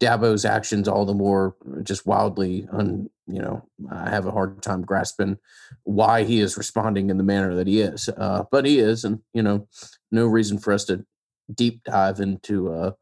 Dabo's 0.00 0.44
actions 0.44 0.88
all 0.88 1.04
the 1.04 1.14
more 1.14 1.56
just 1.82 2.06
wildly 2.06 2.66
un, 2.72 3.10
you 3.26 3.40
know, 3.40 3.66
I 3.90 4.10
have 4.10 4.26
a 4.26 4.30
hard 4.30 4.62
time 4.62 4.82
grasping 4.82 5.38
why 5.84 6.24
he 6.24 6.40
is 6.40 6.56
responding 6.56 7.10
in 7.10 7.18
the 7.18 7.24
manner 7.24 7.54
that 7.54 7.66
he 7.66 7.80
is. 7.80 8.08
Uh, 8.16 8.44
but 8.50 8.64
he 8.64 8.78
is, 8.78 9.04
and 9.04 9.20
you 9.34 9.42
know, 9.42 9.68
no 10.10 10.26
reason 10.26 10.58
for 10.58 10.72
us 10.72 10.84
to 10.86 11.04
deep 11.52 11.82
dive 11.84 12.20
into 12.20 12.72
uh, 12.72 12.92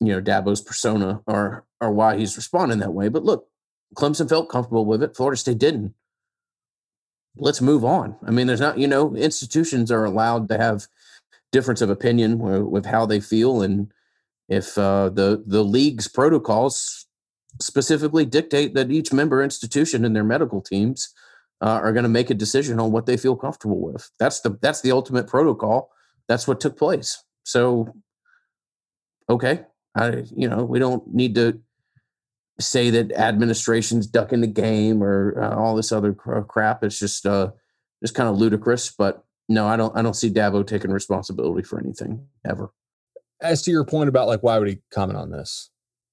you 0.00 0.12
know, 0.12 0.20
Dabo's 0.20 0.60
persona 0.60 1.22
or 1.26 1.64
or 1.80 1.92
why 1.92 2.16
he's 2.16 2.36
responding 2.36 2.78
that 2.78 2.94
way. 2.94 3.08
But 3.08 3.24
look, 3.24 3.48
Clemson 3.96 4.28
felt 4.28 4.48
comfortable 4.48 4.86
with 4.86 5.02
it. 5.02 5.16
Florida 5.16 5.36
State 5.36 5.58
didn't 5.58 5.94
let's 7.36 7.60
move 7.60 7.84
on. 7.84 8.16
I 8.26 8.30
mean, 8.30 8.46
there's 8.46 8.60
not, 8.60 8.78
you 8.78 8.88
know, 8.88 9.14
institutions 9.14 9.90
are 9.90 10.04
allowed 10.04 10.48
to 10.48 10.58
have 10.58 10.86
difference 11.52 11.80
of 11.80 11.90
opinion 11.90 12.38
with 12.70 12.86
how 12.86 13.06
they 13.06 13.20
feel, 13.20 13.62
and 13.62 13.92
if 14.50 14.76
uh, 14.76 15.08
the 15.08 15.42
the 15.46 15.62
league's 15.62 16.08
protocols 16.08 17.06
specifically 17.60 18.26
dictate 18.26 18.74
that 18.74 18.90
each 18.90 19.12
member 19.12 19.42
institution 19.42 20.04
and 20.04 20.14
their 20.14 20.24
medical 20.24 20.60
teams 20.60 21.14
uh, 21.62 21.80
are 21.82 21.92
going 21.92 22.02
to 22.02 22.08
make 22.08 22.30
a 22.30 22.34
decision 22.34 22.80
on 22.80 22.90
what 22.92 23.06
they 23.06 23.16
feel 23.16 23.36
comfortable 23.36 23.80
with. 23.80 24.10
That's 24.18 24.40
the 24.40 24.58
that's 24.60 24.82
the 24.82 24.92
ultimate 24.92 25.28
protocol. 25.28 25.90
That's 26.28 26.46
what 26.48 26.60
took 26.60 26.76
place. 26.76 27.22
So, 27.44 27.94
okay, 29.30 29.62
I 29.94 30.24
you 30.36 30.48
know 30.48 30.64
we 30.64 30.80
don't 30.80 31.06
need 31.14 31.36
to 31.36 31.60
say 32.58 32.90
that 32.90 33.12
administration's 33.12 34.06
ducking 34.06 34.40
the 34.40 34.46
game 34.46 35.02
or 35.02 35.40
uh, 35.40 35.56
all 35.56 35.76
this 35.76 35.92
other 35.92 36.12
crap. 36.12 36.82
It's 36.82 36.98
just 36.98 37.24
uh, 37.24 37.52
just 38.02 38.14
kind 38.16 38.28
of 38.28 38.36
ludicrous. 38.36 38.90
But 38.90 39.24
no, 39.48 39.68
I 39.68 39.76
don't. 39.76 39.96
I 39.96 40.02
don't 40.02 40.14
see 40.14 40.30
Dabo 40.30 40.66
taking 40.66 40.90
responsibility 40.90 41.62
for 41.62 41.78
anything 41.78 42.26
ever. 42.44 42.72
As 43.42 43.62
to 43.62 43.70
your 43.70 43.84
point 43.84 44.08
about 44.08 44.28
like 44.28 44.42
why 44.42 44.58
would 44.58 44.68
he 44.68 44.78
comment 44.92 45.18
on 45.18 45.30
this? 45.30 45.70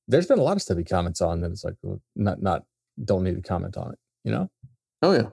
There's 0.08 0.28
been 0.28 0.40
a 0.40 0.44
lot 0.44 0.56
of 0.56 0.62
stuff 0.62 0.78
he 0.78 0.84
comments 0.84 1.22
on 1.22 1.42
that 1.42 1.52
it's 1.52 1.64
like 1.64 1.76
not 2.16 2.42
not 2.42 2.64
don't 3.04 3.24
need 3.24 3.36
to 3.36 3.48
comment 3.48 3.78
on 3.78 3.94
it. 3.94 4.00
You 4.24 4.32
know? 4.32 4.52
Oh 5.02 5.14
yeah. 5.14 5.30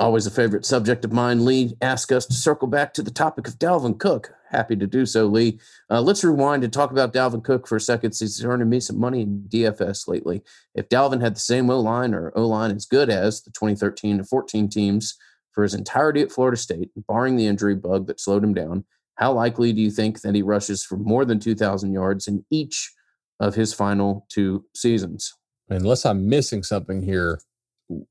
Always 0.00 0.26
a 0.26 0.30
favorite 0.30 0.64
subject 0.64 1.04
of 1.04 1.12
mine. 1.12 1.44
Lee 1.44 1.76
asked 1.82 2.12
us 2.12 2.24
to 2.26 2.34
circle 2.34 2.68
back 2.68 2.94
to 2.94 3.02
the 3.02 3.10
topic 3.10 3.48
of 3.48 3.58
Dalvin 3.58 3.98
Cook. 3.98 4.32
Happy 4.48 4.76
to 4.76 4.86
do 4.86 5.04
so, 5.04 5.26
Lee. 5.26 5.58
Uh, 5.90 6.00
let's 6.00 6.22
rewind 6.22 6.62
and 6.62 6.72
talk 6.72 6.92
about 6.92 7.12
Dalvin 7.12 7.42
Cook 7.42 7.66
for 7.66 7.76
a 7.76 7.80
second. 7.80 8.14
He's 8.16 8.44
earning 8.44 8.68
me 8.68 8.78
some 8.78 9.00
money 9.00 9.22
in 9.22 9.48
DFS 9.48 10.06
lately. 10.06 10.42
If 10.76 10.88
Dalvin 10.88 11.20
had 11.20 11.34
the 11.34 11.40
same 11.40 11.68
O 11.68 11.80
line 11.80 12.14
or 12.14 12.32
O 12.36 12.46
line 12.46 12.70
as 12.70 12.86
good 12.86 13.10
as 13.10 13.42
the 13.42 13.50
2013 13.50 14.18
to 14.18 14.24
14 14.24 14.68
teams 14.68 15.16
for 15.52 15.64
his 15.64 15.74
entirety 15.74 16.22
at 16.22 16.30
Florida 16.30 16.56
State, 16.56 16.90
barring 17.08 17.36
the 17.36 17.48
injury 17.48 17.74
bug 17.74 18.06
that 18.06 18.20
slowed 18.20 18.44
him 18.44 18.54
down, 18.54 18.84
how 19.18 19.32
likely 19.32 19.72
do 19.72 19.80
you 19.80 19.90
think 19.90 20.20
that 20.20 20.34
he 20.34 20.42
rushes 20.42 20.84
for 20.84 20.96
more 20.96 21.24
than 21.24 21.40
2,000 21.40 21.92
yards 21.92 22.28
in 22.28 22.44
each 22.50 22.92
of 23.40 23.54
his 23.54 23.74
final 23.74 24.26
two 24.30 24.64
seasons? 24.74 25.34
Unless 25.68 26.06
I'm 26.06 26.28
missing 26.28 26.62
something 26.62 27.02
here, 27.02 27.40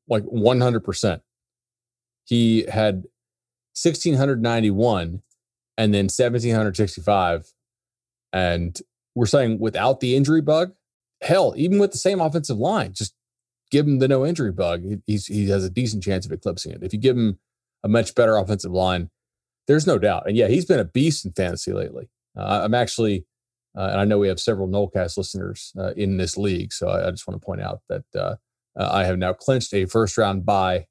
like 0.08 0.24
100% 0.24 1.22
he 2.28 2.66
had 2.70 3.06
1691 3.82 5.22
and 5.78 5.94
then 5.94 6.06
1765 6.06 7.54
and 8.34 8.82
we're 9.16 9.26
saying 9.26 9.60
without 9.60 10.00
the 10.02 10.16
injury 10.16 10.42
bug? 10.42 10.74
Hell 11.22 11.54
even 11.58 11.80
with 11.80 11.92
the 11.92 11.98
same 11.98 12.20
offensive 12.20 12.58
line 12.58 12.94
just 12.94 13.16
give 13.72 13.88
him 13.88 14.00
the 14.00 14.08
no 14.08 14.26
injury 14.26 14.52
bug. 14.52 14.84
He's, 15.06 15.28
he 15.28 15.50
has 15.50 15.64
a 15.64 15.70
decent 15.70 16.04
chance 16.04 16.26
of 16.26 16.32
eclipsing 16.32 16.74
it. 16.74 16.84
If 16.84 16.94
you 16.94 17.00
give 17.00 17.18
him 17.18 17.40
a 17.84 17.88
much 17.88 18.14
better 18.14 18.38
offensive 18.38 18.72
line 18.72 19.10
there's 19.68 19.88
no 19.88 19.98
doubt 19.98 20.24
and 20.26 20.36
yeah 20.36 20.48
he's 20.48 20.66
been 20.66 20.80
a 20.80 20.86
beast 20.86 21.26
in 21.26 21.32
fantasy 21.34 21.74
lately 21.74 22.10
uh, 22.38 22.62
i'm 22.64 22.74
actually 22.74 23.26
uh, 23.78 23.90
and 23.92 24.00
i 24.00 24.06
know 24.06 24.18
we 24.18 24.28
have 24.28 24.40
several 24.40 24.68
Nolecast 24.68 25.18
listeners 25.18 25.72
uh, 25.78 25.94
in 25.96 26.18
this 26.18 26.38
league 26.38 26.74
so 26.74 26.90
I, 26.90 27.08
I, 27.08 27.12
just 27.12 27.28
want 27.28 27.40
to 27.40 27.46
point 27.46 27.62
out 27.62 27.82
that 27.90 28.06
uh, 28.16 28.36
uh, 28.80 28.90
i 28.92 29.04
have 29.06 29.18
now 29.18 29.34
clinched 29.34 29.74
a 29.74 29.86
first 29.86 30.18
round 30.18 30.46
bye 30.46 30.86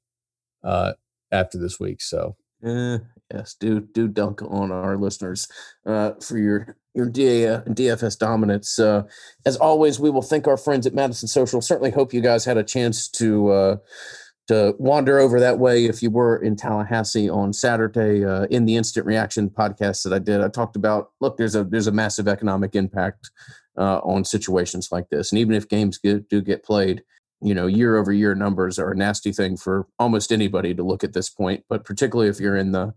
uh, 0.63 0.93
after 1.31 1.57
this 1.57 1.79
week. 1.79 2.01
So 2.01 2.35
uh, 2.65 2.99
yes, 3.33 3.55
do 3.59 3.81
do 3.81 4.07
dunk 4.07 4.41
on 4.41 4.71
our 4.71 4.97
listeners 4.97 5.47
for 5.83 6.37
your 6.37 6.77
your 6.93 7.09
DFS 7.09 8.17
dominance. 8.17 8.79
As 8.79 9.57
always, 9.57 9.99
we 9.99 10.09
will 10.09 10.21
thank 10.21 10.47
our 10.47 10.57
friends 10.57 10.87
at 10.87 10.93
Madison 10.93 11.27
Social. 11.27 11.61
Certainly, 11.61 11.91
hope 11.91 12.13
you 12.13 12.21
guys 12.21 12.45
had 12.45 12.57
a 12.57 12.63
chance 12.63 13.07
to 13.09 13.79
to 14.47 14.75
wander 14.79 15.19
over 15.19 15.39
that 15.39 15.59
way 15.59 15.85
if 15.85 16.01
you 16.01 16.09
were 16.09 16.37
in 16.37 16.55
Tallahassee 16.55 17.29
on 17.29 17.53
Saturday. 17.53 18.23
Uh, 18.23 18.43
in 18.45 18.65
the 18.65 18.75
Instant 18.75 19.05
Reaction 19.05 19.49
podcast 19.49 20.03
that 20.03 20.13
I 20.13 20.19
did, 20.19 20.41
I 20.41 20.47
talked 20.47 20.75
about 20.75 21.11
look, 21.19 21.37
there's 21.37 21.55
a 21.55 21.63
there's 21.63 21.87
a 21.87 21.91
massive 21.91 22.27
economic 22.27 22.75
impact 22.75 23.31
uh, 23.77 23.99
on 23.99 24.23
situations 24.25 24.89
like 24.91 25.09
this, 25.09 25.31
and 25.31 25.39
even 25.39 25.53
if 25.53 25.67
games 25.67 25.97
get, 25.97 26.29
do 26.29 26.41
get 26.41 26.63
played 26.63 27.03
you 27.39 27.53
know 27.53 27.67
year 27.67 27.97
over 27.97 28.11
year 28.11 28.33
numbers 28.33 28.79
are 28.79 28.91
a 28.91 28.95
nasty 28.95 29.31
thing 29.31 29.55
for 29.55 29.85
almost 29.99 30.31
anybody 30.31 30.73
to 30.73 30.81
look 30.81 31.03
at 31.03 31.13
this 31.13 31.29
point 31.29 31.63
but 31.69 31.85
particularly 31.85 32.27
if 32.27 32.39
you're 32.39 32.55
in 32.57 32.71
the 32.71 32.91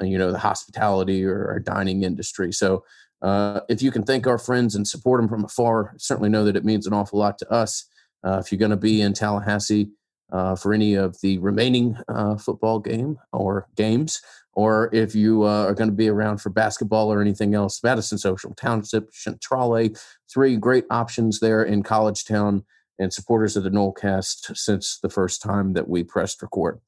uh, 0.00 0.04
you 0.04 0.18
know 0.18 0.32
the 0.32 0.38
hospitality 0.38 1.24
or, 1.24 1.58
dining 1.60 2.02
industry. 2.02 2.52
So 2.52 2.84
uh, 3.20 3.60
if 3.68 3.82
you 3.82 3.90
can 3.90 4.02
thank 4.02 4.26
our 4.26 4.38
friends 4.38 4.74
and 4.74 4.88
support 4.88 5.20
them 5.20 5.28
from 5.28 5.44
afar 5.44 5.94
certainly 5.98 6.30
know 6.30 6.44
that 6.44 6.56
it 6.56 6.64
means 6.64 6.86
an 6.86 6.92
awful 6.92 7.18
lot 7.18 7.38
to 7.38 7.52
us. 7.52 7.86
Uh, 8.24 8.38
if 8.38 8.50
you're 8.50 8.58
going 8.58 8.70
to 8.70 8.76
be 8.76 9.02
in 9.02 9.12
tallahassee 9.12 9.90
uh, 10.30 10.54
for 10.56 10.72
any 10.72 10.94
of 10.94 11.20
the 11.20 11.38
remaining 11.38 11.96
uh, 12.08 12.36
football 12.36 12.78
game 12.78 13.18
or 13.32 13.66
games 13.76 14.20
or 14.54 14.90
if 14.92 15.14
you 15.14 15.44
uh, 15.44 15.64
are 15.64 15.74
going 15.74 15.88
to 15.88 15.96
be 15.96 16.08
around 16.08 16.38
for 16.38 16.50
basketball 16.50 17.12
or 17.12 17.20
anything 17.20 17.54
else 17.54 17.82
madison 17.82 18.18
social 18.18 18.54
township 18.54 19.12
centrale 19.12 19.88
three 20.32 20.56
great 20.56 20.84
options 20.90 21.40
there 21.40 21.62
in 21.62 21.82
college 21.82 22.24
town 22.24 22.64
and 22.98 23.12
supporters 23.12 23.56
of 23.56 23.64
the 23.64 23.70
Nolecast 23.70 24.56
since 24.56 24.98
the 25.02 25.08
first 25.08 25.42
time 25.42 25.72
that 25.72 25.88
we 25.88 26.04
pressed 26.04 26.42
record. 26.42 26.80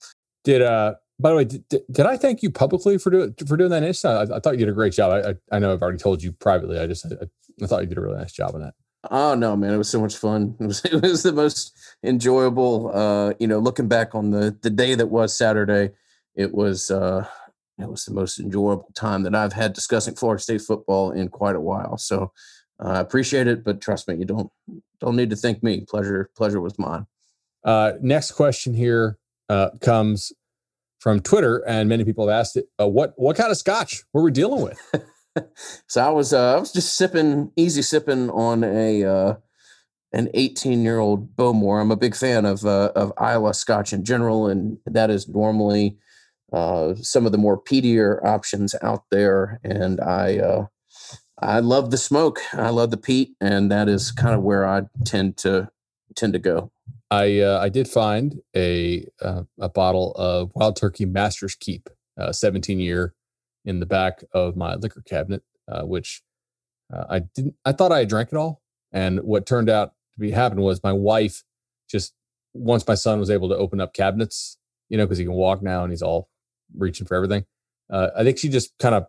Did 0.44 0.62
uh 0.62 0.94
by 1.20 1.30
the 1.30 1.36
way, 1.36 1.44
did, 1.44 1.64
did 1.70 2.06
I 2.06 2.16
thank 2.16 2.42
you 2.42 2.50
publicly 2.50 2.98
for 2.98 3.10
doing 3.10 3.34
for 3.46 3.56
doing 3.56 3.70
that? 3.70 3.84
I, 4.04 4.36
I 4.36 4.40
thought 4.40 4.54
you 4.54 4.58
did 4.58 4.68
a 4.68 4.72
great 4.72 4.92
job. 4.92 5.12
I, 5.12 5.30
I, 5.30 5.34
I 5.56 5.58
know 5.60 5.72
I've 5.72 5.82
already 5.82 5.98
told 5.98 6.22
you 6.22 6.32
privately. 6.32 6.78
I 6.78 6.86
just 6.86 7.06
I, 7.06 7.26
I, 7.62 7.66
thought 7.66 7.82
you 7.82 7.86
did 7.86 7.98
a 7.98 8.00
really 8.00 8.18
nice 8.18 8.32
job 8.32 8.54
on 8.54 8.62
that. 8.62 8.74
Oh 9.10 9.34
no, 9.34 9.56
man! 9.56 9.72
It 9.74 9.78
was 9.78 9.88
so 9.88 10.00
much 10.00 10.16
fun. 10.16 10.56
It 10.60 10.66
was 10.66 10.84
it 10.84 11.02
was 11.02 11.22
the 11.22 11.32
most 11.32 11.76
enjoyable. 12.02 12.90
Uh, 12.94 13.34
you 13.38 13.46
know, 13.46 13.58
looking 13.58 13.88
back 13.88 14.14
on 14.14 14.30
the 14.30 14.56
the 14.62 14.70
day 14.70 14.94
that 14.94 15.06
was 15.06 15.36
Saturday, 15.36 15.90
it 16.34 16.54
was 16.54 16.90
uh, 16.90 17.26
it 17.78 17.88
was 17.88 18.04
the 18.04 18.14
most 18.14 18.38
enjoyable 18.38 18.88
time 18.94 19.22
that 19.24 19.34
I've 19.34 19.52
had 19.52 19.72
discussing 19.72 20.14
Florida 20.14 20.42
State 20.42 20.62
football 20.62 21.10
in 21.10 21.28
quite 21.28 21.56
a 21.56 21.60
while. 21.60 21.98
So 21.98 22.32
uh, 22.82 22.88
I 22.88 23.00
appreciate 23.00 23.46
it, 23.46 23.64
but 23.64 23.80
trust 23.80 24.08
me, 24.08 24.16
you 24.16 24.24
don't 24.24 24.50
don't 25.00 25.16
need 25.16 25.30
to 25.30 25.36
thank 25.36 25.62
me. 25.62 25.80
Pleasure 25.80 26.30
pleasure 26.36 26.60
was 26.60 26.78
mine. 26.78 27.06
Uh, 27.64 27.92
next 28.00 28.32
question 28.32 28.74
here 28.74 29.18
uh, 29.48 29.70
comes 29.80 30.32
from 30.98 31.20
Twitter, 31.20 31.58
and 31.66 31.88
many 31.88 32.04
people 32.04 32.28
have 32.28 32.38
asked 32.40 32.56
it. 32.56 32.66
Uh, 32.80 32.88
what 32.88 33.14
what 33.16 33.36
kind 33.36 33.50
of 33.50 33.56
scotch 33.56 34.04
were 34.12 34.22
we 34.22 34.30
dealing 34.30 34.62
with? 34.62 34.80
so 35.86 36.04
I 36.04 36.10
was 36.10 36.32
uh, 36.32 36.56
I 36.56 36.60
was 36.60 36.72
just 36.72 36.96
sipping, 36.96 37.50
easy 37.56 37.82
sipping 37.82 38.30
on 38.30 38.64
a 38.64 39.04
uh, 39.04 39.34
an 40.12 40.28
18 40.34 40.82
year 40.82 40.98
old 40.98 41.36
Bowmore. 41.36 41.80
I'm 41.80 41.90
a 41.90 41.96
big 41.96 42.14
fan 42.14 42.44
of 42.44 42.64
uh, 42.64 42.92
of 42.94 43.12
Islay 43.20 43.52
Scotch 43.52 43.92
in 43.92 44.04
general, 44.04 44.46
and 44.46 44.78
that 44.86 45.10
is 45.10 45.28
normally 45.28 45.98
uh, 46.52 46.94
some 46.96 47.26
of 47.26 47.32
the 47.32 47.38
more 47.38 47.60
peatier 47.60 48.24
options 48.24 48.74
out 48.82 49.04
there. 49.10 49.60
And 49.64 50.00
I 50.00 50.38
uh, 50.38 50.66
I 51.40 51.60
love 51.60 51.90
the 51.90 51.98
smoke, 51.98 52.40
I 52.52 52.70
love 52.70 52.90
the 52.90 52.96
peat, 52.96 53.34
and 53.40 53.70
that 53.70 53.88
is 53.88 54.12
kind 54.12 54.34
of 54.34 54.42
where 54.42 54.66
I 54.66 54.82
tend 55.04 55.36
to 55.38 55.68
tend 56.14 56.32
to 56.34 56.38
go. 56.38 56.70
I 57.10 57.40
uh, 57.40 57.58
I 57.60 57.68
did 57.68 57.88
find 57.88 58.40
a 58.56 59.06
a 59.20 59.68
bottle 59.68 60.12
of 60.12 60.52
Wild 60.54 60.76
Turkey 60.76 61.06
Master's 61.06 61.56
Keep, 61.56 61.90
uh, 62.18 62.32
17 62.32 62.78
year, 62.78 63.14
in 63.64 63.80
the 63.80 63.86
back 63.86 64.24
of 64.32 64.56
my 64.56 64.74
liquor 64.74 65.02
cabinet, 65.02 65.42
uh, 65.70 65.82
which 65.82 66.22
uh, 66.92 67.04
I 67.08 67.18
didn't. 67.20 67.54
I 67.64 67.72
thought 67.72 67.92
I 67.92 68.00
had 68.00 68.08
drank 68.08 68.30
it 68.32 68.36
all, 68.36 68.62
and 68.92 69.20
what 69.20 69.46
turned 69.46 69.70
out 69.70 69.92
to 70.14 70.20
be 70.20 70.30
happened 70.30 70.62
was 70.62 70.82
my 70.82 70.92
wife 70.92 71.42
just 71.90 72.14
once 72.52 72.86
my 72.86 72.94
son 72.94 73.18
was 73.18 73.30
able 73.30 73.48
to 73.48 73.56
open 73.56 73.80
up 73.80 73.94
cabinets, 73.94 74.58
you 74.88 74.96
know, 74.96 75.04
because 75.04 75.18
he 75.18 75.24
can 75.24 75.34
walk 75.34 75.62
now 75.62 75.82
and 75.82 75.92
he's 75.92 76.02
all 76.02 76.28
reaching 76.76 77.06
for 77.06 77.14
everything. 77.14 77.44
Uh, 77.90 78.10
I 78.16 78.22
think 78.22 78.38
she 78.38 78.48
just 78.48 78.76
kind 78.78 78.94
of 78.94 79.06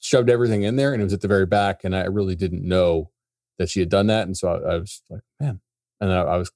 shoved 0.00 0.30
everything 0.30 0.62
in 0.62 0.76
there, 0.76 0.92
and 0.92 1.00
it 1.00 1.04
was 1.04 1.12
at 1.12 1.20
the 1.20 1.28
very 1.28 1.46
back, 1.46 1.84
and 1.84 1.94
I 1.94 2.04
really 2.04 2.36
didn't 2.36 2.66
know 2.66 3.10
that 3.58 3.68
she 3.68 3.80
had 3.80 3.88
done 3.88 4.06
that, 4.06 4.26
and 4.26 4.36
so 4.36 4.48
I, 4.48 4.74
I 4.74 4.78
was 4.78 5.02
like, 5.10 5.22
man, 5.40 5.60
and 6.00 6.12
I, 6.12 6.20
I 6.20 6.36
was 6.36 6.50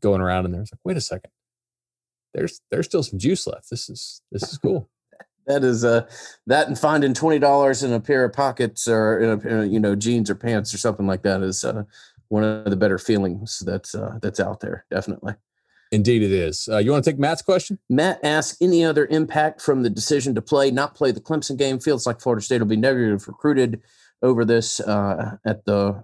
going 0.00 0.20
around, 0.20 0.44
and 0.44 0.54
there 0.54 0.60
was 0.60 0.72
like, 0.72 0.80
wait 0.84 0.96
a 0.96 1.00
second, 1.00 1.30
there's 2.32 2.60
there's 2.70 2.86
still 2.86 3.02
some 3.02 3.18
juice 3.18 3.46
left. 3.46 3.70
This 3.70 3.88
is 3.88 4.22
this 4.30 4.42
is 4.44 4.58
cool. 4.58 4.88
That 5.46 5.64
is 5.64 5.84
uh 5.84 6.06
that 6.46 6.68
and 6.68 6.78
finding 6.78 7.14
twenty 7.14 7.38
dollars 7.38 7.82
in 7.82 7.92
a 7.92 8.00
pair 8.00 8.24
of 8.24 8.32
pockets 8.32 8.88
or 8.88 9.20
in 9.20 9.30
a, 9.30 9.60
a, 9.60 9.66
you 9.66 9.80
know 9.80 9.94
jeans 9.94 10.30
or 10.30 10.34
pants 10.34 10.72
or 10.74 10.78
something 10.78 11.06
like 11.06 11.22
that 11.22 11.42
is 11.42 11.64
uh, 11.64 11.84
one 12.28 12.44
of 12.44 12.70
the 12.70 12.76
better 12.76 12.98
feelings 12.98 13.62
that's 13.64 13.94
uh, 13.94 14.18
that's 14.20 14.40
out 14.40 14.60
there. 14.60 14.84
Definitely. 14.90 15.34
Indeed, 15.92 16.22
it 16.22 16.32
is. 16.32 16.68
Uh, 16.68 16.78
you 16.78 16.90
want 16.90 17.04
to 17.04 17.10
take 17.10 17.20
Matt's 17.20 17.42
question? 17.42 17.78
Matt 17.88 18.18
asks 18.24 18.60
any 18.60 18.84
other 18.84 19.06
impact 19.06 19.60
from 19.60 19.84
the 19.84 19.90
decision 19.90 20.34
to 20.34 20.42
play, 20.42 20.72
not 20.72 20.96
play 20.96 21.12
the 21.12 21.20
Clemson 21.20 21.56
game. 21.56 21.78
Feels 21.78 22.04
like 22.04 22.20
Florida 22.20 22.42
State 22.42 22.58
will 22.60 22.66
be 22.66 22.76
negative 22.76 23.28
recruited 23.28 23.80
over 24.20 24.44
this 24.44 24.80
uh, 24.80 25.36
at 25.46 25.64
the. 25.64 26.02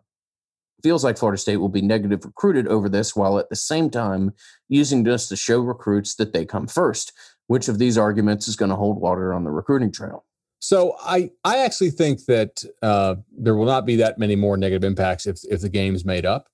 Feels 0.82 1.04
like 1.04 1.18
Florida 1.18 1.38
State 1.38 1.56
will 1.56 1.68
be 1.68 1.82
negative 1.82 2.24
recruited 2.24 2.66
over 2.68 2.88
this, 2.88 3.14
while 3.14 3.38
at 3.38 3.50
the 3.50 3.56
same 3.56 3.90
time 3.90 4.32
using 4.68 5.02
this 5.02 5.28
to 5.28 5.36
show 5.36 5.60
recruits 5.60 6.14
that 6.14 6.32
they 6.32 6.46
come 6.46 6.66
first. 6.66 7.12
Which 7.50 7.66
of 7.66 7.80
these 7.80 7.98
arguments 7.98 8.46
is 8.46 8.54
going 8.54 8.68
to 8.68 8.76
hold 8.76 9.00
water 9.00 9.34
on 9.34 9.42
the 9.42 9.50
recruiting 9.50 9.90
trail? 9.90 10.24
So 10.60 10.94
I 11.00 11.32
I 11.42 11.58
actually 11.58 11.90
think 11.90 12.26
that 12.26 12.62
uh, 12.80 13.16
there 13.36 13.56
will 13.56 13.66
not 13.66 13.84
be 13.84 13.96
that 13.96 14.18
many 14.18 14.36
more 14.36 14.56
negative 14.56 14.84
impacts 14.84 15.26
if 15.26 15.40
if 15.50 15.60
the 15.60 15.68
game's 15.68 16.04
made 16.04 16.24
up. 16.24 16.46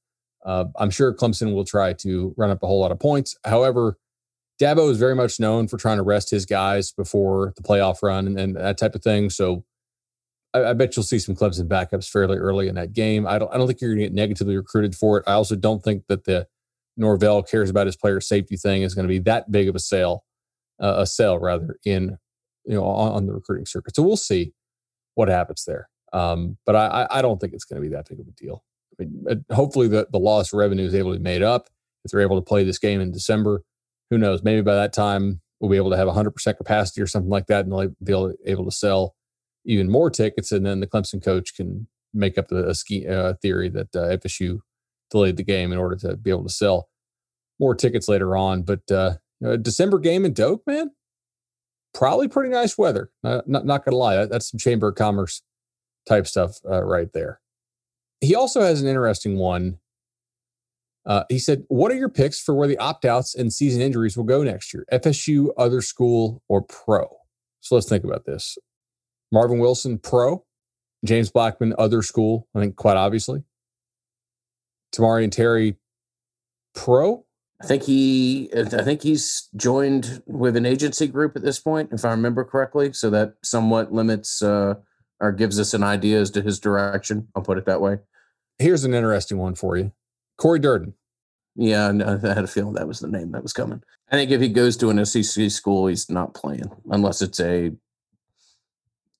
Uh, 0.42 0.64
I'm 0.76 0.88
sure 0.88 1.12
Clemson 1.12 1.52
will 1.52 1.66
try 1.66 1.92
to 1.92 2.32
run 2.38 2.48
up 2.48 2.62
a 2.62 2.66
whole 2.66 2.80
lot 2.80 2.92
of 2.92 2.98
points. 2.98 3.36
However, 3.44 3.98
Dabo 4.58 4.90
is 4.90 4.96
very 4.96 5.14
much 5.14 5.38
known 5.38 5.68
for 5.68 5.76
trying 5.76 5.98
to 5.98 6.02
rest 6.02 6.30
his 6.30 6.46
guys 6.46 6.92
before 6.92 7.52
the 7.56 7.62
playoff 7.62 8.02
run 8.02 8.26
and, 8.26 8.40
and 8.40 8.56
that 8.56 8.78
type 8.78 8.94
of 8.94 9.02
thing. 9.02 9.28
So 9.28 9.66
I, 10.54 10.64
I, 10.64 10.72
bet 10.72 10.96
you'll 10.96 11.02
see 11.04 11.18
some 11.18 11.34
Clemson 11.34 11.68
backups 11.68 12.08
fairly 12.08 12.38
early 12.38 12.68
in 12.68 12.74
that 12.76 12.94
game. 12.94 13.26
I 13.26 13.38
don't 13.38 13.52
I 13.52 13.58
don't 13.58 13.66
think 13.66 13.82
you're 13.82 13.90
going 13.90 14.00
to 14.00 14.06
get 14.06 14.14
negatively 14.14 14.56
recruited 14.56 14.94
for 14.94 15.18
it. 15.18 15.24
I 15.26 15.32
also 15.32 15.56
don't 15.56 15.84
think 15.84 16.06
that 16.06 16.24
the 16.24 16.46
Norvell 16.96 17.42
cares 17.42 17.68
about 17.68 17.84
his 17.84 17.96
player 17.96 18.18
safety 18.22 18.56
thing 18.56 18.80
is 18.80 18.94
going 18.94 19.06
to 19.06 19.12
be 19.12 19.18
that 19.18 19.52
big 19.52 19.68
of 19.68 19.74
a 19.74 19.78
sale, 19.78 20.24
uh, 20.80 20.96
a 20.98 21.06
sale 21.06 21.38
rather 21.38 21.78
in 21.84 22.18
you 22.64 22.74
know 22.74 22.84
on, 22.84 23.12
on, 23.12 23.26
the 23.26 23.32
recruiting 23.32 23.66
circuit. 23.66 23.94
So 23.96 24.02
we'll 24.02 24.16
see 24.16 24.52
what 25.14 25.28
happens 25.28 25.64
there. 25.66 25.88
Um, 26.12 26.56
but 26.64 26.76
I, 26.76 27.06
I 27.10 27.22
don't 27.22 27.40
think 27.40 27.52
it's 27.52 27.64
going 27.64 27.82
to 27.82 27.88
be 27.88 27.94
that 27.94 28.08
big 28.08 28.20
of 28.20 28.26
a 28.26 28.30
deal. 28.32 28.62
I 28.98 29.04
mean, 29.04 29.44
hopefully 29.52 29.88
the, 29.88 30.06
the 30.10 30.18
lost 30.18 30.52
revenue 30.52 30.86
is 30.86 30.94
able 30.94 31.12
to 31.12 31.18
be 31.18 31.22
made 31.22 31.42
up 31.42 31.68
if 32.04 32.10
they're 32.10 32.20
able 32.20 32.36
to 32.36 32.44
play 32.44 32.64
this 32.64 32.78
game 32.78 33.00
in 33.00 33.12
December. 33.12 33.62
Who 34.10 34.18
knows? 34.18 34.42
Maybe 34.42 34.62
by 34.62 34.74
that 34.74 34.92
time 34.92 35.40
we'll 35.60 35.70
be 35.70 35.76
able 35.76 35.90
to 35.90 35.96
have 35.96 36.08
100% 36.08 36.56
capacity 36.56 37.00
or 37.00 37.06
something 37.06 37.30
like 37.30 37.46
that, 37.46 37.64
and 37.64 37.72
they'll 37.72 38.28
be 38.30 38.50
able 38.50 38.64
to 38.64 38.70
sell 38.70 39.14
even 39.64 39.90
more 39.90 40.10
tickets. 40.10 40.52
And 40.52 40.64
then 40.64 40.80
the 40.80 40.86
Clemson 40.86 41.22
coach 41.22 41.54
can 41.54 41.88
make 42.14 42.38
up 42.38 42.52
a, 42.52 42.68
a 42.68 42.74
ski 42.74 43.06
uh, 43.06 43.34
theory 43.42 43.68
that 43.70 43.94
uh, 43.94 44.16
FSU 44.16 44.60
delayed 45.10 45.36
the 45.36 45.44
game 45.44 45.72
in 45.72 45.78
order 45.78 45.96
to 45.96 46.16
be 46.16 46.30
able 46.30 46.44
to 46.44 46.52
sell 46.52 46.88
more 47.58 47.74
tickets 47.74 48.08
later 48.08 48.36
on. 48.36 48.62
But 48.62 48.90
uh, 48.90 49.14
December 49.40 49.98
game 49.98 50.24
in 50.24 50.32
Doak, 50.32 50.62
man, 50.66 50.90
probably 51.94 52.28
pretty 52.28 52.50
nice 52.50 52.76
weather. 52.78 53.10
not, 53.22 53.46
not 53.46 53.84
gonna 53.84 53.96
lie, 53.96 54.16
that, 54.16 54.30
that's 54.30 54.50
some 54.50 54.58
Chamber 54.58 54.88
of 54.88 54.94
Commerce 54.94 55.42
type 56.06 56.26
stuff 56.26 56.58
uh, 56.68 56.82
right 56.82 57.12
there. 57.12 57.40
He 58.20 58.34
also 58.34 58.62
has 58.62 58.80
an 58.80 58.88
interesting 58.88 59.36
one. 59.36 59.78
Uh, 61.04 61.24
he 61.28 61.38
said, 61.38 61.64
What 61.68 61.92
are 61.92 61.96
your 61.96 62.08
picks 62.08 62.40
for 62.40 62.54
where 62.54 62.68
the 62.68 62.78
opt 62.78 63.04
outs 63.04 63.34
and 63.34 63.52
season 63.52 63.80
injuries 63.80 64.16
will 64.16 64.24
go 64.24 64.42
next 64.42 64.72
year? 64.72 64.86
FSU, 64.92 65.50
other 65.56 65.80
school, 65.80 66.42
or 66.48 66.62
pro? 66.62 67.06
So 67.60 67.74
let's 67.74 67.88
think 67.88 68.04
about 68.04 68.24
this. 68.24 68.58
Marvin 69.30 69.58
Wilson, 69.58 69.98
pro. 69.98 70.44
James 71.04 71.30
Blackman, 71.30 71.74
other 71.78 72.02
school, 72.02 72.48
I 72.54 72.60
think 72.60 72.76
quite 72.76 72.96
obviously. 72.96 73.44
Tamorrion 74.94 75.30
Terry, 75.30 75.76
pro. 76.74 77.25
I 77.60 77.66
think 77.66 77.84
he, 77.84 78.50
I 78.54 78.64
think 78.64 79.02
he's 79.02 79.48
joined 79.56 80.22
with 80.26 80.56
an 80.56 80.66
agency 80.66 81.06
group 81.06 81.36
at 81.36 81.42
this 81.42 81.58
point, 81.58 81.90
if 81.92 82.04
I 82.04 82.10
remember 82.10 82.44
correctly. 82.44 82.92
So 82.92 83.08
that 83.10 83.34
somewhat 83.42 83.92
limits 83.92 84.42
uh, 84.42 84.74
or 85.20 85.32
gives 85.32 85.58
us 85.58 85.72
an 85.72 85.82
idea 85.82 86.20
as 86.20 86.30
to 86.32 86.42
his 86.42 86.60
direction. 86.60 87.28
I'll 87.34 87.42
put 87.42 87.58
it 87.58 87.64
that 87.66 87.80
way. 87.80 87.98
Here's 88.58 88.84
an 88.84 88.94
interesting 88.94 89.38
one 89.38 89.54
for 89.54 89.76
you 89.76 89.92
Cory 90.38 90.58
Durden. 90.58 90.94
Yeah, 91.54 91.88
I 91.88 92.10
had 92.28 92.44
a 92.44 92.46
feeling 92.46 92.74
that 92.74 92.86
was 92.86 93.00
the 93.00 93.08
name 93.08 93.32
that 93.32 93.42
was 93.42 93.54
coming. 93.54 93.82
I 94.10 94.16
think 94.16 94.30
if 94.30 94.42
he 94.42 94.48
goes 94.50 94.76
to 94.76 94.90
an 94.90 95.04
SEC 95.06 95.50
school, 95.50 95.86
he's 95.86 96.10
not 96.10 96.34
playing 96.34 96.70
unless 96.90 97.22
it's 97.22 97.40
a 97.40 97.72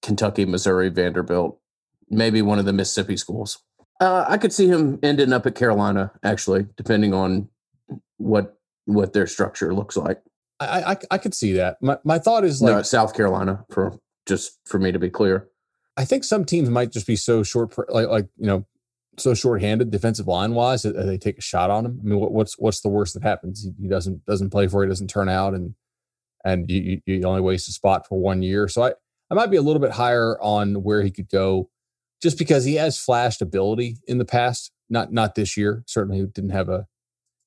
Kentucky, 0.02 0.44
Missouri, 0.44 0.90
Vanderbilt, 0.90 1.58
maybe 2.10 2.42
one 2.42 2.58
of 2.58 2.66
the 2.66 2.74
Mississippi 2.74 3.16
schools. 3.16 3.58
Uh, 4.00 4.26
I 4.28 4.36
could 4.36 4.52
see 4.52 4.68
him 4.68 4.98
ending 5.02 5.32
up 5.32 5.46
at 5.46 5.54
Carolina, 5.54 6.12
actually, 6.22 6.66
depending 6.76 7.14
on 7.14 7.48
what 8.18 8.56
what 8.86 9.12
their 9.12 9.26
structure 9.26 9.74
looks 9.74 9.96
like. 9.96 10.22
I 10.60 10.92
I, 10.92 10.96
I 11.12 11.18
could 11.18 11.34
see 11.34 11.52
that. 11.54 11.76
My 11.80 11.98
my 12.04 12.18
thought 12.18 12.44
is 12.44 12.62
like 12.62 12.74
no, 12.74 12.82
South 12.82 13.14
Carolina 13.14 13.64
for 13.70 13.98
just 14.26 14.58
for 14.66 14.78
me 14.78 14.92
to 14.92 14.98
be 14.98 15.10
clear. 15.10 15.48
I 15.96 16.04
think 16.04 16.24
some 16.24 16.44
teams 16.44 16.68
might 16.68 16.92
just 16.92 17.06
be 17.06 17.16
so 17.16 17.42
short, 17.42 17.74
like 17.88 18.08
like 18.08 18.28
you 18.36 18.46
know, 18.46 18.66
so 19.18 19.34
short-handed 19.34 19.90
defensive 19.90 20.26
line 20.26 20.54
wise 20.54 20.82
that 20.82 20.96
uh, 20.96 21.04
they 21.04 21.18
take 21.18 21.38
a 21.38 21.42
shot 21.42 21.70
on 21.70 21.86
him. 21.86 21.98
I 22.02 22.06
mean, 22.06 22.18
what, 22.18 22.32
what's 22.32 22.58
what's 22.58 22.80
the 22.80 22.88
worst 22.88 23.14
that 23.14 23.22
happens? 23.22 23.62
He, 23.64 23.82
he, 23.82 23.88
doesn't 23.88 24.24
doesn't 24.26 24.50
play 24.50 24.68
for, 24.68 24.82
he 24.82 24.88
doesn't 24.88 25.08
turn 25.08 25.28
out, 25.28 25.54
and 25.54 25.74
and 26.44 26.70
you, 26.70 27.00
you 27.06 27.24
only 27.24 27.40
waste 27.40 27.68
a 27.68 27.72
spot 27.72 28.06
for 28.06 28.18
one 28.18 28.42
year. 28.42 28.68
So 28.68 28.82
I 28.82 28.92
I 29.30 29.34
might 29.34 29.50
be 29.50 29.56
a 29.56 29.62
little 29.62 29.80
bit 29.80 29.92
higher 29.92 30.40
on 30.40 30.82
where 30.82 31.02
he 31.02 31.10
could 31.10 31.28
go, 31.28 31.70
just 32.22 32.38
because 32.38 32.64
he 32.64 32.74
has 32.74 32.98
flashed 32.98 33.42
ability 33.42 33.96
in 34.06 34.18
the 34.18 34.24
past. 34.24 34.72
Not 34.88 35.12
not 35.12 35.34
this 35.34 35.56
year. 35.56 35.82
Certainly 35.86 36.24
didn't 36.32 36.50
have 36.50 36.68
a 36.68 36.86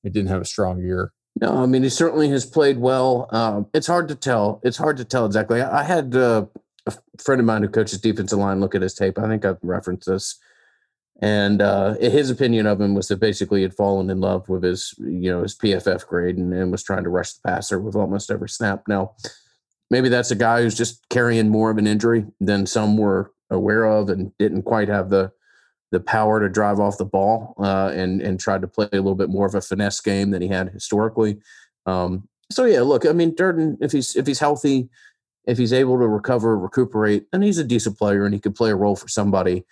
it 0.04 0.12
didn't 0.12 0.30
have 0.30 0.42
a 0.42 0.46
strong 0.46 0.80
year. 0.80 1.12
No, 1.40 1.62
I 1.62 1.66
mean 1.66 1.82
he 1.82 1.88
certainly 1.88 2.28
has 2.30 2.44
played 2.44 2.78
well. 2.78 3.28
Um, 3.30 3.66
it's 3.72 3.86
hard 3.86 4.08
to 4.08 4.14
tell. 4.14 4.60
It's 4.64 4.76
hard 4.76 4.96
to 4.96 5.04
tell 5.04 5.26
exactly. 5.26 5.60
I, 5.62 5.80
I 5.80 5.82
had 5.84 6.14
uh, 6.14 6.46
a 6.86 6.94
friend 7.22 7.40
of 7.40 7.46
mine 7.46 7.62
who 7.62 7.68
coaches 7.68 8.00
defensive 8.00 8.38
line 8.38 8.60
look 8.60 8.74
at 8.74 8.82
his 8.82 8.94
tape. 8.94 9.18
I 9.18 9.28
think 9.28 9.44
I've 9.44 9.58
referenced 9.62 10.06
this, 10.06 10.38
and 11.22 11.60
uh, 11.60 11.94
his 11.94 12.30
opinion 12.30 12.66
of 12.66 12.80
him 12.80 12.94
was 12.94 13.08
that 13.08 13.20
basically 13.20 13.60
he'd 13.60 13.74
fallen 13.74 14.08
in 14.08 14.20
love 14.20 14.48
with 14.48 14.62
his, 14.62 14.94
you 14.98 15.30
know, 15.30 15.42
his 15.42 15.56
PFF 15.56 16.06
grade 16.06 16.36
and, 16.36 16.52
and 16.54 16.72
was 16.72 16.82
trying 16.82 17.04
to 17.04 17.10
rush 17.10 17.34
the 17.34 17.40
passer 17.46 17.78
with 17.78 17.94
almost 17.94 18.30
every 18.30 18.48
snap. 18.48 18.84
Now, 18.88 19.12
maybe 19.90 20.08
that's 20.08 20.30
a 20.30 20.36
guy 20.36 20.62
who's 20.62 20.76
just 20.76 21.06
carrying 21.10 21.50
more 21.50 21.70
of 21.70 21.76
an 21.76 21.86
injury 21.86 22.24
than 22.40 22.66
some 22.66 22.96
were 22.96 23.32
aware 23.50 23.84
of 23.84 24.08
and 24.08 24.32
didn't 24.38 24.62
quite 24.62 24.88
have 24.88 25.10
the 25.10 25.30
the 25.90 26.00
power 26.00 26.40
to 26.40 26.48
drive 26.48 26.78
off 26.78 26.98
the 26.98 27.04
ball 27.04 27.54
uh, 27.58 27.92
and 27.94 28.20
and 28.22 28.38
tried 28.38 28.62
to 28.62 28.68
play 28.68 28.88
a 28.92 28.96
little 28.96 29.14
bit 29.14 29.28
more 29.28 29.46
of 29.46 29.54
a 29.54 29.60
finesse 29.60 30.00
game 30.00 30.30
than 30.30 30.42
he 30.42 30.48
had 30.48 30.68
historically. 30.70 31.38
Um, 31.86 32.28
so 32.50 32.64
yeah, 32.64 32.80
look, 32.80 33.06
I 33.06 33.12
mean, 33.12 33.34
Durden, 33.34 33.78
if 33.80 33.92
he's 33.92 34.16
if 34.16 34.26
he's 34.26 34.40
healthy, 34.40 34.88
if 35.44 35.58
he's 35.58 35.72
able 35.72 35.98
to 35.98 36.06
recover, 36.06 36.58
recuperate, 36.58 37.26
and 37.32 37.42
he's 37.42 37.58
a 37.58 37.64
decent 37.64 37.98
player 37.98 38.24
and 38.24 38.34
he 38.34 38.40
could 38.40 38.54
play 38.54 38.70
a 38.70 38.76
role 38.76 38.96
for 38.96 39.08
somebody. 39.08 39.64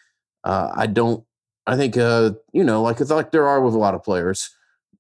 Uh, 0.45 0.73
I 0.75 0.87
don't. 0.87 1.25
I 1.67 1.77
think 1.77 1.97
uh, 1.97 2.33
you 2.53 2.65
know, 2.65 2.83
like 2.83 3.01
like 3.11 3.31
there 3.31 3.47
are 3.47 3.61
with 3.61 3.75
a 3.75 3.79
lot 3.79 3.95
of 3.95 4.03
players, 4.03 4.51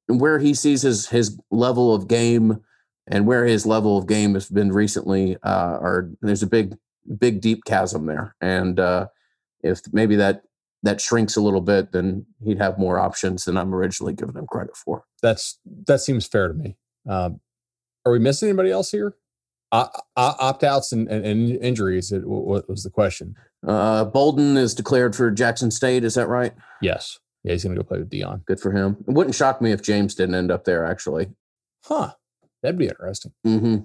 where 0.06 0.38
he 0.38 0.54
sees 0.54 0.82
his 0.82 1.08
his 1.08 1.38
level 1.50 1.94
of 1.94 2.08
game 2.08 2.62
and 3.06 3.26
where 3.26 3.46
his 3.46 3.64
level 3.64 3.96
of 3.96 4.06
game 4.06 4.34
has 4.34 4.50
been 4.50 4.70
recently, 4.70 5.36
uh, 5.42 5.78
or 5.80 6.10
there's 6.20 6.42
a 6.42 6.46
big 6.46 6.76
big 7.18 7.40
deep 7.40 7.64
chasm 7.64 8.06
there, 8.06 8.34
and 8.40 8.78
uh, 8.78 9.06
if 9.62 9.80
maybe 9.92 10.16
that 10.16 10.42
that 10.82 11.00
shrinks 11.00 11.36
a 11.36 11.40
little 11.40 11.60
bit, 11.60 11.92
then 11.92 12.26
he'd 12.44 12.58
have 12.58 12.78
more 12.78 12.98
options 12.98 13.44
than 13.44 13.56
I'm 13.56 13.74
originally 13.74 14.14
giving 14.14 14.36
him 14.36 14.46
credit 14.46 14.76
for. 14.76 15.04
That's 15.22 15.58
that 15.86 16.00
seems 16.00 16.26
fair 16.26 16.48
to 16.48 16.54
me. 16.54 16.76
Um, 17.08 17.40
are 18.04 18.12
we 18.12 18.18
missing 18.18 18.48
anybody 18.48 18.70
else 18.70 18.90
here? 18.90 19.16
Uh, 19.70 19.88
opt 20.16 20.64
outs 20.64 20.92
and, 20.92 21.08
and, 21.08 21.26
and, 21.26 21.50
injuries. 21.62 22.10
It, 22.10 22.26
what 22.26 22.68
was 22.68 22.84
the 22.84 22.90
question? 22.90 23.34
Uh, 23.66 24.04
Bolden 24.06 24.56
is 24.56 24.74
declared 24.74 25.14
for 25.14 25.30
Jackson 25.30 25.70
State. 25.70 26.04
Is 26.04 26.14
that 26.14 26.26
right? 26.26 26.54
Yes. 26.80 27.18
Yeah, 27.44 27.52
he's 27.52 27.64
going 27.64 27.76
to 27.76 27.82
go 27.82 27.86
play 27.86 27.98
with 27.98 28.08
Deion. 28.08 28.44
Good 28.46 28.60
for 28.60 28.72
him. 28.72 28.96
It 29.06 29.12
wouldn't 29.12 29.36
shock 29.36 29.60
me 29.60 29.72
if 29.72 29.82
James 29.82 30.14
didn't 30.14 30.36
end 30.36 30.50
up 30.50 30.64
there. 30.64 30.86
Actually. 30.86 31.32
Huh. 31.84 32.12
That'd 32.62 32.78
be 32.78 32.88
interesting. 32.88 33.32
Mm-hmm. 33.46 33.76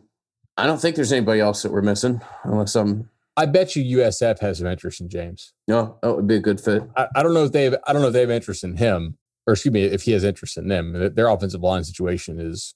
I 0.58 0.68
don't 0.68 0.80
think 0.80 0.96
there's 0.96 1.12
anybody 1.12 1.42
else 1.42 1.64
that 1.64 1.72
we're 1.72 1.82
missing, 1.82 2.22
unless 2.44 2.76
I'm. 2.76 3.10
I 3.36 3.46
bet 3.46 3.76
you 3.76 4.00
USF 4.00 4.40
has 4.40 4.60
some 4.60 4.68
interest 4.68 5.02
in 5.02 5.10
James. 5.10 5.54
No, 5.68 5.98
that 6.02 6.16
would 6.16 6.28
be 6.28 6.36
a 6.36 6.40
good 6.40 6.62
fit. 6.62 6.84
I, 6.96 7.08
I 7.16 7.24
don't 7.24 7.34
know 7.34 7.44
if 7.44 7.52
they 7.52 7.64
have. 7.64 7.76
I 7.88 7.94
don't 7.94 8.02
know 8.02 8.10
if 8.10 8.14
they 8.14 8.22
have 8.22 8.30
interest 8.30 8.64
in 8.64 8.78
him, 8.78 9.18
or 9.48 9.54
excuse 9.54 9.74
me, 9.74 9.84
if 9.84 10.04
he 10.04 10.12
has 10.12 10.24
interest 10.24 10.58
in 10.58 10.68
them. 10.68 11.14
Their 11.16 11.28
offensive 11.28 11.62
line 11.62 11.84
situation 11.84 12.40
is 12.40 12.76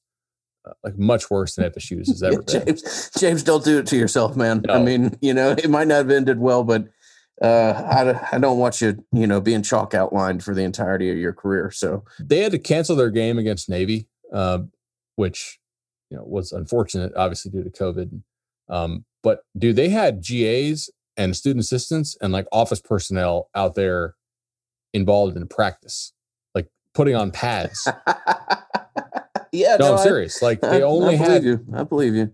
uh, 0.68 0.74
like 0.84 0.97
much 0.97 1.30
worse 1.30 1.55
than 1.55 1.70
FSU's 1.70 2.08
has 2.10 2.24
ever 2.24 2.43
yeah, 2.47 2.60
James, 2.60 2.82
been. 2.82 3.22
James, 3.22 3.43
don't 3.43 3.64
do 3.64 3.80
it 3.80 3.88
to 3.88 3.97
yourself, 3.97 4.36
man. 4.36 4.64
No. 4.66 4.74
I 4.74 4.82
mean, 4.82 5.18
you 5.22 5.34
know, 5.34 5.51
it 5.51 5.70
might 5.70 5.88
not 5.88 5.97
have 5.97 6.12
ended 6.12 6.39
well, 6.39 6.64
but 6.64 6.88
uh, 7.41 8.18
I, 8.32 8.36
I 8.36 8.39
don't 8.39 8.58
want 8.58 8.82
you, 8.82 9.03
you 9.12 9.28
know, 9.28 9.39
being 9.39 9.62
chalk 9.62 9.93
outlined 9.93 10.43
for 10.43 10.55
the 10.55 10.64
entirety 10.64 11.12
of 11.12 11.18
your 11.18 11.34
career. 11.34 11.70
So 11.70 12.03
they 12.20 12.39
had 12.39 12.51
to 12.53 12.60
cancel 12.60 12.95
their 12.95 13.12
game 13.12 13.38
against 13.38 13.70
Navy, 13.70 14.08
uh, 14.34 14.60
which 15.16 15.60
you 16.10 16.18
know 16.18 16.24
was 16.26 16.51
unfortunate, 16.51 17.14
obviously 17.16 17.51
due 17.51 17.64
to 17.64 17.70
COVID. 17.70 18.22
Um, 18.70 19.05
but 19.28 19.41
dude, 19.57 19.75
they 19.75 19.89
had 19.89 20.23
GAs 20.23 20.89
and 21.17 21.36
student 21.36 21.59
assistants 21.59 22.15
and 22.21 22.32
like 22.32 22.47
office 22.49 22.80
personnel 22.80 23.49
out 23.53 23.75
there 23.75 24.15
involved 24.93 25.36
in 25.36 25.45
practice, 25.49 26.13
like 26.55 26.69
putting 26.93 27.13
on 27.13 27.32
pads. 27.32 27.86
yeah, 29.51 29.75
no, 29.75 29.88
no 29.88 29.95
I'm 29.95 29.99
serious. 29.99 30.41
Like 30.41 30.61
they 30.61 30.82
only 30.95 31.15
I 31.15 31.17
had 31.17 31.43
you. 31.43 31.65
I 31.75 31.84
believe 31.84 32.15
you. 32.15 32.32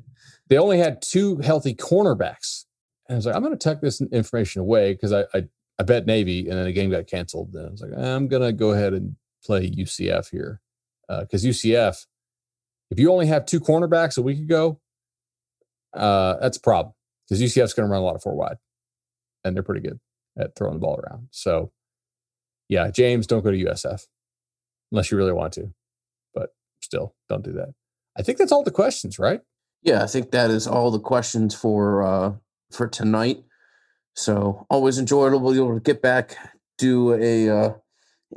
They 0.50 0.60
only 0.60 0.78
had 0.78 1.02
two 1.02 1.38
healthy 1.38 1.74
cornerbacks. 1.74 2.66
And 3.10 3.16
I 3.16 3.18
was 3.18 3.26
like, 3.26 3.36
I'm 3.36 3.42
going 3.42 3.58
to 3.58 3.58
tuck 3.58 3.82
this 3.82 4.00
information 4.00 4.62
away 4.62 4.94
because 4.94 5.14
I, 5.14 5.22
I 5.34 5.48
I 5.80 5.84
bet 5.84 6.06
Navy, 6.06 6.48
and 6.48 6.60
then 6.60 6.66
the 6.66 6.74
game 6.74 6.92
got 6.92 7.08
canceled. 7.08 7.56
And 7.56 7.70
I 7.70 7.72
was 7.72 7.82
like, 7.82 7.98
I'm 7.98 8.28
going 8.28 8.44
to 8.44 8.54
go 8.54 8.74
ahead 8.74 8.94
and 8.94 9.16
play 9.44 9.68
UCF 9.72 10.30
here 10.30 10.62
because 11.10 11.44
uh, 11.44 11.50
UCF 11.50 12.06
if 12.94 13.00
you 13.00 13.12
only 13.12 13.26
have 13.26 13.48
two 13.48 13.60
cornerbacks 13.60 14.20
a 14.20 14.22
week 14.22 14.38
ago, 14.38 14.80
uh, 15.96 16.36
that's 16.42 16.58
a 16.58 16.62
problem 16.62 16.94
because 17.28 17.42
UCF's 17.42 17.74
going 17.74 17.88
to 17.88 17.92
run 17.92 18.02
a 18.02 18.06
lot 18.06 18.16
of 18.16 18.22
four 18.22 18.36
wide, 18.36 18.58
and 19.44 19.56
they're 19.56 19.64
pretty 19.64 19.82
good 19.82 20.00
at 20.38 20.56
throwing 20.56 20.74
the 20.74 20.80
ball 20.80 21.00
around. 21.00 21.28
So, 21.32 21.72
yeah, 22.70 22.90
James, 22.92 23.28
don't 23.28 23.44
go 23.44 23.52
to 23.52 23.66
USF 23.66 24.08
unless 24.92 25.12
you 25.12 25.18
really 25.18 25.34
want 25.34 25.54
to, 25.54 25.74
but 26.34 26.50
still, 26.82 27.16
don't 27.30 27.44
do 27.44 27.54
that. 27.54 27.74
I 28.18 28.22
think 28.22 28.38
that's 28.38 28.52
all 28.52 28.64
the 28.64 28.72
questions, 28.72 29.20
right? 29.20 29.42
Yeah, 29.82 30.04
I 30.04 30.08
think 30.08 30.32
that 30.32 30.50
is 30.50 30.68
all 30.68 30.92
the 30.92 31.00
questions 31.00 31.54
for 31.54 32.04
uh, 32.04 32.34
for 32.72 32.88
tonight. 32.88 33.44
So 34.16 34.66
always 34.70 35.00
enjoyable 35.00 35.54
to 35.54 35.80
get 35.80 36.02
back, 36.02 36.38
do 36.78 37.14
a 37.14 37.50
uh, 37.50 37.74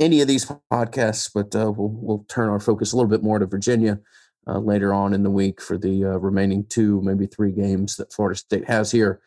any 0.01 0.21
of 0.21 0.29
these 0.29 0.51
podcasts, 0.73 1.31
but 1.33 1.55
uh, 1.55 1.71
we'll 1.71 1.91
we'll 1.93 2.25
turn 2.29 2.49
our 2.49 2.61
focus 2.61 2.93
a 2.93 2.97
little 2.97 3.11
bit 3.11 3.23
more 3.23 3.39
to 3.39 3.47
Virginia 3.47 4.01
uh, 4.47 4.59
later 4.59 4.93
on 4.93 5.13
in 5.13 5.23
the 5.23 5.31
week 5.31 5.61
for 5.61 5.77
the 5.77 6.05
uh, 6.05 6.19
remaining 6.19 6.65
two, 6.69 7.01
maybe 7.03 7.27
three 7.27 7.53
games 7.53 7.97
that 7.97 8.13
Florida 8.13 8.39
State 8.39 8.69
has 8.69 8.91
here. 8.91 9.21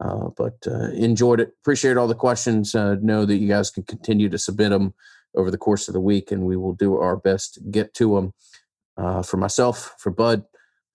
Uh, 0.00 0.28
but 0.36 0.56
uh, 0.66 0.90
enjoyed 0.90 1.40
it. 1.40 1.52
Appreciate 1.62 1.96
all 1.96 2.06
the 2.06 2.14
questions. 2.14 2.74
Uh, 2.74 2.96
know 3.00 3.24
that 3.24 3.36
you 3.36 3.48
guys 3.48 3.70
can 3.70 3.82
continue 3.84 4.28
to 4.28 4.36
submit 4.36 4.70
them 4.70 4.92
over 5.34 5.50
the 5.50 5.56
course 5.56 5.88
of 5.88 5.94
the 5.94 6.00
week, 6.00 6.30
and 6.30 6.42
we 6.42 6.56
will 6.56 6.74
do 6.74 6.96
our 6.96 7.16
best 7.16 7.54
to 7.54 7.60
get 7.60 7.94
to 7.94 8.14
them. 8.14 8.34
Uh, 8.98 9.22
for 9.22 9.36
myself, 9.36 9.94
for 9.98 10.10
Bud, 10.10 10.44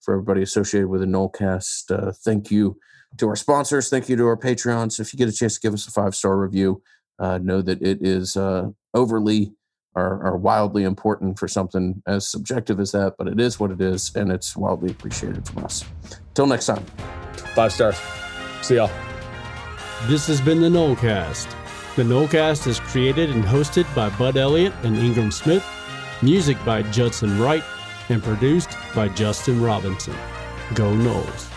for 0.00 0.14
everybody 0.14 0.42
associated 0.42 0.88
with 0.88 1.00
the 1.00 1.06
Nolecast, 1.06 2.14
thank 2.24 2.50
you 2.50 2.76
to 3.16 3.28
our 3.28 3.36
sponsors. 3.36 3.88
Thank 3.88 4.08
you 4.08 4.16
to 4.16 4.26
our 4.26 4.36
Patreons. 4.36 4.98
If 4.98 5.12
you 5.12 5.18
get 5.18 5.28
a 5.28 5.32
chance 5.32 5.54
to 5.54 5.60
give 5.60 5.74
us 5.74 5.86
a 5.86 5.92
five 5.92 6.14
star 6.14 6.36
review, 6.36 6.82
know 7.20 7.62
that 7.62 7.80
it 7.80 7.98
is 8.02 8.36
overly 8.94 9.52
are, 9.94 10.22
are 10.22 10.36
wildly 10.36 10.84
important 10.84 11.38
for 11.38 11.48
something 11.48 12.02
as 12.06 12.26
subjective 12.26 12.80
as 12.80 12.92
that, 12.92 13.14
but 13.18 13.28
it 13.28 13.38
is 13.40 13.60
what 13.60 13.70
it 13.70 13.80
is, 13.80 14.14
and 14.14 14.32
it's 14.32 14.56
wildly 14.56 14.90
appreciated 14.90 15.46
from 15.46 15.64
us. 15.64 15.84
Till 16.34 16.46
next 16.46 16.66
time. 16.66 16.84
Five 17.54 17.72
stars. 17.72 17.96
See 18.62 18.76
y'all. 18.76 18.90
This 20.06 20.26
has 20.26 20.40
been 20.40 20.60
the 20.60 20.68
Nolecast. 20.68 21.54
The 21.96 22.02
Nolecast 22.02 22.66
is 22.66 22.80
created 22.80 23.30
and 23.30 23.44
hosted 23.44 23.92
by 23.94 24.08
Bud 24.10 24.36
Elliott 24.36 24.72
and 24.82 24.96
Ingram 24.96 25.30
Smith, 25.30 25.64
music 26.22 26.56
by 26.64 26.82
Judson 26.84 27.38
Wright, 27.38 27.62
and 28.08 28.22
produced 28.22 28.76
by 28.94 29.08
Justin 29.08 29.62
Robinson. 29.62 30.14
Go 30.74 30.92
Noles. 30.94 31.50